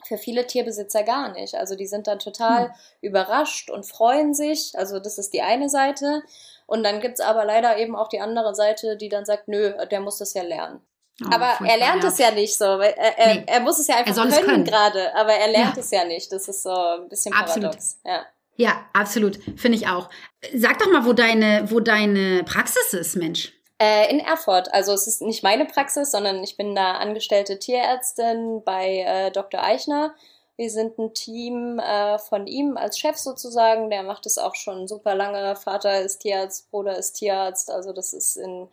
für 0.04 0.18
viele 0.18 0.48
Tierbesitzer 0.48 1.04
gar 1.04 1.32
nicht. 1.32 1.56
Also 1.56 1.76
die 1.76 1.88
sind 1.88 2.08
dann 2.08 2.20
total 2.20 2.70
hm. 2.70 2.74
überrascht 3.02 3.70
und 3.70 3.86
freuen 3.86 4.34
sich. 4.34 4.74
Also 4.76 5.00
das 5.00 5.18
ist 5.18 5.34
die 5.34 5.42
eine 5.42 5.70
Seite. 5.70 6.24
Und 6.66 6.84
dann 6.84 7.02
gibt's 7.02 7.20
aber 7.20 7.46
leider 7.46 7.78
eben 7.78 7.96
auch 7.96 8.08
die 8.08 8.22
andere 8.22 8.56
Seite, 8.56 8.98
die 8.98 9.10
dann 9.10 9.26
sagt, 9.26 9.48
nö, 9.48 9.74
der 9.90 10.00
muss 10.00 10.18
das 10.18 10.34
ja 10.34 10.44
lernen. 10.44 10.82
Oh, 11.24 11.28
aber 11.32 11.58
er 11.66 11.78
lernt 11.78 12.04
es 12.04 12.18
ja 12.18 12.32
nicht 12.32 12.58
so. 12.58 12.64
Er, 12.64 13.18
er, 13.18 13.36
nee. 13.36 13.44
er 13.46 13.60
muss 13.60 13.80
es 13.80 13.88
ja 13.88 13.98
einfach 13.98 14.16
können, 14.16 14.46
können, 14.46 14.66
gerade, 14.66 15.14
aber 15.16 15.34
er 15.34 15.50
lernt 15.50 15.76
ja. 15.76 15.82
es 15.82 15.92
ja 15.92 16.06
nicht. 16.06 16.32
Das 16.32 16.48
ist 16.48 16.64
so 16.64 16.74
ein 16.74 17.10
bisschen 17.10 17.34
paradox. 17.34 18.00
Absolut. 18.04 18.06
Ja. 18.06 18.26
Ja, 18.58 18.86
absolut. 18.94 19.40
Finde 19.58 19.78
ich 19.78 19.88
auch. 19.88 20.10
Sag 20.56 20.80
doch 20.80 20.92
mal, 20.92 21.06
wo 21.06 21.14
deine, 21.14 21.70
wo 21.72 21.80
deine 21.80 22.44
Praxis 22.44 22.94
ist, 22.94 23.16
Mensch. 23.16 23.54
Äh, 23.82 24.12
in 24.12 24.20
Erfurt. 24.20 24.72
Also 24.72 24.94
es 24.94 25.08
ist 25.08 25.24
nicht 25.24 25.42
meine 25.42 25.66
Praxis, 25.66 26.12
sondern 26.12 26.44
ich 26.44 26.56
bin 26.56 26.76
da 26.76 26.98
angestellte 26.98 27.58
Tierärztin 27.58 28.62
bei 28.64 29.00
äh, 29.00 29.32
Dr. 29.32 29.64
Eichner. 29.64 30.14
Wir 30.56 30.70
sind 30.70 31.00
ein 31.00 31.16
Team 31.16 31.80
äh, 31.80 32.20
von 32.20 32.46
ihm 32.46 32.78
als 32.78 33.00
Chef 33.00 33.18
sozusagen. 33.18 33.90
Der 33.90 34.04
macht 34.04 34.28
es 34.28 34.38
auch 34.38 34.54
schon 34.54 34.88
super 34.88 35.16
lange. 35.16 35.56
Vater 35.56 36.00
ist 36.00 36.20
Tierarzt, 36.20 36.70
Bruder 36.70 36.96
ist 36.96 37.14
Tierarzt. 37.14 37.72
Also 37.72 37.92
das 37.92 38.14
ist 38.14 38.36
in, 38.36 38.68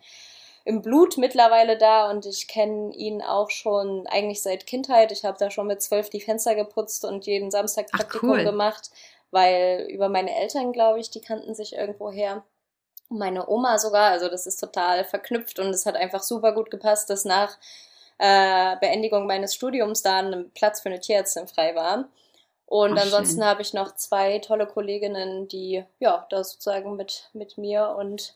im 0.63 0.83
Blut 0.83 1.17
mittlerweile 1.17 1.75
da 1.75 2.11
und 2.11 2.27
ich 2.27 2.47
kenne 2.47 2.93
ihn 2.93 3.23
auch 3.23 3.49
schon 3.49 4.05
eigentlich 4.05 4.43
seit 4.43 4.67
Kindheit. 4.67 5.11
Ich 5.11 5.25
habe 5.25 5.39
da 5.39 5.49
schon 5.49 5.65
mit 5.65 5.81
zwölf 5.81 6.11
die 6.11 6.21
Fenster 6.21 6.53
geputzt 6.53 7.03
und 7.03 7.25
jeden 7.25 7.49
Samstag 7.49 7.87
Praktikum 7.89 8.29
cool. 8.29 8.43
gemacht, 8.43 8.91
weil 9.31 9.87
über 9.89 10.07
meine 10.07 10.35
Eltern, 10.35 10.71
glaube 10.71 10.99
ich, 10.99 11.09
die 11.09 11.21
kannten 11.21 11.55
sich 11.55 11.73
irgendwo 11.73 12.11
her 12.11 12.43
meine 13.09 13.49
Oma 13.49 13.77
sogar. 13.77 14.11
Also 14.11 14.29
das 14.29 14.47
ist 14.47 14.57
total 14.59 15.03
verknüpft 15.03 15.59
und 15.59 15.67
es 15.67 15.85
hat 15.85 15.95
einfach 15.95 16.23
super 16.23 16.53
gut 16.53 16.71
gepasst, 16.71 17.09
dass 17.09 17.25
nach 17.25 17.57
äh, 18.19 18.75
Beendigung 18.77 19.25
meines 19.25 19.55
Studiums 19.55 20.01
da 20.01 20.19
ein 20.19 20.51
Platz 20.53 20.81
für 20.81 20.89
eine 20.89 20.99
Tierärztin 20.99 21.47
frei 21.47 21.75
war. 21.75 22.09
Und 22.65 22.99
Ach, 22.99 23.03
ansonsten 23.03 23.43
habe 23.43 23.63
ich 23.63 23.73
noch 23.73 23.95
zwei 23.95 24.37
tolle 24.39 24.67
Kolleginnen, 24.67 25.47
die 25.47 25.83
ja 25.99 26.27
da 26.29 26.43
sozusagen 26.43 26.95
mit, 26.95 27.29
mit 27.33 27.57
mir 27.57 27.95
und 27.97 28.35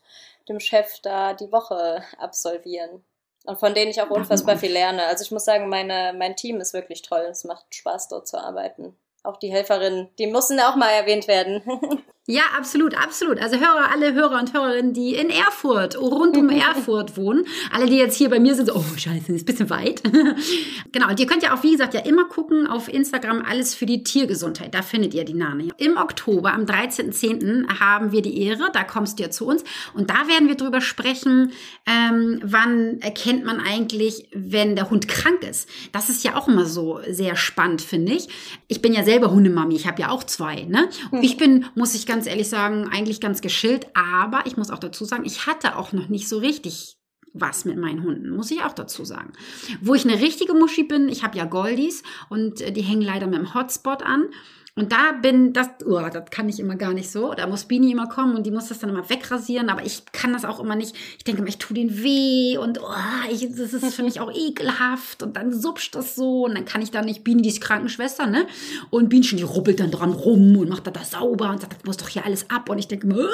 dem 0.50 0.60
Chef 0.60 1.00
da 1.02 1.34
die 1.34 1.52
Woche 1.52 2.04
absolvieren. 2.18 3.04
Und 3.46 3.60
von 3.60 3.76
denen 3.76 3.92
ich 3.92 4.02
auch 4.02 4.10
unfassbar 4.10 4.58
viel 4.58 4.72
lerne. 4.72 5.06
Also 5.06 5.24
ich 5.24 5.32
muss 5.32 5.46
sagen, 5.46 5.70
meine, 5.70 6.14
mein 6.18 6.36
Team 6.36 6.62
ist 6.62 6.74
wirklich 6.74 7.02
toll. 7.02 7.28
Es 7.30 7.44
macht 7.44 7.76
Spaß, 7.76 8.08
dort 8.08 8.28
zu 8.28 8.38
arbeiten. 8.38 8.98
Auch 9.22 9.38
die 9.38 9.52
Helferinnen, 9.52 10.10
die 10.18 10.28
müssen 10.28 10.60
auch 10.60 10.76
mal 10.76 10.92
erwähnt 10.92 11.28
werden. 11.28 11.62
Ja, 12.26 12.44
absolut, 12.58 12.96
absolut. 12.96 13.38
Also 13.42 13.58
Hörer, 13.58 13.92
alle 13.92 14.14
Hörer 14.14 14.40
und 14.40 14.54
Hörerinnen, 14.54 14.94
die 14.94 15.14
in 15.14 15.30
Erfurt, 15.30 16.00
rund 16.00 16.38
um 16.38 16.50
Erfurt 16.52 17.18
wohnen, 17.18 17.46
alle, 17.70 17.86
die 17.88 17.98
jetzt 17.98 18.16
hier 18.16 18.30
bei 18.30 18.40
mir 18.40 18.56
sind, 18.56 18.68
so, 18.68 18.76
oh 18.76 18.86
scheiße, 18.96 19.26
das 19.28 19.36
ist 19.36 19.42
ein 19.42 19.46
bisschen 19.46 19.70
weit. 19.70 20.02
genau, 20.94 21.10
und 21.10 21.20
ihr 21.20 21.28
könnt 21.28 21.44
ja 21.44 21.54
auch, 21.54 21.64
wie 21.64 21.74
gesagt, 21.74 21.94
ja 21.94 22.00
immer 22.00 22.24
gucken 22.24 22.66
auf 22.66 22.88
Instagram, 22.88 23.44
alles 23.46 23.76
für 23.76 23.86
die 23.86 24.04
Tiergesundheit. 24.04 24.74
Da 24.74 24.84
findet 24.84 25.14
ihr 25.14 25.26
die 25.26 25.34
Nane. 25.34 25.68
Im 25.76 25.98
Oktober, 25.98 26.54
am 26.54 26.64
13.10. 26.64 27.82
haben 27.82 28.14
wir 28.14 28.22
die 28.22 28.42
Ehre, 28.42 28.70
da 28.72 28.86
kommst 28.86 29.20
du 29.20 29.24
ja 29.24 29.30
zu 29.30 29.46
uns. 29.46 29.66
Und 29.94 30.10
da 30.10 30.26
werden 30.30 30.48
wir 30.48 30.56
drüber 30.56 30.80
sprechen, 30.80 31.52
ähm, 31.86 32.40
wann 32.42 33.02
erkennt 33.02 33.44
man 33.44 33.60
eigentlich, 33.60 34.30
wenn 34.34 34.78
der 34.78 34.90
Hund 34.90 35.10
krank 35.10 35.44
ist. 35.44 35.68
Das 35.92 36.08
ist 36.08 36.24
ja 36.24 36.38
auch 36.38 36.48
immer 36.48 36.66
so 36.66 37.02
sehr 37.10 37.36
spannend, 37.36 37.82
finde 37.82 38.14
ich. 38.14 38.30
Ich 38.70 38.82
bin 38.82 38.94
ja 38.94 39.04
selber 39.04 39.32
Hundemami, 39.32 39.76
ich 39.76 39.88
habe 39.88 40.02
ja 40.02 40.10
auch 40.10 40.24
zwei. 40.24 40.64
Ne? 40.64 40.88
Und 41.12 41.22
ich 41.22 41.36
bin, 41.36 41.66
muss 41.76 41.94
ich 41.96 42.06
ganz 42.06 42.13
ehrlich 42.28 42.50
sagen, 42.50 42.90
eigentlich 42.92 43.20
ganz 43.20 43.42
geschillt. 43.42 43.88
Aber 43.96 44.46
ich 44.46 44.58
muss 44.58 44.70
auch 44.70 44.80
dazu 44.80 45.06
sagen, 45.06 45.26
ich 45.26 45.48
hatte 45.48 45.78
auch 45.78 45.92
noch 45.92 46.10
nicht 46.10 46.30
so 46.30 46.38
richtig 46.38 46.98
was 47.34 47.66
mit 47.66 47.78
meinen 47.78 48.04
Hunden, 48.04 48.30
muss 48.30 48.52
ich 48.52 48.62
auch 48.62 48.74
dazu 48.74 49.06
sagen. 49.06 49.34
Wo 49.82 49.96
ich 49.96 50.06
eine 50.06 50.22
richtige 50.22 50.54
Muschi 50.54 50.84
bin, 50.84 51.10
ich 51.10 51.24
habe 51.24 51.38
ja 51.38 51.46
Goldies 51.46 52.04
und 52.30 52.62
äh, 52.62 52.72
die 52.72 52.82
hängen 52.82 53.02
leider 53.02 53.28
mit 53.28 53.40
dem 53.40 53.54
Hotspot 53.54 54.04
an. 54.04 54.30
Und 54.76 54.92
da 54.92 55.12
bin 55.12 55.54
das, 55.54 55.68
oh, 55.86 56.02
das 56.12 56.32
kann 56.32 56.50
ich 56.50 56.60
immer 56.60 56.76
gar 56.76 56.94
nicht 56.94 57.12
so. 57.12 57.36
Da 57.36 57.46
muss 57.46 57.66
Bini 57.66 57.92
immer 57.92 58.08
kommen 58.08 58.36
und 58.36 58.44
die 58.44 58.50
muss 58.50 58.70
das 58.70 58.80
dann 58.80 58.90
immer 58.90 59.08
wegrasieren. 59.08 59.70
Aber 59.70 59.86
ich 59.86 60.04
kann 60.12 60.34
das 60.34 60.46
auch 60.46 60.60
immer 60.60 60.76
nicht. 60.76 60.96
Ich 61.18 61.24
denke 61.24 61.42
immer, 61.42 61.50
ich 61.50 61.60
tue 61.60 61.76
den 61.76 62.02
weh 62.02 62.58
und 62.58 62.80
oh, 62.82 63.32
ich, 63.32 63.48
das 63.56 63.74
ist 63.74 63.94
für 63.94 64.02
mich 64.02 64.20
auch 64.20 64.32
ekelhaft. 64.36 65.22
Und 65.22 65.38
dann 65.38 65.54
supscht 65.54 65.94
das 65.94 66.16
so 66.16 66.46
und 66.46 66.56
dann 66.56 66.66
kann 66.66 66.82
ich 66.82 66.90
da 66.90 67.04
nicht. 67.04 67.24
Bini, 67.24 67.44
die 67.44 67.50
ist 67.50 67.62
Krankenschwester, 67.62 68.26
ne? 68.26 68.48
Und 68.90 69.10
Bienchen, 69.10 69.38
die 69.38 69.44
rubbelt 69.44 69.80
dann 69.80 69.92
dran 69.92 70.12
rum 70.12 70.58
und 70.58 70.70
macht 70.70 70.88
da 70.88 70.92
das 70.92 71.12
sauber 71.12 71.52
und 71.52 71.62
sagt, 71.62 71.74
das 71.74 71.84
muss 71.86 71.98
doch 71.98 72.10
hier 72.10 72.26
alles 72.26 72.50
ab. 72.50 72.68
Und 72.68 72.80
ich 72.80 72.88
denke 72.88 73.06
immer, 73.06 73.30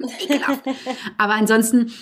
ekelhaft. 0.20 0.64
Aber 1.16 1.34
ansonsten 1.34 1.92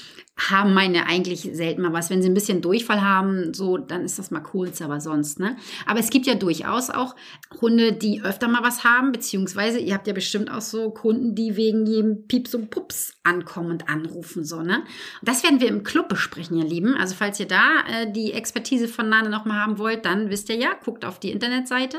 haben 0.49 0.73
meine 0.73 1.07
eigentlich 1.07 1.51
selten 1.53 1.83
mal 1.83 1.93
was. 1.93 2.09
Wenn 2.09 2.23
sie 2.23 2.29
ein 2.29 2.35
bisschen 2.35 2.63
Durchfall 2.63 3.03
haben, 3.03 3.53
so, 3.53 3.77
dann 3.77 4.05
ist 4.05 4.19
das 4.19 4.31
mal 4.31 4.41
kurz, 4.41 4.81
aber 4.81 5.01
sonst, 5.01 5.39
ne? 5.39 5.57
Aber 5.87 6.01
es 6.01 6.11
gibt 6.11 6.27
ja 6.27 6.35
durchaus 6.35 6.89
auch 6.91 7.15
Hunde, 7.61 7.93
die 7.93 8.23
öfter 8.23 8.49
mal 8.49 8.63
was 8.63 8.85
haben, 8.85 9.13
beziehungsweise 9.13 9.79
ihr 9.79 9.95
habt 9.95 10.07
ja 10.07 10.13
bestimmt 10.13 10.51
auch 10.51 10.61
so 10.61 10.91
Kunden, 10.91 11.35
die 11.35 11.57
wegen 11.57 11.87
jedem 11.87 12.27
Pieps 12.27 12.55
und 12.55 12.71
Pups 12.71 13.15
ankommen 13.23 13.71
und 13.71 13.89
anrufen, 13.89 14.45
so, 14.45 14.63
ne? 14.63 14.85
Das 15.23 15.43
werden 15.45 15.61
wir 15.61 15.69
im 15.69 15.83
Club 15.83 16.09
besprechen, 16.09 16.57
ihr 16.57 16.65
Lieben. 16.65 16.95
Also, 16.95 17.15
falls 17.15 17.39
ihr 17.39 17.47
da 17.47 17.81
äh, 17.89 18.11
die 18.11 18.33
Expertise 18.33 18.89
von 18.89 19.09
Nane 19.09 19.29
nochmal 19.29 19.61
haben 19.61 19.79
wollt, 19.79 20.05
dann 20.07 20.31
wisst 20.31 20.49
ihr 20.49 20.57
ja, 20.57 20.71
guckt 20.85 21.05
auf 21.05 21.21
die 21.21 21.31
Internetseite, 21.31 21.99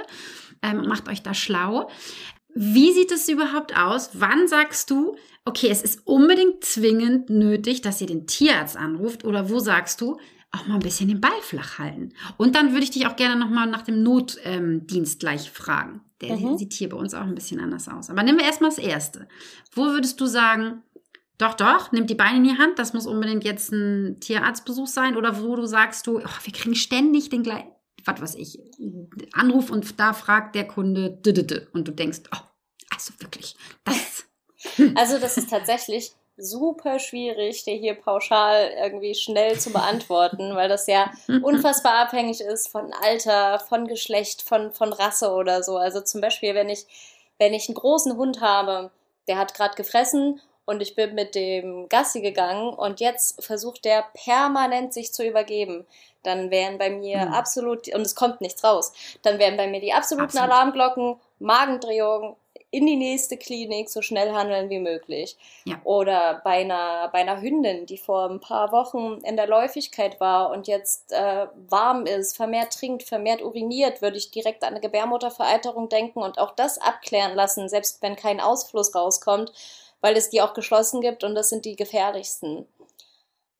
ähm, 0.64 0.88
macht 0.88 1.08
euch 1.08 1.22
da 1.22 1.34
schlau. 1.34 1.90
Wie 2.54 2.92
sieht 2.92 3.12
es 3.12 3.30
überhaupt 3.30 3.78
aus? 3.78 4.10
Wann 4.14 4.48
sagst 4.48 4.90
du, 4.90 5.16
okay, 5.46 5.70
es 5.70 5.82
ist 5.82 6.06
unbedingt 6.06 6.64
zwingend 6.64 7.30
nötig, 7.30 7.82
dass 7.82 8.02
ihr 8.02 8.08
den 8.08 8.28
Tierarzt 8.28 8.78
anruft? 8.78 9.24
Oder 9.24 9.50
wo 9.50 9.60
sagst 9.60 10.02
du, 10.02 10.20
auch 10.52 10.68
mal 10.68 10.76
ein 10.76 10.82
bisschen 10.82 11.08
den 11.08 11.22
Ball 11.22 11.42
flach 11.42 11.80
halten? 11.80 12.14
Und 12.38 12.56
dann 12.56 12.72
würde 12.72 12.84
ich 12.84 12.92
dich 12.92 13.08
auch 13.08 13.16
gerne 13.16 13.40
nochmal 13.40 13.68
nach 13.68 13.82
dem 13.82 14.04
Notdienst 14.04 15.20
gleich 15.20 15.52
fragen. 15.52 16.02
Der 16.22 16.38
mhm. 16.38 16.58
sieht 16.58 16.74
hier 16.74 16.90
bei 16.90 16.98
uns 16.98 17.14
auch 17.14 17.22
ein 17.22 17.36
bisschen 17.36 17.60
anders 17.60 17.88
aus. 17.88 18.10
Aber 18.10 18.24
nehmen 18.24 18.38
wir 18.38 18.46
erstmal 18.46 18.70
das 18.70 18.80
Erste. 18.80 19.28
Wo 19.74 19.86
würdest 19.86 20.22
du 20.22 20.26
sagen, 20.26 20.84
doch, 21.38 21.56
doch, 21.56 21.92
nimm 21.92 22.06
die 22.06 22.16
Beine 22.16 22.38
in 22.38 22.44
die 22.44 22.58
Hand, 22.60 22.78
das 22.78 22.94
muss 22.94 23.08
unbedingt 23.08 23.44
jetzt 23.44 23.72
ein 23.72 24.20
Tierarztbesuch 24.20 24.88
sein? 24.88 25.18
Oder 25.18 25.42
wo 25.42 25.56
du 25.56 25.66
sagst 25.66 26.06
du, 26.06 26.20
oh, 26.20 26.44
wir 26.44 26.54
kriegen 26.54 26.76
ständig 26.76 27.30
den 27.30 27.42
gleichen 27.42 27.72
was 28.06 28.22
weiß 28.22 28.36
ich, 28.36 28.60
Anruf 29.34 29.70
und 29.70 30.00
da 30.00 30.14
fragt 30.14 30.56
der 30.56 30.68
Kunde 30.68 31.20
und 31.74 31.88
du 31.88 31.92
denkst, 31.92 32.22
oh, 32.34 32.40
also 32.90 33.14
wirklich, 33.20 33.56
das. 33.84 34.26
Also 34.96 35.18
das 35.18 35.38
ist 35.38 35.50
tatsächlich 35.50 36.14
super 36.38 37.00
schwierig, 37.00 37.64
dir 37.64 37.76
hier 37.76 37.94
pauschal 37.94 38.72
irgendwie 38.82 39.14
schnell 39.16 39.60
zu 39.60 39.72
beantworten, 39.72 40.56
weil 40.56 40.70
das 40.70 40.88
ja 40.88 41.12
unfassbar 41.44 41.96
abhängig 41.96 42.42
ist 42.42 42.68
von 42.70 42.94
Alter, 43.02 43.60
von 43.60 43.88
Geschlecht, 43.88 44.42
von, 44.42 44.72
von 44.72 44.94
Rasse 44.94 45.32
oder 45.32 45.64
so. 45.64 45.78
Also 45.78 46.02
zum 46.02 46.22
Beispiel, 46.22 46.56
wenn 46.56 46.70
ich, 46.70 46.86
wenn 47.38 47.54
ich 47.54 47.68
einen 47.70 47.76
großen 47.76 48.18
Hund 48.18 48.42
habe, 48.42 48.92
der 49.28 49.38
hat 49.38 49.54
gerade 49.54 49.76
gefressen 49.76 50.42
und 50.66 50.82
ich 50.82 50.96
bin 50.96 51.14
mit 51.16 51.36
dem 51.36 51.90
Gassi 51.90 52.22
gegangen 52.22 52.74
und 52.74 53.00
jetzt 53.00 53.44
versucht 53.44 53.86
der 53.86 54.06
permanent 54.14 54.94
sich 54.94 55.14
zu 55.14 55.26
übergeben, 55.26 55.86
dann 56.24 56.52
wären 56.52 56.78
bei 56.78 56.90
mir 56.90 57.26
mhm. 57.26 57.34
absolut, 57.34 57.94
und 57.94 58.02
es 58.02 58.16
kommt 58.16 58.42
nichts 58.42 58.64
raus, 58.64 58.94
dann 59.24 59.40
wären 59.40 59.58
bei 59.58 59.68
mir 59.68 59.82
die 59.82 59.94
absoluten 59.94 60.38
Absolut. 60.38 60.50
Alarmglocken, 60.50 61.16
Magendrehung, 61.40 62.36
in 62.72 62.88
die 62.88 62.96
nächste 62.96 63.38
Klinik 63.38 63.90
so 63.90 64.02
schnell 64.02 64.32
handeln 64.32 64.70
wie 64.70 64.80
möglich. 64.80 65.38
Ja. 65.66 65.80
Oder 65.84 66.42
bei 66.44 66.62
einer, 66.62 67.10
bei 67.10 67.20
einer 67.20 67.42
Hündin, 67.42 67.86
die 67.86 67.98
vor 67.98 68.30
ein 68.30 68.40
paar 68.40 68.72
Wochen 68.72 69.20
in 69.26 69.36
der 69.36 69.48
Läufigkeit 69.48 70.20
war 70.22 70.50
und 70.52 70.68
jetzt 70.68 71.12
äh, 71.12 71.48
warm 71.70 72.06
ist, 72.06 72.38
vermehrt 72.38 72.74
trinkt, 72.74 73.04
vermehrt 73.04 73.42
uriniert, 73.42 74.02
würde 74.02 74.18
ich 74.18 74.32
direkt 74.32 74.64
an 74.64 74.72
eine 74.72 74.80
Gebärmuttervereiterung 74.80 75.90
denken 75.90 76.20
und 76.20 76.40
auch 76.40 76.52
das 76.52 76.78
abklären 76.78 77.36
lassen, 77.36 77.68
selbst 77.68 78.02
wenn 78.02 78.16
kein 78.16 78.40
Ausfluss 78.40 78.96
rauskommt, 78.96 79.52
weil 80.00 80.16
es 80.16 80.30
die 80.30 80.42
auch 80.42 80.54
geschlossen 80.54 81.02
gibt 81.02 81.26
und 81.26 81.36
das 81.36 81.50
sind 81.50 81.66
die 81.66 81.76
gefährlichsten. 81.76 82.66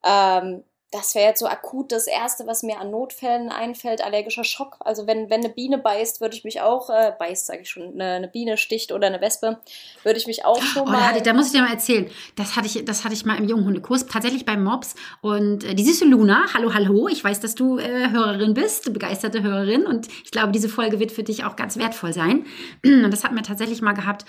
Ähm, 0.06 0.64
das 0.92 1.16
wäre 1.16 1.30
jetzt 1.30 1.40
so 1.40 1.48
akut 1.48 1.94
das 1.94 2.06
Erste, 2.06 2.46
was 2.48 2.64
mir 2.64 2.80
an 2.80 2.92
Notfällen 2.92 3.48
einfällt, 3.50 4.04
allergischer 4.04 4.44
Schock. 4.44 4.76
Also 4.82 5.08
wenn, 5.08 5.30
wenn 5.30 5.40
eine 5.40 5.50
Biene 5.50 5.78
beißt, 5.78 6.20
würde 6.20 6.36
ich 6.36 6.44
mich 6.44 6.60
auch, 6.60 6.90
äh, 6.90 7.14
beißt 7.18 7.46
sage 7.46 7.62
ich 7.62 7.70
schon, 7.70 7.94
eine, 7.94 8.16
eine, 8.16 8.28
Biene 8.28 8.58
sticht 8.58 8.92
oder 8.92 9.08
eine 9.08 9.22
Wespe, 9.22 9.60
würde 10.04 10.20
ich 10.20 10.28
mich 10.28 10.44
auch 10.44 10.62
schon 10.62 10.84
oh, 10.84 10.92
mal... 10.92 11.14
Da, 11.14 11.22
da 11.22 11.34
muss 11.34 11.48
ich 11.48 11.54
dir 11.54 11.62
mal 11.62 11.72
erzählen, 11.72 12.12
das 12.36 12.58
hatte 12.58 12.68
ich, 12.68 12.84
das 12.84 13.06
hatte 13.06 13.14
ich 13.14 13.24
mal 13.24 13.38
im 13.38 13.48
Junghundekurs, 13.48 14.06
tatsächlich 14.08 14.44
beim 14.44 14.66
Mops. 14.66 14.96
Und 15.22 15.64
äh, 15.64 15.76
die 15.76 15.86
süße 15.86 16.04
Luna, 16.04 16.48
hallo, 16.54 16.74
hallo, 16.74 17.08
ich 17.08 17.24
weiß, 17.24 17.40
dass 17.40 17.56
du 17.56 17.78
äh, 17.78 18.10
Hörerin 18.10 18.54
bist, 18.54 18.92
begeisterte 18.92 19.44
Hörerin. 19.44 19.86
Und 19.86 20.10
ich 20.26 20.32
glaube, 20.32 20.52
diese 20.52 20.68
Folge 20.68 21.00
wird 21.00 21.14
für 21.14 21.24
dich 21.24 21.46
auch 21.46 21.56
ganz 21.56 21.78
wertvoll 21.78 22.12
sein. 22.12 22.46
Und 22.84 23.12
das 23.12 23.24
hat 23.24 23.32
mir 23.32 23.44
tatsächlich 23.44 23.82
mal 23.82 23.94
gehabt, 23.94 24.26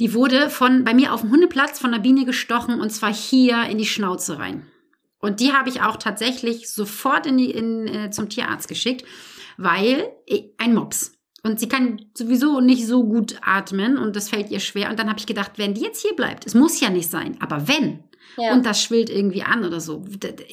die 0.00 0.14
wurde 0.14 0.48
von 0.48 0.84
bei 0.84 0.94
mir 0.94 1.12
auf 1.12 1.20
dem 1.20 1.30
Hundeplatz 1.30 1.78
von 1.78 1.92
einer 1.92 2.02
Biene 2.02 2.24
gestochen 2.24 2.80
und 2.80 2.88
zwar 2.88 3.12
hier 3.12 3.64
in 3.64 3.76
die 3.76 3.84
Schnauze 3.84 4.38
rein. 4.38 4.66
Und 5.22 5.40
die 5.40 5.52
habe 5.52 5.70
ich 5.70 5.80
auch 5.80 5.96
tatsächlich 5.96 6.68
sofort 6.70 7.26
in 7.26 7.38
die, 7.38 7.50
in, 7.50 7.86
äh, 7.86 8.10
zum 8.10 8.28
Tierarzt 8.28 8.68
geschickt, 8.68 9.06
weil 9.56 10.10
äh, 10.26 10.42
ein 10.58 10.74
Mops. 10.74 11.12
Und 11.44 11.58
sie 11.58 11.68
kann 11.68 12.02
sowieso 12.16 12.60
nicht 12.60 12.86
so 12.86 13.04
gut 13.04 13.36
atmen 13.42 13.96
und 13.96 14.14
das 14.14 14.28
fällt 14.28 14.50
ihr 14.50 14.60
schwer. 14.60 14.90
Und 14.90 14.98
dann 14.98 15.08
habe 15.08 15.18
ich 15.18 15.26
gedacht, 15.26 15.52
wenn 15.56 15.74
die 15.74 15.80
jetzt 15.80 16.02
hier 16.02 16.14
bleibt, 16.14 16.44
es 16.46 16.54
muss 16.54 16.80
ja 16.80 16.90
nicht 16.90 17.10
sein, 17.10 17.36
aber 17.40 17.66
wenn, 17.66 18.04
ja. 18.36 18.52
und 18.52 18.66
das 18.66 18.82
schwillt 18.82 19.10
irgendwie 19.10 19.42
an 19.42 19.64
oder 19.64 19.80
so. 19.80 20.04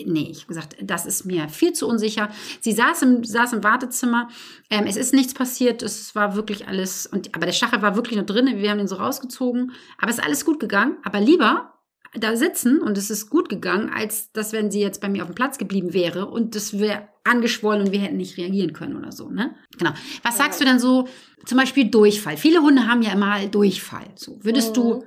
Nee, 0.05 0.29
ich 0.31 0.41
habe 0.41 0.47
gesagt, 0.47 0.75
das 0.81 1.05
ist 1.05 1.25
mir 1.25 1.49
viel 1.49 1.73
zu 1.73 1.87
unsicher. 1.87 2.29
Sie 2.59 2.71
saß 2.71 3.01
im, 3.03 3.23
saß 3.23 3.53
im 3.53 3.63
Wartezimmer. 3.63 4.29
Ähm, 4.69 4.85
es 4.87 4.97
ist 4.97 5.13
nichts 5.13 5.33
passiert. 5.33 5.81
Es 5.81 6.15
war 6.15 6.35
wirklich 6.35 6.67
alles. 6.67 7.07
Und, 7.07 7.35
aber 7.35 7.45
der 7.45 7.53
Stachel 7.53 7.81
war 7.81 7.95
wirklich 7.95 8.17
noch 8.17 8.25
drin. 8.25 8.47
Wir 8.57 8.71
haben 8.71 8.79
ihn 8.79 8.87
so 8.87 8.95
rausgezogen. 8.95 9.71
Aber 9.97 10.11
es 10.11 10.17
ist 10.17 10.23
alles 10.23 10.45
gut 10.45 10.59
gegangen. 10.59 10.97
Aber 11.03 11.19
lieber 11.19 11.78
da 12.13 12.35
sitzen 12.35 12.81
und 12.81 12.97
es 12.97 13.09
ist 13.09 13.29
gut 13.29 13.49
gegangen, 13.49 13.89
als 13.89 14.31
dass 14.31 14.53
wenn 14.53 14.71
sie 14.71 14.81
jetzt 14.81 15.01
bei 15.01 15.09
mir 15.09 15.23
auf 15.23 15.29
dem 15.29 15.35
Platz 15.35 15.57
geblieben 15.57 15.93
wäre 15.93 16.27
und 16.27 16.55
das 16.55 16.79
wäre 16.79 17.09
angeschwollen 17.23 17.85
und 17.85 17.91
wir 17.91 17.99
hätten 17.99 18.17
nicht 18.17 18.37
reagieren 18.37 18.73
können 18.73 18.95
oder 18.95 19.11
so, 19.11 19.29
ne? 19.29 19.55
Genau. 19.77 19.91
Was 20.23 20.37
sagst 20.37 20.59
du 20.59 20.65
denn 20.65 20.79
so, 20.79 21.07
zum 21.45 21.57
Beispiel 21.57 21.89
Durchfall? 21.89 22.37
Viele 22.37 22.61
Hunde 22.61 22.87
haben 22.87 23.01
ja 23.01 23.11
immer 23.11 23.45
Durchfall. 23.47 24.07
So, 24.15 24.43
würdest 24.43 24.69
mhm. 24.69 24.73
du 24.73 25.03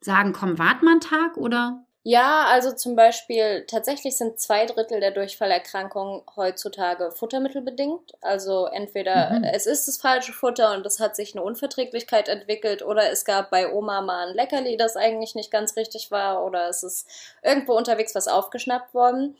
sagen, 0.00 0.32
komm, 0.32 0.58
wart 0.58 0.82
mal 0.82 0.92
einen 0.92 1.00
Tag 1.00 1.36
oder? 1.36 1.84
Ja, 2.10 2.46
also 2.46 2.72
zum 2.72 2.96
Beispiel 2.96 3.66
tatsächlich 3.66 4.16
sind 4.16 4.40
zwei 4.40 4.64
Drittel 4.64 4.98
der 4.98 5.10
Durchfallerkrankungen 5.10 6.22
heutzutage 6.36 7.10
futtermittelbedingt. 7.10 8.14
Also 8.22 8.64
entweder 8.64 9.32
mhm. 9.32 9.44
es 9.44 9.66
ist 9.66 9.88
das 9.88 9.98
falsche 9.98 10.32
Futter 10.32 10.72
und 10.72 10.86
es 10.86 11.00
hat 11.00 11.16
sich 11.16 11.34
eine 11.34 11.42
Unverträglichkeit 11.42 12.30
entwickelt 12.30 12.80
oder 12.82 13.12
es 13.12 13.26
gab 13.26 13.50
bei 13.50 13.70
Oma 13.70 14.00
mal 14.00 14.28
ein 14.28 14.34
Leckerli, 14.34 14.78
das 14.78 14.96
eigentlich 14.96 15.34
nicht 15.34 15.50
ganz 15.50 15.76
richtig 15.76 16.10
war 16.10 16.46
oder 16.46 16.70
es 16.70 16.82
ist 16.82 17.06
irgendwo 17.42 17.74
unterwegs 17.74 18.14
was 18.14 18.26
aufgeschnappt 18.26 18.94
worden. 18.94 19.36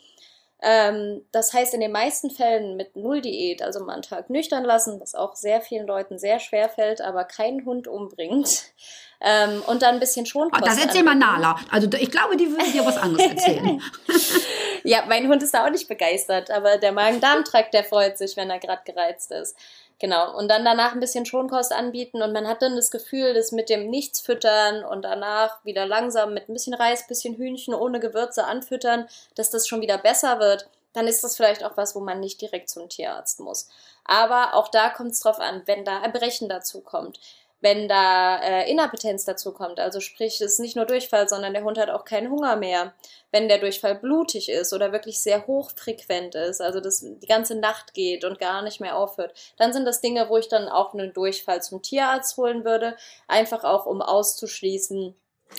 Ähm, 0.61 1.24
das 1.33 1.54
heißt, 1.54 1.72
in 1.72 1.81
den 1.81 1.92
meisten 1.92 2.31
Fällen 2.31 2.76
mit 2.76 2.96
Null-Diät, 2.96 3.62
also 3.62 3.81
mal 3.81 3.94
einen 3.94 4.02
Tag 4.02 4.28
nüchtern 4.28 4.64
lassen, 4.64 5.00
was 5.00 5.14
auch 5.14 5.37
sehr 5.37 5.62
vielen 5.62 5.87
Leuten 5.87 6.18
sehr 6.18 6.38
schwer 6.38 6.68
fällt, 6.68 7.00
aber 7.00 7.24
keinen 7.24 7.64
Hund 7.64 7.88
umbringt. 7.88 8.64
Ähm, 9.20 9.62
und 9.66 9.83
dann 9.83 9.94
ein 9.94 10.00
bisschen 10.00 10.26
Schonkost. 10.26 10.62
Oh, 10.62 10.64
das 10.64 10.78
erzähl 10.78 11.02
mal 11.02 11.16
Nala. 11.16 11.59
Also 11.70 11.88
ich 11.98 12.11
glaube, 12.11 12.37
die 12.37 12.50
würde 12.50 12.70
dir 12.70 12.87
was 12.87 12.96
anderes 12.96 13.26
erzählen. 13.26 13.83
ja, 14.85 15.04
mein 15.09 15.28
Hund 15.28 15.42
ist 15.42 15.54
da 15.54 15.66
auch 15.66 15.70
nicht 15.70 15.88
begeistert, 15.88 16.50
aber 16.50 16.78
der 16.78 16.92
Magen-Darm-Trakt, 16.92 17.74
der 17.74 17.83
freut 17.83 18.16
sich, 18.16 18.37
wenn 18.37 18.48
er 18.50 18.61
gerade 18.61 18.83
gereizt 18.85 19.33
ist. 19.33 19.57
Genau. 19.98 20.37
Und 20.37 20.48
dann 20.48 20.64
danach 20.64 20.92
ein 20.92 21.00
bisschen 21.00 21.26
Schonkost 21.26 21.72
anbieten 21.72 22.22
und 22.22 22.33
man 22.33 22.46
hat 22.46 22.62
dann 22.62 22.76
das 22.76 22.92
Gefühl, 22.92 23.35
dass 23.35 23.50
mit 23.50 23.68
dem 23.68 23.90
Nichts 23.90 24.20
füttern 24.20 24.85
und 24.85 25.02
danach 25.02 25.64
wieder 25.64 25.87
langsam 25.87 26.33
mit 26.33 26.48
ein 26.48 26.52
bisschen 26.52 26.74
Reis, 26.74 27.09
bisschen 27.09 27.35
Hühnchen 27.35 27.74
ohne 27.74 27.98
Gewürze 27.98 28.44
anfüttern, 28.44 29.09
dass 29.35 29.50
das 29.50 29.66
schon 29.66 29.81
wieder 29.81 29.98
besser 29.98 30.38
wird. 30.38 30.68
Dann 30.92 31.09
ist 31.09 31.24
das 31.24 31.37
vielleicht 31.37 31.64
auch 31.64 31.76
was, 31.76 31.96
wo 31.96 32.00
man 32.00 32.20
nicht 32.20 32.40
direkt 32.40 32.68
zum 32.68 32.88
Tierarzt 32.88 33.40
muss. 33.40 33.68
Aber 34.04 34.54
auch 34.54 34.68
da 34.68 34.88
kommt 34.88 35.11
es 35.11 35.20
drauf 35.20 35.40
an, 35.40 35.62
wenn 35.66 35.85
da 35.85 36.00
Erbrechen 36.00 36.48
dazu 36.48 36.81
kommt 36.81 37.18
wenn 37.61 37.88
da 37.88 38.40
äh, 38.40 38.71
Inappetenz 38.71 39.25
dazu 39.25 39.53
kommt, 39.53 39.81
also 39.81 40.01
sprich, 40.01 40.40
es 40.40 40.53
ist 40.53 40.61
nicht 40.61 40.77
nur 40.77 40.85
Durchfall, 40.85 41.29
sondern 41.29 41.55
der 41.55 41.64
Hund 41.64 41.77
hat 41.77 41.90
auch 41.90 42.05
keinen 42.05 42.31
Hunger 42.31 42.57
mehr. 42.57 42.94
Wenn 43.33 43.49
der 43.49 43.59
Durchfall 43.59 43.97
blutig 43.97 44.49
ist 44.49 44.73
oder 44.73 44.92
wirklich 44.92 45.21
sehr 45.21 45.47
hochfrequent 45.47 46.35
ist, 46.35 46.61
also 46.61 46.81
das 46.81 47.01
die 47.01 47.27
ganze 47.27 47.57
Nacht 47.57 47.94
geht 47.94 48.25
und 48.25 48.38
gar 48.38 48.62
nicht 48.62 48.81
mehr 48.81 48.97
aufhört, 48.97 49.35
dann 49.57 49.73
sind 49.73 49.85
das 49.85 50.01
Dinge, 50.01 50.29
wo 50.29 50.37
ich 50.37 50.49
dann 50.49 50.68
auch 50.68 50.94
einen 50.94 51.12
Durchfall 51.12 51.62
zum 51.62 51.83
Tierarzt 51.83 52.37
holen 52.37 52.64
würde, 52.64 52.97
einfach 53.27 53.64
auch 53.64 53.87
um 53.87 54.03
auszuschließen, 54.03 55.14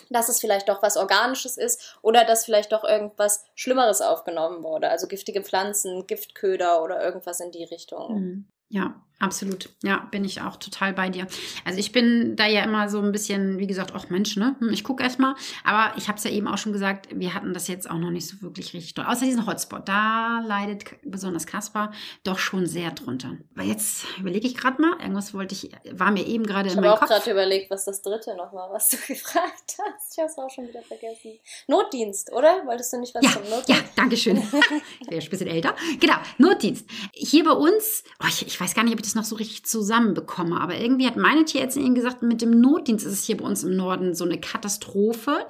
dass 0.09 0.29
es 0.29 0.39
vielleicht 0.39 0.69
doch 0.69 0.81
was 0.81 0.97
Organisches 0.97 1.57
ist 1.57 1.97
oder 2.01 2.23
dass 2.23 2.45
vielleicht 2.45 2.71
doch 2.71 2.83
irgendwas 2.83 3.43
Schlimmeres 3.55 4.01
aufgenommen 4.01 4.63
wurde, 4.63 4.89
also 4.89 5.07
giftige 5.07 5.43
Pflanzen, 5.43 6.07
Giftköder 6.07 6.81
oder 6.81 7.03
irgendwas 7.03 7.39
in 7.39 7.51
die 7.51 7.65
Richtung. 7.65 8.13
Mhm. 8.13 8.47
Ja, 8.69 9.01
Absolut, 9.21 9.69
ja, 9.83 10.07
bin 10.11 10.23
ich 10.23 10.41
auch 10.41 10.55
total 10.55 10.93
bei 10.93 11.09
dir. 11.09 11.27
Also 11.65 11.77
ich 11.77 11.91
bin 11.91 12.37
da 12.37 12.47
ja 12.47 12.63
immer 12.63 12.87
so 12.87 13.01
ein 13.01 13.11
bisschen, 13.11 13.59
wie 13.59 13.67
gesagt, 13.67 13.93
auch 13.93 14.09
Mensch, 14.09 14.37
ne? 14.37 14.55
Hm, 14.59 14.69
ich 14.69 14.85
gucke 14.85 15.03
erstmal. 15.03 15.35
Aber 15.65 15.97
ich 15.97 16.07
habe 16.07 16.17
es 16.17 16.23
ja 16.23 16.31
eben 16.31 16.47
auch 16.47 16.57
schon 16.57 16.71
gesagt, 16.71 17.09
wir 17.13 17.33
hatten 17.33 17.53
das 17.53 17.67
jetzt 17.67 17.89
auch 17.89 17.97
noch 17.97 18.11
nicht 18.11 18.27
so 18.27 18.41
wirklich 18.41 18.73
richtig 18.73 18.93
doll. 18.93 19.05
Außer 19.05 19.25
diesen 19.25 19.45
Hotspot, 19.45 19.89
da 19.89 20.41
leidet 20.45 20.85
besonders 21.03 21.45
Kaspar 21.45 21.91
doch 22.23 22.39
schon 22.39 22.65
sehr 22.65 22.91
drunter. 22.91 23.35
Aber 23.55 23.65
jetzt 23.65 24.05
überlege 24.17 24.47
ich 24.47 24.55
gerade 24.55 24.81
mal, 24.81 24.97
irgendwas 25.01 25.33
wollte 25.33 25.53
ich, 25.53 25.69
war 25.91 26.11
mir 26.11 26.25
eben 26.25 26.45
gerade 26.45 26.69
in 26.69 26.75
meinem 26.75 26.91
Kopf. 26.91 26.95
Ich 26.95 27.01
habe 27.01 27.13
auch 27.13 27.17
gerade 27.17 27.31
überlegt, 27.31 27.69
was 27.71 27.83
das 27.83 28.01
dritte 28.01 28.37
nochmal, 28.37 28.69
was 28.71 28.87
du 28.87 28.97
gefragt 29.07 29.75
hast. 29.83 30.13
Ich 30.13 30.19
habe 30.19 30.29
es 30.29 30.37
auch 30.37 30.49
schon 30.49 30.65
wieder 30.69 30.81
vergessen. 30.81 31.37
Notdienst, 31.67 32.31
oder? 32.31 32.65
Wolltest 32.65 32.93
du 32.93 32.99
nicht 33.01 33.13
was 33.13 33.25
ja, 33.25 33.31
zum 33.33 33.43
Notdienst? 33.49 33.67
Ja, 33.67 33.75
danke 33.97 34.15
schön. 34.15 34.37
ich 34.41 34.49
bin 34.49 34.71
ja 35.11 35.19
ein 35.19 35.29
bisschen 35.29 35.47
älter. 35.47 35.75
Genau, 35.99 36.15
Notdienst. 36.37 36.85
Hier 37.11 37.43
bei 37.43 37.51
uns, 37.51 38.05
oh, 38.23 38.27
ich, 38.29 38.47
ich 38.47 38.61
weiß 38.61 38.73
gar 38.73 38.85
nicht, 38.85 38.93
ob 38.93 38.99
ich 38.99 39.08
das 39.09 39.15
noch 39.15 39.23
so 39.23 39.35
richtig 39.35 39.65
zusammenbekomme. 39.65 40.59
Aber 40.59 40.77
irgendwie 40.77 41.07
hat 41.07 41.17
meine 41.17 41.45
Tierärztin 41.45 41.83
ihnen 41.83 41.95
gesagt, 41.95 42.21
mit 42.21 42.41
dem 42.41 42.51
Notdienst 42.51 43.05
ist 43.05 43.13
es 43.13 43.23
hier 43.25 43.37
bei 43.37 43.45
uns 43.45 43.63
im 43.63 43.75
Norden 43.75 44.13
so 44.13 44.23
eine 44.23 44.39
Katastrophe. 44.39 45.45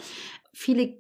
Viele 0.52 0.98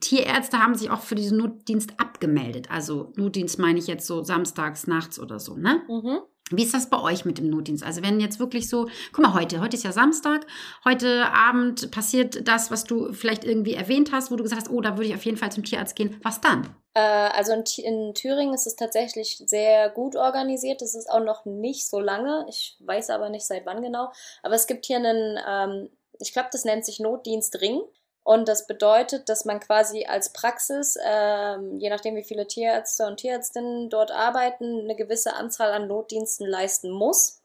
Tierärzte 0.00 0.58
haben 0.58 0.74
sich 0.74 0.90
auch 0.90 1.00
für 1.00 1.14
diesen 1.14 1.38
Notdienst 1.38 1.98
abgemeldet. 1.98 2.70
Also 2.70 3.12
Notdienst 3.16 3.58
meine 3.58 3.78
ich 3.78 3.86
jetzt 3.86 4.06
so 4.06 4.22
samstags, 4.22 4.86
nachts 4.86 5.18
oder 5.18 5.38
so, 5.38 5.56
ne? 5.56 5.82
Mhm. 5.88 6.20
Wie 6.50 6.64
ist 6.64 6.74
das 6.74 6.90
bei 6.90 7.00
euch 7.00 7.24
mit 7.24 7.38
dem 7.38 7.48
Notdienst? 7.48 7.82
Also 7.82 8.02
wenn 8.02 8.20
jetzt 8.20 8.38
wirklich 8.38 8.68
so, 8.68 8.88
guck 9.12 9.24
mal, 9.24 9.34
heute, 9.34 9.60
heute 9.60 9.76
ist 9.76 9.84
ja 9.84 9.92
Samstag, 9.92 10.46
heute 10.84 11.32
Abend 11.32 11.90
passiert 11.90 12.46
das, 12.46 12.70
was 12.70 12.84
du 12.84 13.12
vielleicht 13.12 13.44
irgendwie 13.44 13.72
erwähnt 13.72 14.12
hast, 14.12 14.30
wo 14.30 14.36
du 14.36 14.42
gesagt 14.42 14.62
hast, 14.62 14.70
oh, 14.70 14.80
da 14.80 14.96
würde 14.96 15.06
ich 15.06 15.14
auf 15.14 15.24
jeden 15.24 15.38
Fall 15.38 15.52
zum 15.52 15.64
Tierarzt 15.64 15.96
gehen. 15.96 16.16
Was 16.22 16.40
dann? 16.40 16.68
Äh, 16.94 17.00
also 17.00 17.52
in, 17.52 17.64
in, 17.78 18.14
Thüringen 18.14 18.54
ist 18.54 18.66
es 18.66 18.76
tatsächlich 18.76 19.42
sehr 19.46 19.90
gut 19.90 20.16
organisiert. 20.16 20.82
Das 20.82 20.94
ist 20.94 21.10
auch 21.10 21.20
noch 21.20 21.44
nicht 21.44 21.88
so 21.88 22.00
lange. 22.00 22.46
Ich 22.48 22.76
weiß 22.80 23.10
aber 23.10 23.28
nicht 23.28 23.46
seit 23.46 23.66
wann 23.66 23.82
genau. 23.82 24.12
Aber 24.42 24.54
es 24.54 24.66
gibt 24.66 24.86
hier 24.86 24.98
einen, 24.98 25.38
ähm, 25.46 25.90
ich 26.20 26.32
glaube, 26.32 26.50
das 26.52 26.64
nennt 26.64 26.84
sich 26.84 27.00
Notdienst 27.00 27.60
Ring. 27.60 27.82
Und 28.24 28.46
das 28.48 28.66
bedeutet, 28.68 29.28
dass 29.28 29.44
man 29.44 29.58
quasi 29.58 30.04
als 30.04 30.32
Praxis, 30.32 30.96
ähm, 31.04 31.78
je 31.80 31.90
nachdem 31.90 32.14
wie 32.14 32.22
viele 32.22 32.46
Tierärzte 32.46 33.06
und 33.06 33.16
Tierärztinnen 33.16 33.90
dort 33.90 34.12
arbeiten, 34.12 34.80
eine 34.80 34.94
gewisse 34.94 35.34
Anzahl 35.34 35.72
an 35.72 35.88
Notdiensten 35.88 36.46
leisten 36.46 36.90
muss. 36.90 37.41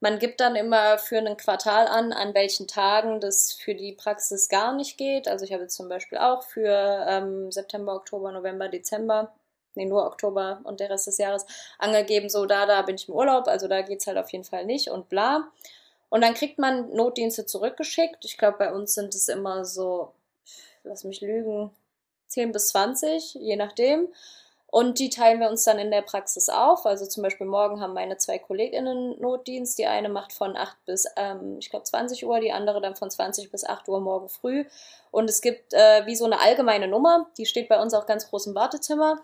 Man 0.00 0.18
gibt 0.18 0.40
dann 0.40 0.56
immer 0.56 0.98
für 0.98 1.18
ein 1.18 1.36
Quartal 1.36 1.86
an, 1.86 2.12
an 2.12 2.34
welchen 2.34 2.66
Tagen 2.66 3.20
das 3.20 3.52
für 3.52 3.74
die 3.74 3.92
Praxis 3.92 4.48
gar 4.48 4.74
nicht 4.74 4.96
geht. 4.96 5.28
Also 5.28 5.44
ich 5.44 5.52
habe 5.52 5.62
jetzt 5.62 5.76
zum 5.76 5.88
Beispiel 5.88 6.18
auch 6.18 6.42
für 6.42 7.06
ähm, 7.08 7.52
September, 7.52 7.94
Oktober, 7.94 8.32
November, 8.32 8.68
Dezember, 8.68 9.32
nee, 9.74 9.84
nur 9.84 10.06
Oktober 10.06 10.60
und 10.64 10.80
der 10.80 10.90
Rest 10.90 11.06
des 11.06 11.18
Jahres 11.18 11.46
angegeben, 11.78 12.28
so 12.30 12.46
da, 12.46 12.66
da 12.66 12.82
bin 12.82 12.96
ich 12.96 13.08
im 13.08 13.14
Urlaub, 13.14 13.46
also 13.46 13.68
da 13.68 13.82
geht's 13.82 14.06
halt 14.06 14.18
auf 14.18 14.30
jeden 14.30 14.44
Fall 14.44 14.64
nicht 14.64 14.88
und 14.88 15.08
bla. 15.08 15.48
Und 16.08 16.22
dann 16.22 16.34
kriegt 16.34 16.58
man 16.58 16.90
Notdienste 16.92 17.46
zurückgeschickt. 17.46 18.24
Ich 18.24 18.36
glaube, 18.36 18.58
bei 18.58 18.72
uns 18.72 18.94
sind 18.94 19.14
es 19.14 19.28
immer 19.28 19.64
so 19.64 20.12
lass 20.84 21.04
mich 21.04 21.20
lügen, 21.20 21.70
10 22.28 22.52
bis 22.52 22.68
20, 22.68 23.34
je 23.34 23.56
nachdem. 23.56 24.08
Und 24.70 25.00
die 25.00 25.10
teilen 25.10 25.40
wir 25.40 25.50
uns 25.50 25.64
dann 25.64 25.80
in 25.80 25.90
der 25.90 26.02
Praxis 26.02 26.48
auf. 26.48 26.86
Also 26.86 27.04
zum 27.04 27.24
Beispiel 27.24 27.46
morgen 27.46 27.80
haben 27.80 27.92
meine 27.92 28.18
zwei 28.18 28.38
KollegInnen 28.38 29.20
Notdienst. 29.20 29.78
Die 29.78 29.86
eine 29.86 30.08
macht 30.08 30.32
von 30.32 30.56
8 30.56 30.76
bis, 30.86 31.06
ähm, 31.16 31.56
ich 31.58 31.70
glaube, 31.70 31.84
20 31.84 32.24
Uhr, 32.24 32.38
die 32.38 32.52
andere 32.52 32.80
dann 32.80 32.94
von 32.94 33.10
20 33.10 33.50
bis 33.50 33.64
8 33.64 33.88
Uhr 33.88 34.00
morgen 34.00 34.28
früh. 34.28 34.64
Und 35.10 35.28
es 35.28 35.40
gibt 35.40 35.74
äh, 35.74 36.06
wie 36.06 36.14
so 36.14 36.24
eine 36.24 36.40
allgemeine 36.40 36.86
Nummer, 36.86 37.26
die 37.36 37.46
steht 37.46 37.68
bei 37.68 37.82
uns 37.82 37.94
auch 37.94 38.06
ganz 38.06 38.30
groß 38.30 38.46
im 38.46 38.54
Wartezimmer. 38.54 39.20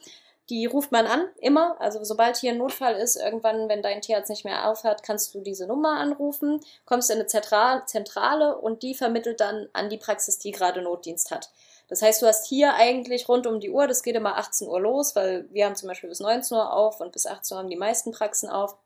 Die 0.51 0.66
ruft 0.66 0.90
man 0.90 1.07
an, 1.07 1.28
immer. 1.38 1.76
Also 1.80 2.03
sobald 2.03 2.36
hier 2.36 2.53
ein 2.53 2.59
Notfall 2.59 2.97
ist, 2.97 3.16
irgendwann, 3.16 3.68
wenn 3.68 3.82
dein 3.82 4.01
Tierarzt 4.01 4.30
nicht 4.30 4.44
mehr 4.44 4.68
aufhört, 4.68 5.03
kannst 5.05 5.34
du 5.34 5.40
diese 5.40 5.66
Nummer 5.66 5.99
anrufen, 5.99 6.61
kommst 6.84 7.11
in 7.11 7.18
eine 7.18 7.26
Zentrale 7.26 8.57
und 8.57 8.82
die 8.82 8.94
vermittelt 8.94 9.40
dann 9.40 9.68
an 9.72 9.90
die 9.90 9.99
Praxis, 9.99 10.38
die 10.38 10.53
gerade 10.53 10.82
Notdienst 10.82 11.30
hat. 11.30 11.51
Das 11.89 12.03
heißt, 12.03 12.20
du 12.20 12.26
hast 12.26 12.47
hier 12.47 12.74
eigentlich 12.74 13.28
rund 13.28 13.47
um 13.47 13.61
die 13.61 13.70
Uhr, 13.70 13.87
das 13.87 14.03
geht 14.03 14.16
immer 14.16 14.37
18 14.39 14.66
Uhr 14.66 14.80
los, 14.80 15.14
weil 15.14 15.49
wir 15.53 15.66
haben 15.66 15.76
zum 15.76 15.89
Beispiel 15.89 16.09
bis 16.09 16.20
19 16.20 16.57
Uhr 16.57 16.72
auf 16.72 17.01
und 17.01 17.12
bis 17.12 17.26
18 17.26 17.55
Uhr 17.55 17.62
haben 17.62 17.70
die 17.70 17.76
meisten 17.76 18.11
Praxen 18.11 18.49
auf. 18.49 18.76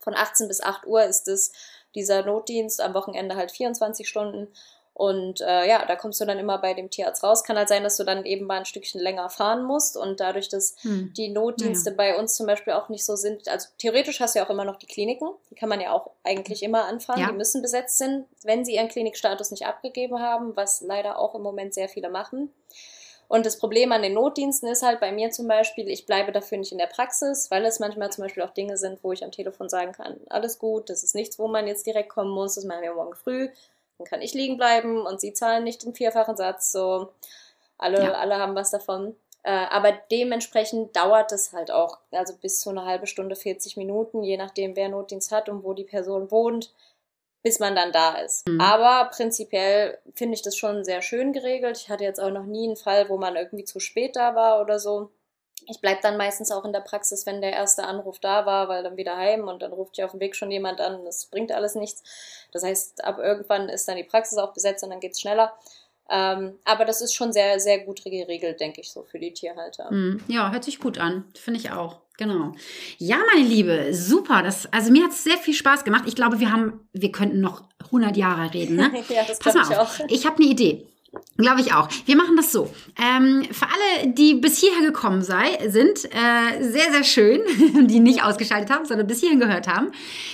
Von 0.00 0.14
18 0.14 0.48
bis 0.48 0.60
8 0.60 0.86
Uhr 0.86 1.02
ist 1.04 1.28
es 1.28 1.52
dieser 1.94 2.24
Notdienst, 2.24 2.80
am 2.80 2.92
Wochenende 2.92 3.36
halt 3.36 3.52
24 3.52 4.06
Stunden. 4.06 4.52
Und 4.94 5.40
äh, 5.40 5.68
ja, 5.68 5.84
da 5.84 5.96
kommst 5.96 6.20
du 6.20 6.24
dann 6.24 6.38
immer 6.38 6.58
bei 6.58 6.72
dem 6.72 6.88
Tierarzt 6.88 7.24
raus. 7.24 7.42
Kann 7.42 7.56
halt 7.56 7.68
sein, 7.68 7.82
dass 7.82 7.96
du 7.96 8.04
dann 8.04 8.24
eben 8.24 8.46
mal 8.46 8.58
ein 8.58 8.64
Stückchen 8.64 9.00
länger 9.00 9.28
fahren 9.28 9.64
musst. 9.64 9.96
Und 9.96 10.20
dadurch, 10.20 10.48
dass 10.48 10.76
hm. 10.82 11.12
die 11.16 11.30
Notdienste 11.30 11.90
ja. 11.90 11.96
bei 11.96 12.16
uns 12.16 12.36
zum 12.36 12.46
Beispiel 12.46 12.74
auch 12.74 12.88
nicht 12.88 13.04
so 13.04 13.16
sind, 13.16 13.48
also 13.48 13.68
theoretisch 13.78 14.20
hast 14.20 14.34
du 14.34 14.38
ja 14.38 14.46
auch 14.46 14.50
immer 14.50 14.64
noch 14.64 14.76
die 14.76 14.86
Kliniken. 14.86 15.30
Die 15.50 15.56
kann 15.56 15.68
man 15.68 15.80
ja 15.80 15.90
auch 15.90 16.10
eigentlich 16.22 16.62
immer 16.62 16.84
anfahren. 16.84 17.20
Ja. 17.20 17.26
Die 17.26 17.36
müssen 17.36 17.60
besetzt 17.60 17.98
sind, 17.98 18.26
wenn 18.44 18.64
sie 18.64 18.76
ihren 18.76 18.88
Klinikstatus 18.88 19.50
nicht 19.50 19.66
abgegeben 19.66 20.20
haben, 20.20 20.54
was 20.54 20.80
leider 20.80 21.18
auch 21.18 21.34
im 21.34 21.42
Moment 21.42 21.74
sehr 21.74 21.88
viele 21.88 22.08
machen. 22.08 22.52
Und 23.26 23.46
das 23.46 23.58
Problem 23.58 23.90
an 23.90 24.02
den 24.02 24.14
Notdiensten 24.14 24.68
ist 24.68 24.82
halt 24.82 25.00
bei 25.00 25.10
mir 25.10 25.30
zum 25.30 25.48
Beispiel, 25.48 25.88
ich 25.88 26.06
bleibe 26.06 26.30
dafür 26.30 26.58
nicht 26.58 26.72
in 26.72 26.78
der 26.78 26.86
Praxis, 26.86 27.50
weil 27.50 27.64
es 27.64 27.80
manchmal 27.80 28.12
zum 28.12 28.22
Beispiel 28.22 28.42
auch 28.42 28.50
Dinge 28.50 28.76
sind, 28.76 29.02
wo 29.02 29.12
ich 29.12 29.24
am 29.24 29.32
Telefon 29.32 29.68
sagen 29.68 29.92
kann, 29.92 30.20
alles 30.28 30.58
gut, 30.58 30.90
das 30.90 31.02
ist 31.02 31.14
nichts, 31.14 31.38
wo 31.38 31.48
man 31.48 31.66
jetzt 31.66 31.86
direkt 31.86 32.10
kommen 32.10 32.30
muss, 32.30 32.54
das 32.54 32.64
machen 32.64 32.82
wir 32.82 32.94
morgen 32.94 33.14
früh 33.14 33.48
dann 33.98 34.06
kann 34.06 34.22
ich 34.22 34.34
liegen 34.34 34.56
bleiben 34.56 35.06
und 35.06 35.20
sie 35.20 35.32
zahlen 35.32 35.64
nicht 35.64 35.84
den 35.84 35.94
vierfachen 35.94 36.36
Satz. 36.36 36.72
So, 36.72 37.12
alle, 37.78 38.02
ja. 38.02 38.12
alle 38.12 38.38
haben 38.38 38.54
was 38.54 38.70
davon. 38.70 39.16
Äh, 39.42 39.50
aber 39.50 39.92
dementsprechend 40.10 40.96
dauert 40.96 41.30
es 41.32 41.52
halt 41.52 41.70
auch, 41.70 41.98
also 42.10 42.34
bis 42.36 42.60
zu 42.60 42.70
eine 42.70 42.86
halbe 42.86 43.06
Stunde, 43.06 43.36
40 43.36 43.76
Minuten, 43.76 44.22
je 44.22 44.38
nachdem, 44.38 44.74
wer 44.74 44.88
Notdienst 44.88 45.30
hat 45.32 45.48
und 45.48 45.64
wo 45.64 45.74
die 45.74 45.84
Person 45.84 46.30
wohnt, 46.30 46.72
bis 47.42 47.60
man 47.60 47.76
dann 47.76 47.92
da 47.92 48.14
ist. 48.14 48.48
Mhm. 48.48 48.58
Aber 48.60 49.10
prinzipiell 49.10 49.98
finde 50.14 50.34
ich 50.34 50.42
das 50.42 50.56
schon 50.56 50.82
sehr 50.82 51.02
schön 51.02 51.34
geregelt. 51.34 51.76
Ich 51.76 51.90
hatte 51.90 52.04
jetzt 52.04 52.20
auch 52.20 52.30
noch 52.30 52.46
nie 52.46 52.66
einen 52.66 52.76
Fall, 52.76 53.10
wo 53.10 53.18
man 53.18 53.36
irgendwie 53.36 53.64
zu 53.64 53.80
spät 53.80 54.16
da 54.16 54.34
war 54.34 54.62
oder 54.62 54.78
so 54.78 55.10
ich 55.66 55.80
bleibe 55.80 56.00
dann 56.02 56.16
meistens 56.16 56.50
auch 56.50 56.64
in 56.64 56.72
der 56.72 56.80
Praxis, 56.80 57.26
wenn 57.26 57.40
der 57.40 57.52
erste 57.52 57.84
Anruf 57.84 58.18
da 58.18 58.46
war, 58.46 58.68
weil 58.68 58.82
dann 58.82 58.96
wieder 58.96 59.16
heim 59.16 59.48
und 59.48 59.62
dann 59.62 59.72
ruft 59.72 59.96
ja 59.98 60.04
auf 60.04 60.12
dem 60.12 60.20
Weg 60.20 60.36
schon 60.36 60.50
jemand 60.50 60.80
an. 60.80 61.04
Das 61.04 61.26
bringt 61.26 61.52
alles 61.52 61.74
nichts. 61.74 62.02
Das 62.52 62.62
heißt, 62.62 63.04
ab 63.04 63.18
irgendwann 63.18 63.68
ist 63.68 63.88
dann 63.88 63.96
die 63.96 64.04
Praxis 64.04 64.38
auch 64.38 64.52
besetzt 64.52 64.84
und 64.84 64.90
dann 64.90 65.00
geht's 65.00 65.20
schneller. 65.20 65.52
Ähm, 66.10 66.58
aber 66.64 66.84
das 66.84 67.00
ist 67.00 67.14
schon 67.14 67.32
sehr, 67.32 67.58
sehr 67.58 67.78
gut 67.78 68.04
geregelt, 68.04 68.60
denke 68.60 68.82
ich, 68.82 68.92
so 68.92 69.04
für 69.04 69.18
die 69.18 69.32
Tierhalter. 69.32 69.90
Mm, 69.90 70.20
ja, 70.28 70.52
hört 70.52 70.64
sich 70.64 70.78
gut 70.78 70.98
an. 70.98 71.24
Finde 71.34 71.60
ich 71.60 71.70
auch. 71.70 72.00
Genau. 72.16 72.52
Ja, 72.98 73.18
meine 73.34 73.46
Liebe, 73.46 73.92
super. 73.92 74.42
Das, 74.42 74.70
also 74.72 74.92
mir 74.92 75.04
hat 75.04 75.10
es 75.10 75.24
sehr 75.24 75.38
viel 75.38 75.54
Spaß 75.54 75.82
gemacht. 75.84 76.04
Ich 76.06 76.14
glaube, 76.14 76.38
wir 76.40 76.52
haben, 76.52 76.88
wir 76.92 77.10
könnten 77.10 77.40
noch 77.40 77.64
100 77.86 78.16
Jahre 78.16 78.52
reden. 78.52 78.76
Ne? 78.76 78.92
ja, 79.08 79.24
das 79.26 79.40
glaube 79.40 79.60
ich 79.62 79.76
auch. 79.76 79.90
Ich 80.08 80.26
habe 80.26 80.36
eine 80.36 80.46
Idee. 80.46 80.86
Glaube 81.36 81.60
ich 81.60 81.72
auch. 81.72 81.88
Wir 82.06 82.16
machen 82.16 82.36
das 82.36 82.52
so. 82.52 82.72
Ähm, 82.96 83.44
für 83.50 83.66
alle, 83.66 84.12
die 84.12 84.34
bis 84.34 84.58
hierher 84.58 84.82
gekommen 84.82 85.22
sei, 85.22 85.58
sind, 85.68 86.04
äh, 86.04 86.62
sehr, 86.62 86.92
sehr 86.92 87.02
schön, 87.02 87.40
die 87.88 87.98
nicht 87.98 88.22
ausgeschaltet 88.22 88.70
haben, 88.70 88.84
sondern 88.84 89.06
bis 89.06 89.20
hierhin 89.20 89.40
gehört 89.40 89.66
haben. 89.66 89.90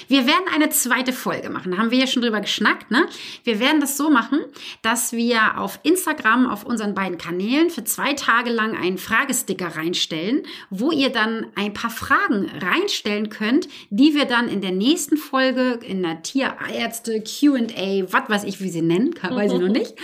Wir 0.08 0.26
werden 0.26 0.44
eine 0.54 0.68
zweite 0.68 1.12
Folge 1.12 1.48
machen. 1.48 1.72
Da 1.72 1.78
haben 1.78 1.90
wir 1.90 1.98
ja 1.98 2.06
schon 2.06 2.22
drüber 2.22 2.40
geschnackt. 2.40 2.90
Ne? 2.90 3.06
Wir 3.44 3.60
werden 3.60 3.80
das 3.80 3.96
so 3.96 4.10
machen, 4.10 4.40
dass 4.82 5.12
wir 5.12 5.58
auf 5.58 5.80
Instagram, 5.84 6.46
auf 6.46 6.64
unseren 6.64 6.94
beiden 6.94 7.16
Kanälen 7.16 7.70
für 7.70 7.84
zwei 7.84 8.12
Tage 8.12 8.50
lang 8.50 8.76
einen 8.76 8.98
Fragesticker 8.98 9.76
reinstellen, 9.76 10.42
wo 10.68 10.90
ihr 10.90 11.10
dann 11.10 11.46
ein 11.54 11.72
paar 11.72 11.90
Fragen 11.90 12.50
reinstellen 12.60 13.30
könnt, 13.30 13.68
die 13.88 14.14
wir 14.14 14.26
dann 14.26 14.48
in 14.48 14.60
der 14.60 14.72
nächsten 14.72 15.16
Folge 15.16 15.78
in 15.82 16.02
der 16.02 16.22
Tierärzte 16.22 17.22
Q&A, 17.22 18.12
was 18.12 18.28
weiß 18.28 18.44
ich, 18.44 18.60
wie 18.60 18.68
sie 18.68 18.82
nennen, 18.82 19.14
weiß 19.22 19.52
ich 19.52 19.58
noch 19.58 19.68
nicht, 19.72 19.94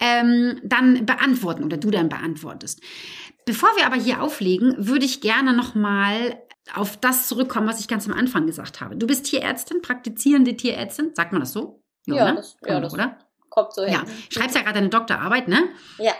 äh, 0.00 0.21
ähm, 0.22 0.60
dann 0.62 1.04
beantworten 1.06 1.64
oder 1.64 1.76
du 1.76 1.90
dann 1.90 2.08
beantwortest. 2.08 2.80
Bevor 3.44 3.70
wir 3.76 3.86
aber 3.86 3.96
hier 3.96 4.22
auflegen, 4.22 4.74
würde 4.78 5.04
ich 5.04 5.20
gerne 5.20 5.52
nochmal 5.52 6.40
auf 6.74 6.96
das 6.96 7.28
zurückkommen, 7.28 7.66
was 7.66 7.80
ich 7.80 7.88
ganz 7.88 8.08
am 8.08 8.14
Anfang 8.14 8.46
gesagt 8.46 8.80
habe. 8.80 8.96
Du 8.96 9.06
bist 9.06 9.26
Tierärztin, 9.26 9.82
praktizierende 9.82 10.56
Tierärztin, 10.56 11.12
sagt 11.14 11.32
man 11.32 11.40
das 11.40 11.52
so? 11.52 11.82
Ja, 12.06 12.14
ja, 12.14 12.32
das, 12.32 12.56
ja, 12.64 12.80
das 12.80 12.94
oder? 12.94 13.18
kommt 13.52 13.74
so 13.74 13.82
hin. 13.82 13.92
Ja, 13.92 14.04
schreibst 14.30 14.56
ja 14.56 14.62
gerade 14.62 14.74
deine 14.74 14.88
Doktorarbeit, 14.88 15.48
ne? 15.48 15.68
Ja. 15.98 16.12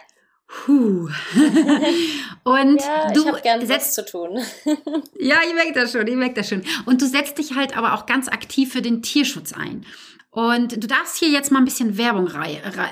Puh. 0.53 1.09
und 2.45 2.81
ja, 2.81 3.59
du 3.59 3.67
setzt 3.67 3.95
zu 3.95 4.05
tun. 4.05 4.39
ja, 5.19 5.37
ich 5.47 5.55
merke 5.55 5.73
das 5.75 5.93
schon, 5.93 6.07
ich 6.07 6.15
merke 6.15 6.35
das 6.35 6.49
schon. 6.49 6.63
Und 6.85 7.01
du 7.01 7.07
setzt 7.07 7.39
dich 7.39 7.55
halt 7.55 7.77
aber 7.77 7.95
auch 7.95 8.07
ganz 8.07 8.29
aktiv 8.29 8.73
für 8.73 8.83
den 8.83 9.03
Tierschutz 9.03 9.53
ein. 9.53 9.87
Und 10.31 10.83
du 10.83 10.87
darfst 10.87 11.19
hier 11.19 11.29
jetzt 11.29 11.53
mal 11.53 11.59
ein 11.59 11.65
bisschen 11.65 11.99
Werbung 11.99 12.31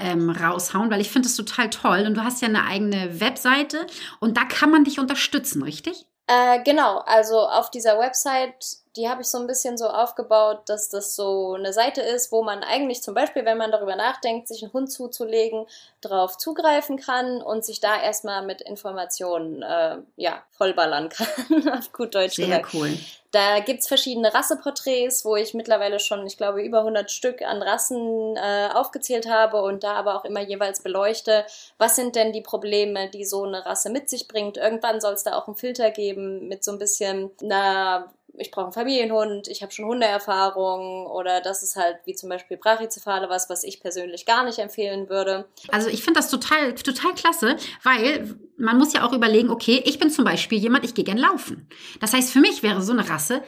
ähm, 0.02 0.28
raushauen, 0.28 0.90
weil 0.90 1.00
ich 1.00 1.10
finde 1.10 1.28
das 1.28 1.36
total 1.36 1.70
toll. 1.70 2.04
Und 2.06 2.14
du 2.14 2.24
hast 2.24 2.42
ja 2.42 2.48
eine 2.48 2.64
eigene 2.64 3.20
Webseite 3.20 3.86
und 4.20 4.36
da 4.36 4.44
kann 4.44 4.70
man 4.70 4.84
dich 4.84 4.98
unterstützen, 4.98 5.62
richtig? 5.62 6.06
Äh, 6.30 6.62
genau, 6.62 6.98
also 6.98 7.40
auf 7.40 7.70
dieser 7.70 7.98
Website 7.98 8.80
die 8.96 9.08
habe 9.08 9.22
ich 9.22 9.28
so 9.28 9.38
ein 9.38 9.46
bisschen 9.46 9.78
so 9.78 9.86
aufgebaut, 9.88 10.62
dass 10.66 10.88
das 10.88 11.14
so 11.14 11.54
eine 11.54 11.72
Seite 11.72 12.00
ist, 12.00 12.32
wo 12.32 12.42
man 12.42 12.62
eigentlich 12.64 13.02
zum 13.02 13.14
Beispiel, 13.14 13.44
wenn 13.44 13.58
man 13.58 13.70
darüber 13.70 13.94
nachdenkt, 13.94 14.48
sich 14.48 14.62
einen 14.62 14.72
Hund 14.72 14.90
zuzulegen, 14.90 15.66
drauf 16.00 16.36
zugreifen 16.36 16.98
kann 16.98 17.40
und 17.40 17.64
sich 17.64 17.80
da 17.80 18.00
erstmal 18.00 18.44
mit 18.44 18.60
Informationen 18.62 19.62
äh, 19.62 19.98
ja, 20.16 20.42
vollballern 20.50 21.08
kann, 21.08 21.68
auf 21.72 21.92
gut 21.92 22.14
Deutsch 22.14 22.34
Sehr 22.34 22.46
gesagt. 22.46 22.74
cool. 22.74 22.98
Da 23.32 23.60
gibt's 23.60 23.86
verschiedene 23.86 24.34
Rasseporträts, 24.34 25.24
wo 25.24 25.36
ich 25.36 25.54
mittlerweile 25.54 26.00
schon, 26.00 26.26
ich 26.26 26.36
glaube, 26.36 26.62
über 26.62 26.78
100 26.78 27.12
Stück 27.12 27.42
an 27.42 27.62
Rassen 27.62 28.36
äh, 28.36 28.68
aufgezählt 28.74 29.28
habe 29.28 29.62
und 29.62 29.84
da 29.84 29.92
aber 29.92 30.16
auch 30.16 30.24
immer 30.24 30.40
jeweils 30.40 30.82
beleuchte, 30.82 31.46
was 31.78 31.94
sind 31.94 32.16
denn 32.16 32.32
die 32.32 32.40
Probleme, 32.40 33.08
die 33.08 33.24
so 33.24 33.44
eine 33.44 33.64
Rasse 33.64 33.90
mit 33.90 34.10
sich 34.10 34.26
bringt. 34.26 34.56
Irgendwann 34.56 35.00
soll 35.00 35.14
es 35.14 35.22
da 35.22 35.38
auch 35.38 35.46
einen 35.46 35.56
Filter 35.56 35.92
geben 35.92 36.48
mit 36.48 36.64
so 36.64 36.72
ein 36.72 36.78
bisschen 36.80 37.30
einer 37.40 38.12
ich 38.40 38.50
brauche 38.50 38.66
einen 38.66 38.72
Familienhund, 38.72 39.48
ich 39.48 39.62
habe 39.62 39.72
schon 39.72 39.84
Hundeerfahrung 39.84 41.06
oder 41.06 41.40
das 41.40 41.62
ist 41.62 41.76
halt 41.76 41.98
wie 42.04 42.14
zum 42.14 42.28
Beispiel 42.28 42.56
Brachycephale 42.56 43.28
was, 43.28 43.50
was 43.50 43.64
ich 43.64 43.80
persönlich 43.80 44.26
gar 44.26 44.44
nicht 44.44 44.58
empfehlen 44.58 45.08
würde. 45.08 45.46
Also 45.68 45.88
ich 45.88 46.02
finde 46.02 46.20
das 46.20 46.30
total, 46.30 46.74
total 46.74 47.14
klasse, 47.14 47.56
weil 47.82 48.36
man 48.56 48.78
muss 48.78 48.92
ja 48.92 49.06
auch 49.06 49.12
überlegen, 49.12 49.50
okay, 49.50 49.82
ich 49.84 49.98
bin 49.98 50.10
zum 50.10 50.24
Beispiel 50.24 50.58
jemand, 50.58 50.84
ich 50.84 50.94
gehe 50.94 51.04
gern 51.04 51.18
laufen. 51.18 51.68
Das 52.00 52.12
heißt, 52.12 52.32
für 52.32 52.40
mich 52.40 52.62
wäre 52.62 52.82
so 52.82 52.92
eine 52.92 53.08
Rasse 53.08 53.42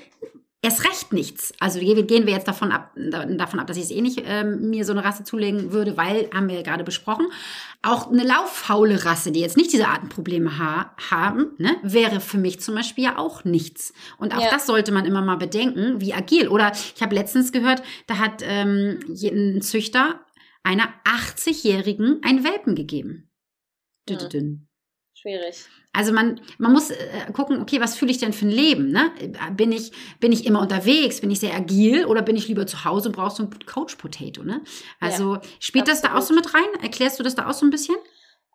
erst 0.63 0.85
recht 0.85 1.13
nichts. 1.13 1.53
Also 1.59 1.81
gehen 1.81 2.27
wir 2.27 2.33
jetzt 2.33 2.47
davon 2.47 2.71
ab, 2.71 2.93
davon 2.95 3.59
ab, 3.59 3.67
dass 3.67 3.77
ich 3.77 3.85
es 3.85 3.91
eh 3.91 4.01
nicht 4.01 4.23
ähm, 4.25 4.71
mir 4.71 4.85
so 4.85 4.93
eine 4.93 5.05
Rasse 5.05 5.25
zulegen 5.25 5.73
würde, 5.73 5.97
weil, 5.97 6.31
haben 6.33 6.49
wir 6.49 6.55
ja 6.55 6.63
gerade 6.63 6.85
besprochen, 6.85 7.27
auch 7.83 8.11
eine 8.11 8.23
lauffaule 8.23 9.05
Rasse, 9.05 9.33
die 9.33 9.41
jetzt 9.41 9.57
nicht 9.57 9.73
diese 9.73 9.89
Atemprobleme 9.89 10.59
ha 10.59 10.95
haben, 11.11 11.51
ne, 11.59 11.77
wäre 11.83 12.21
für 12.21 12.39
mich 12.39 12.61
zum 12.61 12.77
Beispiel 12.77 13.05
ja 13.05 13.19
auch 13.19 13.45
nichts. 13.45 13.93
Und 14.19 14.35
auch 14.37 14.41
ja. 14.41 14.51
das 14.51 14.67
sollte 14.67 14.93
man 14.93 15.05
immer 15.05 15.21
mal 15.21 15.37
bedenken, 15.37 16.01
wie 16.01 16.15
agil. 16.15 16.47
Oder 16.47 16.73
ich 16.73 17.03
habe 17.03 17.15
letztens 17.15 17.51
gehört, 17.51 17.83
da 18.07 18.19
hat 18.19 18.43
ähm, 18.45 19.01
ein 19.09 19.63
Züchter 19.63 20.21
einer 20.63 20.89
80-Jährigen 21.05 22.21
einen 22.23 22.45
Welpen 22.45 22.77
gegeben. 22.77 23.29
Ja. 24.09 24.17
Schwierig. 25.15 25.67
Also 25.93 26.13
man, 26.13 26.41
man 26.59 26.73
muss 26.73 26.91
äh, 26.91 26.97
gucken, 27.33 27.61
okay, 27.61 27.81
was 27.81 27.97
fühle 27.97 28.11
ich 28.11 28.19
denn 28.19 28.33
für 28.33 28.47
ein 28.47 28.51
Leben? 28.51 28.91
Ne? 28.91 29.11
Bin, 29.57 29.73
ich, 29.73 29.93
bin 30.21 30.33
ich 30.33 30.47
immer 30.47 30.61
unterwegs? 30.61 31.21
Bin 31.21 31.31
ich 31.31 31.41
sehr 31.41 31.55
agil 31.55 32.07
oder 32.07 32.23
bin 32.23 32.35
ich 32.35 32.49
lieber 32.49 32.67
zu 32.67 32.85
Hause 32.85 33.11
und 33.11 33.17
brauchst 33.17 33.37
so 33.37 33.43
ein 33.43 33.51
Couch 33.67 33.99
Potato? 33.99 34.43
Ne? 34.43 34.63
Also 35.01 35.35
ja, 35.35 35.43
spielt 35.61 35.89
absolut. 35.89 36.05
das 36.05 36.11
da 36.11 36.19
auch 36.19 36.23
so 36.23 36.35
mit 36.35 36.55
rein? 36.55 36.83
Erklärst 36.83 37.19
du 37.19 37.23
das 37.23 37.35
da 37.35 37.49
auch 37.49 37.53
so 37.53 37.67
ein 37.67 37.71
bisschen? 37.71 37.97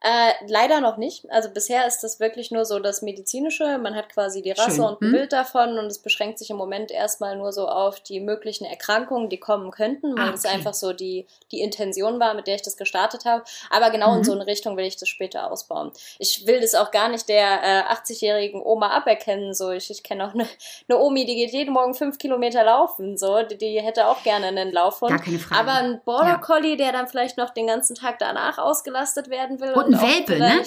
Äh, 0.01 0.33
leider 0.47 0.79
noch 0.79 0.97
nicht. 0.97 1.29
Also 1.31 1.49
bisher 1.49 1.87
ist 1.87 2.01
das 2.01 2.19
wirklich 2.19 2.51
nur 2.51 2.65
so 2.65 2.79
das 2.79 3.01
Medizinische. 3.01 3.79
Man 3.79 3.95
hat 3.95 4.09
quasi 4.09 4.43
die 4.43 4.51
Rasse 4.51 4.75
Schön. 4.75 4.83
und 4.83 5.01
ein 5.01 5.07
hm. 5.07 5.11
Bild 5.11 5.33
davon 5.33 5.79
und 5.79 5.87
es 5.87 5.97
beschränkt 5.97 6.37
sich 6.37 6.51
im 6.51 6.57
Moment 6.57 6.91
erstmal 6.91 7.35
nur 7.35 7.51
so 7.51 7.67
auf 7.67 7.99
die 7.99 8.19
möglichen 8.19 8.65
Erkrankungen, 8.65 9.27
die 9.27 9.39
kommen 9.39 9.71
könnten, 9.71 10.15
weil 10.15 10.25
ah, 10.25 10.27
okay. 10.27 10.31
das 10.33 10.45
einfach 10.45 10.75
so 10.75 10.93
die, 10.93 11.25
die 11.51 11.61
Intention 11.61 12.19
war, 12.19 12.35
mit 12.35 12.45
der 12.45 12.55
ich 12.55 12.61
das 12.61 12.77
gestartet 12.77 13.25
habe. 13.25 13.43
Aber 13.71 13.89
genau 13.89 14.11
mhm. 14.11 14.17
in 14.19 14.23
so 14.23 14.33
eine 14.33 14.45
Richtung 14.45 14.77
will 14.77 14.85
ich 14.85 14.97
das 14.97 15.09
später 15.09 15.51
ausbauen. 15.51 15.91
Ich 16.19 16.45
will 16.45 16.61
das 16.61 16.75
auch 16.75 16.91
gar 16.91 17.09
nicht 17.09 17.27
der 17.27 17.63
äh, 17.63 17.93
80-jährigen 17.93 18.61
Oma 18.61 18.89
aberkennen. 18.89 19.55
So, 19.55 19.71
ich, 19.71 19.89
ich 19.89 20.03
kenne 20.03 20.27
auch 20.27 20.35
eine, 20.35 20.47
eine 20.87 20.99
Omi, 20.99 21.25
die 21.25 21.35
geht 21.35 21.53
jeden 21.53 21.73
Morgen 21.73 21.95
fünf 21.95 22.19
Kilometer 22.19 22.63
laufen. 22.63 23.17
So, 23.17 23.41
die, 23.41 23.57
die 23.57 23.81
hätte 23.81 24.07
auch 24.07 24.21
gerne 24.21 24.45
einen 24.45 24.71
Laufhund. 24.71 25.09
Gar 25.09 25.23
keine 25.23 25.39
Frage. 25.39 25.59
Aber 25.59 25.73
ein 25.73 26.01
Border 26.05 26.37
Collie, 26.37 26.71
ja. 26.71 26.75
der 26.75 26.91
dann 26.91 27.07
vielleicht 27.07 27.37
noch 27.37 27.49
den 27.49 27.65
ganzen 27.65 27.95
Tag 27.95 28.19
danach 28.19 28.59
ausgelastet 28.59 29.31
werden 29.31 29.59
will. 29.59 29.71
Und 29.71 29.86
ein 29.87 30.01
Welpe, 30.01 30.37
ne? 30.37 30.63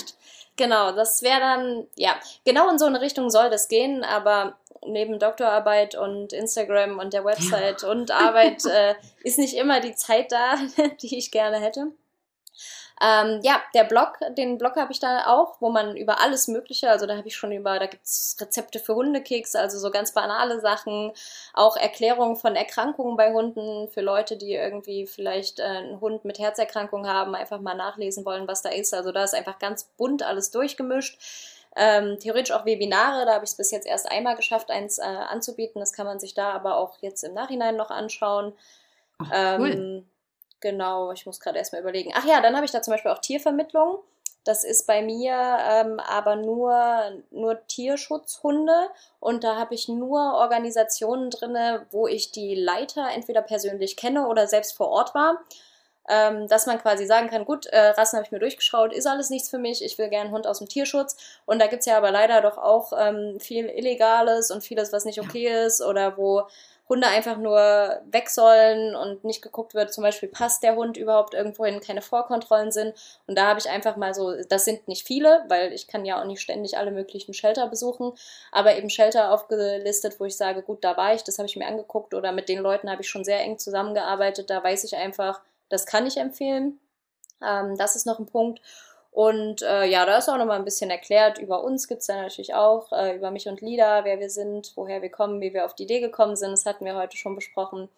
Genau, 0.57 0.93
das 0.93 1.23
wäre 1.23 1.41
dann, 1.41 1.87
ja, 1.97 2.15
genau 2.45 2.69
in 2.71 2.79
so 2.79 2.85
eine 2.85 3.01
Richtung 3.01 3.31
soll 3.31 3.49
das 3.49 3.69
gehen, 3.69 4.05
aber 4.05 4.59
neben 4.85 5.19
Doktorarbeit 5.19 5.95
und 5.95 6.33
Instagram 6.33 6.99
und 6.99 7.13
der 7.13 7.25
Website 7.25 7.83
ja. 7.83 7.89
und 7.89 8.11
Arbeit 8.11 8.65
äh, 8.67 8.95
ist 9.23 9.39
nicht 9.39 9.55
immer 9.55 9.81
die 9.81 9.95
Zeit 9.95 10.33
da, 10.33 10.57
die 11.03 11.17
ich 11.17 11.31
gerne 11.31 11.61
hätte. 11.61 11.93
Ähm, 13.03 13.41
ja, 13.43 13.63
der 13.75 13.85
Blog, 13.85 14.19
den 14.37 14.59
Blog 14.59 14.77
habe 14.77 14.93
ich 14.93 15.01
da 15.01 15.27
auch, 15.27 15.57
wo 15.61 15.71
man 15.71 15.97
über 15.97 16.21
alles 16.21 16.49
Mögliche, 16.49 16.91
also 16.91 17.07
da 17.07 17.17
habe 17.17 17.29
ich 17.29 17.35
schon 17.35 17.51
über, 17.51 17.79
da 17.79 17.87
gibt's 17.87 18.37
Rezepte 18.39 18.79
für 18.79 18.95
Hundekeks, 18.95 19.55
also 19.57 19.79
so 19.79 19.91
ganz 19.91 20.13
banale 20.13 20.61
Sachen, 20.61 21.13
auch 21.55 21.79
Erklärungen 21.79 22.37
von 22.37 22.57
Erkrankungen 22.57 23.17
bei 23.17 23.33
Hunden 23.33 23.89
für 23.89 24.03
Leute, 24.03 24.37
die 24.37 24.53
irgendwie 24.53 25.07
vielleicht 25.07 25.61
äh, 25.61 25.63
einen 25.63 26.01
Hund 26.03 26.27
mit 26.27 26.39
Herzerkrankung 26.39 27.07
haben, 27.07 27.35
einfach 27.35 27.61
mal 27.61 27.75
nachlesen 27.75 28.27
wollen, 28.27 28.47
was 28.47 28.61
da 28.61 28.69
ist. 28.69 28.93
Also 28.93 29.13
da 29.13 29.25
ist 29.25 29.35
einfach 29.35 29.59
ganz 29.59 29.85
bunt 29.97 30.23
alles 30.23 30.51
durchgemischt. 30.51 31.19
Ähm, 31.77 32.19
theoretisch 32.19 32.55
auch 32.55 32.67
Webinare, 32.67 33.25
da 33.25 33.35
habe 33.35 33.45
ich 33.45 33.53
es 33.53 33.57
bis 33.57 33.71
jetzt 33.71 33.87
erst 33.87 34.11
einmal 34.11 34.37
geschafft, 34.37 34.71
eins 34.71 34.99
äh, 34.99 35.03
anzubieten. 35.03 35.81
Das 35.81 35.95
kann 35.95 36.07
man 36.07 36.19
sich 36.19 36.35
da 36.35 36.51
aber 36.51 36.77
auch 36.77 36.99
jetzt 37.01 37.23
im 37.23 37.33
Nachhinein 37.33 37.77
noch 37.77 37.91
anschauen. 37.91 38.53
Ach, 39.19 39.59
cool. 39.59 39.71
Ähm, 39.71 40.11
Genau, 40.61 41.13
ich 41.13 41.27
muss 41.27 41.41
gerade 41.41 41.59
erstmal 41.59 41.81
überlegen. 41.81 42.13
Ach 42.15 42.25
ja, 42.25 42.41
dann 42.41 42.55
habe 42.55 42.67
ich 42.67 42.73
da 42.73 42.83
zum 42.83 42.93
Beispiel 42.93 43.11
auch 43.11 43.19
Tiervermittlung. 43.19 43.99
Das 44.45 44.65
ist 44.65 44.87
bei 44.87 45.03
mir 45.03 45.35
ähm, 45.35 46.01
aber 46.01 46.37
nur, 46.37 47.23
nur 47.31 47.67
Tierschutzhunde 47.67 48.89
und 49.21 49.45
da 49.45 49.57
habe 49.57 49.75
ich 49.75 49.89
nur 49.89 50.35
Organisationen 50.35 51.29
drinne, 51.29 51.87
wo 51.91 52.07
ich 52.07 52.33
die 52.33 52.55
Leiter 52.55 53.11
entweder 53.15 53.43
persönlich 53.43 53.97
kenne 53.97 54.27
oder 54.29 54.47
selbst 54.47 54.75
vor 54.75 54.89
Ort 54.89 55.15
war. 55.15 55.43
Ähm, 56.09 56.49
dass 56.49 56.67
man 56.67 56.81
quasi 56.81 57.07
sagen 57.07 57.29
kann, 57.29 57.45
gut, 57.45 57.67
äh, 57.67 57.91
Rassen 57.91 58.17
habe 58.17 58.25
ich 58.25 58.33
mir 58.33 58.39
durchgeschaut, 58.39 58.93
ist 58.93 59.07
alles 59.07 59.29
nichts 59.29 59.51
für 59.51 59.59
mich, 59.59 59.85
ich 59.85 59.99
will 59.99 60.09
gerne 60.09 60.25
einen 60.25 60.35
Hund 60.35 60.47
aus 60.47 60.59
dem 60.59 60.69
Tierschutz. 60.69 61.17
Und 61.45 61.61
da 61.61 61.67
gibt's 61.67 61.87
ja 61.87 61.99
aber 61.99 62.11
leider 62.11 62.41
doch 62.41 62.57
auch 62.57 62.93
ähm, 62.99 63.39
viel 63.39 63.67
Illegales 63.67 64.51
und 64.51 64.65
vieles, 64.65 64.93
was 64.93 65.05
nicht 65.05 65.21
okay 65.21 65.51
ja. 65.51 65.67
ist 65.67 65.83
oder 65.83 66.17
wo 66.17 66.49
Hunde 66.91 67.07
einfach 67.07 67.39
nur 67.39 67.57
weg 68.11 68.29
sollen 68.29 68.97
und 68.97 69.23
nicht 69.23 69.43
geguckt 69.43 69.75
wird, 69.75 69.95
zum 69.95 70.03
Beispiel 70.03 70.29
passt 70.29 70.65
der 70.65 70.75
Hund 70.75 70.97
überhaupt 70.97 71.35
irgendwohin, 71.35 71.81
keine 71.81 72.03
Vorkontrollen 72.03 72.73
sind. 72.73 72.95
Und 73.29 73.39
da 73.39 73.47
habe 73.47 73.61
ich 73.61 73.71
einfach 73.71 73.97
mal 73.97 74.13
so, 74.13 74.35
das 74.49 74.65
sind 74.65 74.89
nicht 74.89 75.07
viele, 75.07 75.45
weil 75.49 75.73
ich 75.73 75.87
kann 75.87 76.05
ja 76.05 76.21
auch 76.21 76.27
nicht 76.27 76.41
ständig 76.41 76.77
alle 76.77 76.91
möglichen 76.91 77.33
Shelter 77.33 77.69
besuchen, 77.69 78.13
aber 78.51 78.77
eben 78.77 78.91
Shelter 78.91 79.33
aufgelistet, 79.33 80.19
wo 80.19 80.25
ich 80.25 80.37
sage, 80.37 80.63
gut, 80.63 80.83
da 80.83 80.97
war 80.97 81.15
ich, 81.15 81.23
das 81.23 81.39
habe 81.39 81.47
ich 81.47 81.57
mir 81.57 81.69
angeguckt 81.69 82.13
oder 82.13 82.33
mit 82.33 82.49
den 82.49 82.59
Leuten 82.59 82.91
habe 82.91 83.03
ich 83.03 83.09
schon 83.09 83.25
sehr 83.25 83.41
eng 83.41 83.59
zusammengearbeitet, 83.59 84.51
da 84.51 84.63
weiß 84.63 84.83
ich 84.83 84.97
einfach, 84.97 85.41
das 85.69 85.87
kann 85.87 86.07
ich 86.07 86.17
empfehlen. 86.17 86.81
Ähm, 87.41 87.77
das 87.79 87.95
ist 87.95 88.05
noch 88.05 88.19
ein 88.19 88.27
Punkt. 88.27 88.61
Und 89.13 89.63
äh, 89.63 89.87
ja, 89.87 90.07
da 90.07 90.19
ist 90.19 90.29
auch 90.29 90.37
nochmal 90.37 90.59
ein 90.59 90.65
bisschen 90.65 90.91
erklärt. 90.91 91.39
Über 91.39 91.65
uns 91.65 91.89
gibt's 91.89 92.07
da 92.07 92.23
natürlich 92.23 92.55
auch, 92.55 92.93
äh, 92.93 93.17
über 93.17 93.31
mich 93.31 93.49
und 93.49 93.61
Lida, 93.61 94.05
wer 94.05 94.21
wir 94.21 94.31
sind, 94.31 94.73
woher 94.77 95.03
wir 95.03 95.11
kommen, 95.11 95.41
wie 95.41 95.53
wir 95.53 95.65
auf 95.65 95.75
die 95.75 95.83
Idee 95.83 96.01
gekommen 96.01 96.37
sind. 96.37 96.53
Das 96.53 96.67
hatten 96.67 96.85
wir 96.85 96.97
heute 96.97 97.17
schon 97.17 97.35
besprochen. 97.35 97.89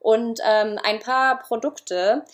Und 0.00 0.40
ähm, 0.44 0.78
ein 0.82 1.00
paar 1.00 1.38
Produkte 1.38 2.24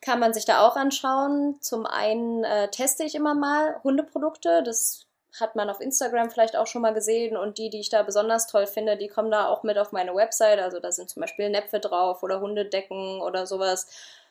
kann 0.00 0.20
man 0.20 0.32
sich 0.34 0.44
da 0.44 0.66
auch 0.66 0.76
anschauen. 0.76 1.56
Zum 1.60 1.86
einen 1.86 2.44
äh, 2.44 2.68
teste 2.68 3.04
ich 3.04 3.14
immer 3.14 3.34
mal 3.34 3.80
Hundeprodukte. 3.82 4.62
Das 4.62 5.06
hat 5.40 5.56
man 5.56 5.70
auf 5.70 5.80
Instagram 5.80 6.30
vielleicht 6.30 6.56
auch 6.56 6.66
schon 6.66 6.82
mal 6.82 6.94
gesehen 6.94 7.36
und 7.36 7.58
die, 7.58 7.70
die 7.70 7.80
ich 7.80 7.90
da 7.90 8.02
besonders 8.02 8.46
toll 8.46 8.66
finde, 8.66 8.96
die 8.96 9.08
kommen 9.08 9.30
da 9.30 9.46
auch 9.46 9.62
mit 9.62 9.78
auf 9.78 9.92
meine 9.92 10.14
Website. 10.14 10.58
Also 10.58 10.80
da 10.80 10.90
sind 10.92 11.10
zum 11.10 11.20
Beispiel 11.20 11.50
Näpfe 11.50 11.80
drauf 11.80 12.22
oder 12.22 12.40
Hundedecken 12.40 13.20
oder 13.20 13.46
sowas 13.46 13.88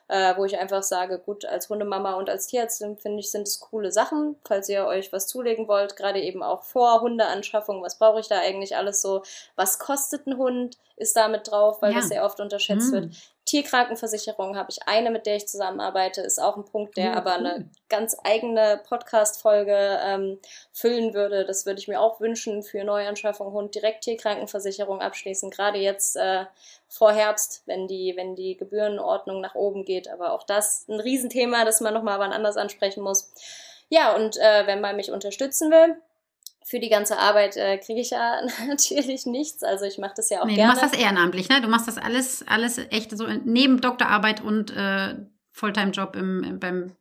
äh, 0.07 0.35
wo 0.37 0.45
ich 0.45 0.57
einfach 0.57 0.83
sage, 0.83 1.19
gut, 1.19 1.45
als 1.45 1.69
Hundemama 1.69 2.13
und 2.13 2.29
als 2.29 2.47
Tierärztin 2.47 2.97
finde 2.97 3.19
ich, 3.19 3.31
sind 3.31 3.47
es 3.47 3.59
coole 3.59 3.91
Sachen, 3.91 4.37
falls 4.45 4.69
ihr 4.69 4.85
euch 4.85 5.11
was 5.11 5.27
zulegen 5.27 5.67
wollt, 5.67 5.95
gerade 5.95 6.21
eben 6.21 6.43
auch 6.43 6.63
vor 6.63 7.01
Hundeanschaffung, 7.01 7.83
was 7.83 7.97
brauche 7.97 8.19
ich 8.19 8.27
da 8.27 8.39
eigentlich 8.39 8.75
alles 8.77 9.01
so, 9.01 9.23
was 9.55 9.79
kostet 9.79 10.27
ein 10.27 10.37
Hund, 10.37 10.77
ist 10.95 11.15
damit 11.15 11.51
drauf, 11.51 11.81
weil 11.81 11.91
ja. 11.91 11.99
das 11.99 12.09
sehr 12.09 12.23
oft 12.23 12.39
unterschätzt 12.39 12.91
mm. 12.91 12.93
wird. 12.93 13.15
Tierkrankenversicherung 13.47 14.57
habe 14.57 14.69
ich 14.71 14.87
eine, 14.87 15.09
mit 15.09 15.25
der 15.25 15.37
ich 15.37 15.47
zusammenarbeite, 15.47 16.21
ist 16.21 16.37
auch 16.37 16.57
ein 16.57 16.65
Punkt, 16.65 16.97
der 16.97 17.15
aber 17.15 17.33
eine 17.35 17.69
ganz 17.87 18.17
eigene 18.23 18.81
Podcast-Folge 18.87 19.99
ähm, 20.03 20.39
füllen 20.73 21.13
würde. 21.13 21.45
Das 21.45 21.65
würde 21.65 21.79
ich 21.79 21.87
mir 21.87 22.01
auch 22.01 22.19
wünschen 22.19 22.61
für 22.61 22.83
Neuanschaffung 22.83 23.53
Hund 23.53 23.73
direkt 23.73 24.03
Tierkrankenversicherung 24.03 24.99
abschließen. 24.99 25.49
Gerade 25.49 25.79
jetzt 25.79 26.17
äh, 26.17 26.45
vor 26.89 27.13
Herbst, 27.13 27.63
wenn 27.65 27.87
die, 27.87 28.13
wenn 28.17 28.35
die 28.35 28.57
Gebührenordnung 28.57 29.39
nach 29.39 29.55
oben 29.55 29.85
geht. 29.85 30.09
Aber 30.09 30.33
auch 30.33 30.43
das 30.43 30.85
ein 30.89 30.99
Riesenthema, 30.99 31.63
das 31.63 31.79
man 31.79 31.93
nochmal 31.93 32.19
wann 32.19 32.33
anders 32.33 32.57
ansprechen 32.57 33.01
muss. 33.01 33.31
Ja, 33.87 34.13
und 34.13 34.35
äh, 34.37 34.67
wenn 34.67 34.81
man 34.81 34.97
mich 34.97 35.11
unterstützen 35.11 35.71
will, 35.71 35.95
für 36.67 36.79
die 36.81 36.89
ganze 36.89 37.17
Arbeit 37.17 37.55
äh, 37.55 37.77
kriege 37.77 38.01
ich 38.01 38.09
ja 38.09 38.41
natürlich 38.67 39.25
nichts. 39.25 39.63
Also 39.63 39.85
ich 39.85 39.97
mache 39.97 40.15
das 40.17 40.29
ja 40.29 40.41
auch 40.41 40.45
nee, 40.45 40.55
gerne. 40.55 40.73
Du 40.73 40.79
machst 40.81 40.93
das 40.93 41.01
ehrenamtlich, 41.01 41.47
ne? 41.47 41.61
Du 41.61 41.69
machst 41.69 41.87
das 41.87 41.97
alles, 41.97 42.45
alles 42.45 42.77
echt 42.89 43.17
so 43.17 43.25
neben 43.45 43.79
Doktorarbeit 43.79 44.43
und 44.43 44.75
äh, 44.75 45.15
Fulltime-Job 45.53 46.17
im, 46.17 46.43
im, 46.43 46.59
beim, 46.59 46.91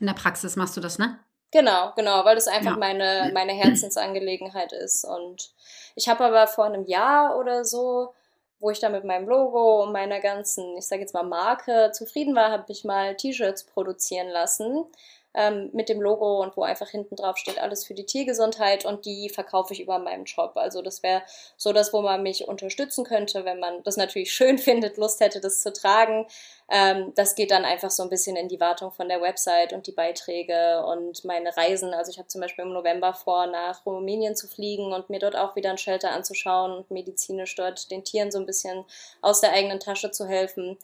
in 0.00 0.06
der 0.06 0.14
Praxis 0.14 0.56
machst 0.56 0.76
du 0.76 0.80
das, 0.80 0.98
ne? 0.98 1.20
Genau, 1.52 1.92
genau, 1.94 2.24
weil 2.24 2.34
das 2.34 2.48
einfach 2.48 2.72
ja. 2.72 2.76
meine, 2.76 3.30
meine 3.32 3.52
Herzensangelegenheit 3.52 4.72
ist. 4.72 5.04
Und 5.04 5.52
ich 5.94 6.08
habe 6.08 6.24
aber 6.24 6.48
vor 6.48 6.64
einem 6.64 6.84
Jahr 6.86 7.38
oder 7.38 7.64
so, 7.64 8.14
wo 8.58 8.70
ich 8.70 8.80
da 8.80 8.88
mit 8.88 9.04
meinem 9.04 9.28
Logo 9.28 9.84
und 9.84 9.92
meiner 9.92 10.18
ganzen, 10.18 10.76
ich 10.76 10.86
sage 10.86 11.02
jetzt 11.02 11.14
mal 11.14 11.22
Marke 11.22 11.90
zufrieden 11.92 12.34
war, 12.34 12.50
habe 12.50 12.64
ich 12.68 12.84
mal 12.84 13.16
T-Shirts 13.16 13.66
produzieren 13.66 14.28
lassen 14.28 14.86
ähm, 15.34 15.70
mit 15.72 15.88
dem 15.88 16.00
Logo 16.00 16.42
und 16.42 16.56
wo 16.56 16.62
einfach 16.62 16.88
hinten 16.88 17.16
drauf 17.16 17.36
steht, 17.36 17.58
alles 17.58 17.84
für 17.84 17.94
die 17.94 18.04
Tiergesundheit 18.06 18.84
und 18.84 19.06
die 19.06 19.28
verkaufe 19.30 19.72
ich 19.72 19.80
über 19.80 19.98
meinen 19.98 20.26
Shop. 20.26 20.56
Also 20.56 20.82
das 20.82 21.02
wäre 21.02 21.22
so 21.56 21.72
das, 21.72 21.92
wo 21.92 22.02
man 22.02 22.22
mich 22.22 22.48
unterstützen 22.48 23.04
könnte, 23.04 23.44
wenn 23.44 23.58
man 23.58 23.82
das 23.82 23.96
natürlich 23.96 24.32
schön 24.34 24.58
findet, 24.58 24.96
Lust 24.96 25.20
hätte, 25.20 25.40
das 25.40 25.62
zu 25.62 25.72
tragen. 25.72 26.26
Ähm, 26.70 27.12
das 27.14 27.34
geht 27.34 27.50
dann 27.50 27.64
einfach 27.64 27.90
so 27.90 28.02
ein 28.02 28.10
bisschen 28.10 28.36
in 28.36 28.48
die 28.48 28.60
Wartung 28.60 28.92
von 28.92 29.08
der 29.08 29.20
Website 29.20 29.72
und 29.72 29.86
die 29.86 29.92
Beiträge 29.92 30.84
und 30.86 31.24
meine 31.24 31.56
Reisen. 31.56 31.94
Also 31.94 32.10
ich 32.10 32.18
habe 32.18 32.28
zum 32.28 32.40
Beispiel 32.40 32.64
im 32.64 32.72
November 32.72 33.14
vor, 33.14 33.46
nach 33.46 33.84
Rumänien 33.86 34.36
zu 34.36 34.48
fliegen 34.48 34.92
und 34.92 35.10
mir 35.10 35.18
dort 35.18 35.36
auch 35.36 35.56
wieder 35.56 35.70
ein 35.70 35.78
Shelter 35.78 36.12
anzuschauen 36.12 36.72
und 36.72 36.90
medizinisch 36.90 37.54
dort 37.54 37.90
den 37.90 38.04
Tieren 38.04 38.30
so 38.30 38.38
ein 38.38 38.46
bisschen 38.46 38.84
aus 39.20 39.40
der 39.40 39.52
eigenen 39.52 39.80
Tasche 39.80 40.10
zu 40.10 40.26
helfen. 40.26 40.78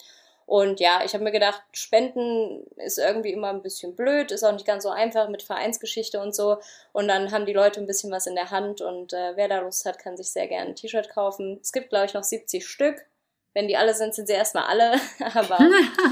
Und 0.49 0.80
ja, 0.80 1.03
ich 1.05 1.12
habe 1.12 1.24
mir 1.24 1.30
gedacht, 1.30 1.62
Spenden 1.72 2.64
ist 2.76 2.96
irgendwie 2.96 3.34
immer 3.34 3.51
ein 3.51 3.61
bisschen 3.61 3.94
blöd, 3.94 4.30
ist 4.30 4.44
auch 4.44 4.53
nicht 4.53 4.66
ganz 4.66 4.84
so 4.84 4.88
einfach 4.88 5.28
mit 5.28 5.42
Vereinsgeschichte 5.42 6.22
und 6.22 6.34
so. 6.34 6.57
Und 6.92 7.07
dann 7.07 7.32
haben 7.32 7.44
die 7.44 7.53
Leute 7.53 7.80
ein 7.80 7.86
bisschen 7.86 8.11
was 8.11 8.26
in 8.26 8.34
der 8.34 8.51
Hand 8.51 8.80
und 8.80 9.12
äh, 9.12 9.36
wer 9.36 9.49
da 9.49 9.59
Lust 9.61 9.84
hat, 9.84 9.99
kann 9.99 10.16
sich 10.16 10.30
sehr 10.30 10.49
gerne 10.49 10.70
ein 10.70 10.74
T-Shirt 10.74 11.11
kaufen. 11.11 11.59
Es 11.61 11.70
gibt, 11.70 11.90
glaube 11.90 12.07
ich, 12.07 12.14
noch 12.14 12.22
70 12.22 12.66
Stück. 12.66 13.05
Wenn 13.53 13.68
die 13.68 13.76
alle 13.76 13.92
sind, 13.92 14.14
sind 14.14 14.26
sie 14.26 14.32
erstmal 14.32 14.64
alle. 14.64 14.92
Aber 15.34 15.59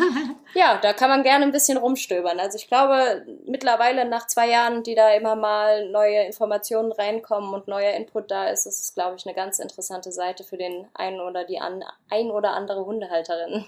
ja, 0.55 0.81
da 0.83 0.93
kann 0.93 1.09
man 1.09 1.23
gerne 1.23 1.47
ein 1.47 1.53
bisschen 1.53 1.79
rumstöbern. 1.79 2.39
Also 2.39 2.59
ich 2.59 2.69
glaube, 2.69 3.25
mittlerweile 3.47 4.05
nach 4.05 4.27
zwei 4.27 4.51
Jahren, 4.51 4.83
die 4.83 4.95
da 4.95 5.15
immer 5.15 5.35
mal 5.35 5.89
neue 5.89 6.25
Informationen 6.25 6.93
reinkommen 6.93 7.55
und 7.55 7.69
neuer 7.69 7.95
Input 7.95 8.31
da 8.31 8.51
ist, 8.51 8.67
ist 8.67 8.83
es, 8.83 8.95
glaube 8.95 9.17
ich, 9.17 9.25
eine 9.25 9.35
ganz 9.35 9.61
interessante 9.61 10.13
Seite 10.13 10.45
für 10.45 10.59
den 10.59 10.87
einen 10.93 11.21
oder 11.21 11.45
die 11.45 11.59
an, 11.59 11.83
ein 12.11 12.31
oder 12.31 12.51
andere 12.51 12.85
Hundehalterin. 12.85 13.65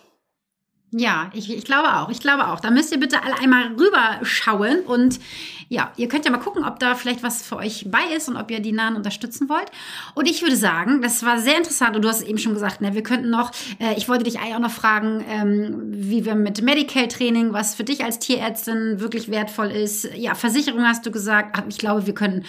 Ja, 0.91 1.31
ich, 1.35 1.55
ich 1.55 1.65
glaube 1.65 1.97
auch. 1.97 2.09
Ich 2.09 2.21
glaube 2.21 2.49
auch. 2.49 2.61
Da 2.61 2.71
müsst 2.71 2.93
ihr 2.93 3.01
bitte 3.01 3.23
alle 3.23 3.39
einmal 3.39 3.75
rüberschauen 3.75 4.81
und 4.81 5.21
ja, 5.69 5.93
ihr 5.97 6.09
könnt 6.09 6.25
ja 6.25 6.31
mal 6.31 6.39
gucken, 6.39 6.65
ob 6.65 6.79
da 6.79 6.95
vielleicht 6.95 7.23
was 7.23 7.43
für 7.43 7.57
euch 7.57 7.85
bei 7.91 8.15
ist 8.17 8.29
und 8.29 8.37
ob 8.37 8.51
ihr 8.51 8.61
die 8.61 8.73
Nahen 8.73 8.97
unterstützen 8.97 9.51
wollt. 9.51 9.71
Und 10.15 10.27
ich 10.27 10.41
würde 10.41 10.57
sagen, 10.57 11.03
das 11.03 11.23
war 11.25 11.39
sehr 11.39 11.59
interessant 11.59 11.95
und 11.95 12.03
du 12.03 12.09
hast 12.09 12.23
es 12.23 12.27
eben 12.27 12.39
schon 12.39 12.55
gesagt, 12.55 12.81
ne, 12.81 12.95
wir 12.95 13.03
könnten 13.03 13.29
noch, 13.29 13.51
äh, 13.79 13.95
ich 13.99 14.09
wollte 14.09 14.25
dich 14.25 14.39
eigentlich 14.39 14.55
auch 14.55 14.61
noch 14.61 14.71
fragen, 14.71 15.23
ähm, 15.29 15.83
wie 15.89 16.25
wir 16.25 16.35
mit 16.35 16.63
Medical 16.63 17.07
Training, 17.09 17.53
was 17.53 17.75
für 17.75 17.85
dich 17.85 18.03
als 18.03 18.19
Tierärztin 18.19 18.99
wirklich 18.99 19.31
wertvoll 19.31 19.71
ist. 19.71 20.09
Ja, 20.17 20.35
Versicherung 20.35 20.85
hast 20.85 21.05
du 21.05 21.11
gesagt. 21.11 21.63
Ich 21.69 21.77
glaube, 21.77 22.07
wir 22.07 22.15
können 22.15 22.47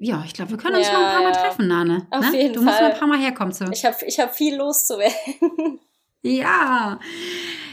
ja, 0.00 0.22
ich 0.24 0.32
glaube, 0.32 0.52
wir 0.52 0.58
können 0.58 0.76
uns 0.76 0.86
ja, 0.86 0.92
noch 0.92 1.00
ein 1.00 1.12
paar 1.12 1.22
Mal 1.22 1.32
treffen, 1.32 1.66
Nane. 1.66 2.06
Auf 2.10 2.30
ne? 2.30 2.40
jeden 2.40 2.54
du 2.54 2.60
Fall. 2.60 2.66
musst 2.66 2.80
noch 2.80 2.90
ein 2.90 2.98
paar 2.98 3.08
Mal 3.08 3.18
herkommen. 3.18 3.52
So. 3.52 3.64
Ich 3.72 3.84
habe 3.84 3.96
ich 4.06 4.20
hab 4.20 4.36
viel 4.36 4.54
loszuwerden. 4.54 5.80
Ja. 6.22 6.98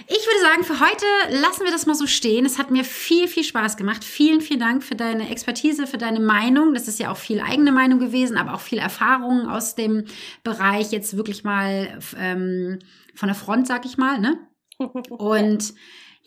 Ich 0.08 0.28
würde 0.28 0.40
sagen, 0.40 0.64
für 0.64 0.80
heute 0.80 1.06
lassen 1.42 1.64
wir 1.64 1.72
das 1.72 1.88
mal 1.88 1.96
so 1.96 2.06
stehen. 2.06 2.46
Es 2.46 2.60
hat 2.60 2.70
mir 2.70 2.84
viel, 2.84 3.28
viel 3.28 3.44
Spaß 3.44 3.76
gemacht. 3.76 4.04
Vielen, 4.04 4.40
vielen 4.40 4.60
Dank 4.60 4.84
für 4.84 4.94
deine 4.94 5.30
Expertise, 5.32 5.88
für 5.88 5.98
deine 5.98 6.20
Meinung. 6.20 6.76
Das 6.76 6.88
ist 6.88 7.00
ja 7.00 7.12
auch 7.12 7.18
viel 7.18 7.42
eigene 7.42 7.72
Meinung 7.72 7.98
gewesen, 7.98 8.38
aber 8.38 8.54
auch 8.54 8.60
viel 8.60 8.78
Erfahrung 8.78 9.48
aus 9.48 9.74
dem 9.74 10.06
Bereich 10.44 10.92
jetzt 10.92 11.18
wirklich 11.18 11.44
mal 11.44 12.00
ähm, 12.20 12.80
von 13.16 13.28
der 13.28 13.36
Front, 13.36 13.66
sag 13.66 13.86
ich 13.86 13.98
mal. 13.98 14.20
Ne? 14.20 14.38
Und 15.10 15.74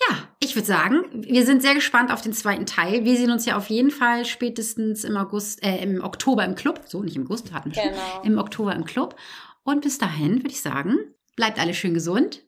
ja, 0.09 0.17
ich 0.41 0.57
würde 0.57 0.67
sagen, 0.67 1.05
wir 1.13 1.45
sind 1.45 1.63
sehr 1.63 1.75
gespannt 1.75 2.13
auf 2.13 2.21
den 2.21 2.33
zweiten 2.33 2.67
Teil. 2.67 3.05
Wir 3.05 3.17
sehen 3.17 3.31
uns 3.31 3.47
ja 3.47 3.57
auf 3.57 3.69
jeden 3.69 3.91
Fall 3.91 4.25
spätestens 4.25 5.05
im 5.05 5.17
August, 5.17 5.63
äh, 5.63 5.83
im 5.83 6.03
Oktober 6.03 6.45
im 6.45 6.57
Club. 6.57 6.83
So, 6.87 7.03
nicht 7.03 7.17
im 7.17 7.27
August, 7.27 7.53
hatten 7.53 7.75
wir 7.75 7.81
schon. 7.81 7.93
Genau. 7.93 8.23
Im 8.25 8.39
Oktober 8.39 8.75
im 8.75 8.85
Club. 8.85 9.17
Und 9.63 9.83
bis 9.83 9.99
dahin 9.99 10.39
würde 10.39 10.51
ich 10.51 10.63
sagen, 10.63 10.97
bleibt 11.39 11.61
alle 11.61 11.73
schön 11.73 11.95
gesund 11.95 12.45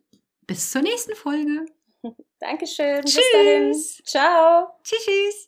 bis 0.49 0.73
zur 0.73 0.83
nächsten 0.83 1.15
Folge. 1.15 1.65
Dankeschön. 2.41 3.03
Tschüss. 3.05 3.15
Bis 3.15 3.33
dahin. 3.33 3.73
Ciao. 4.05 4.67
Tschüss. 4.83 5.05
tschüss. 5.05 5.35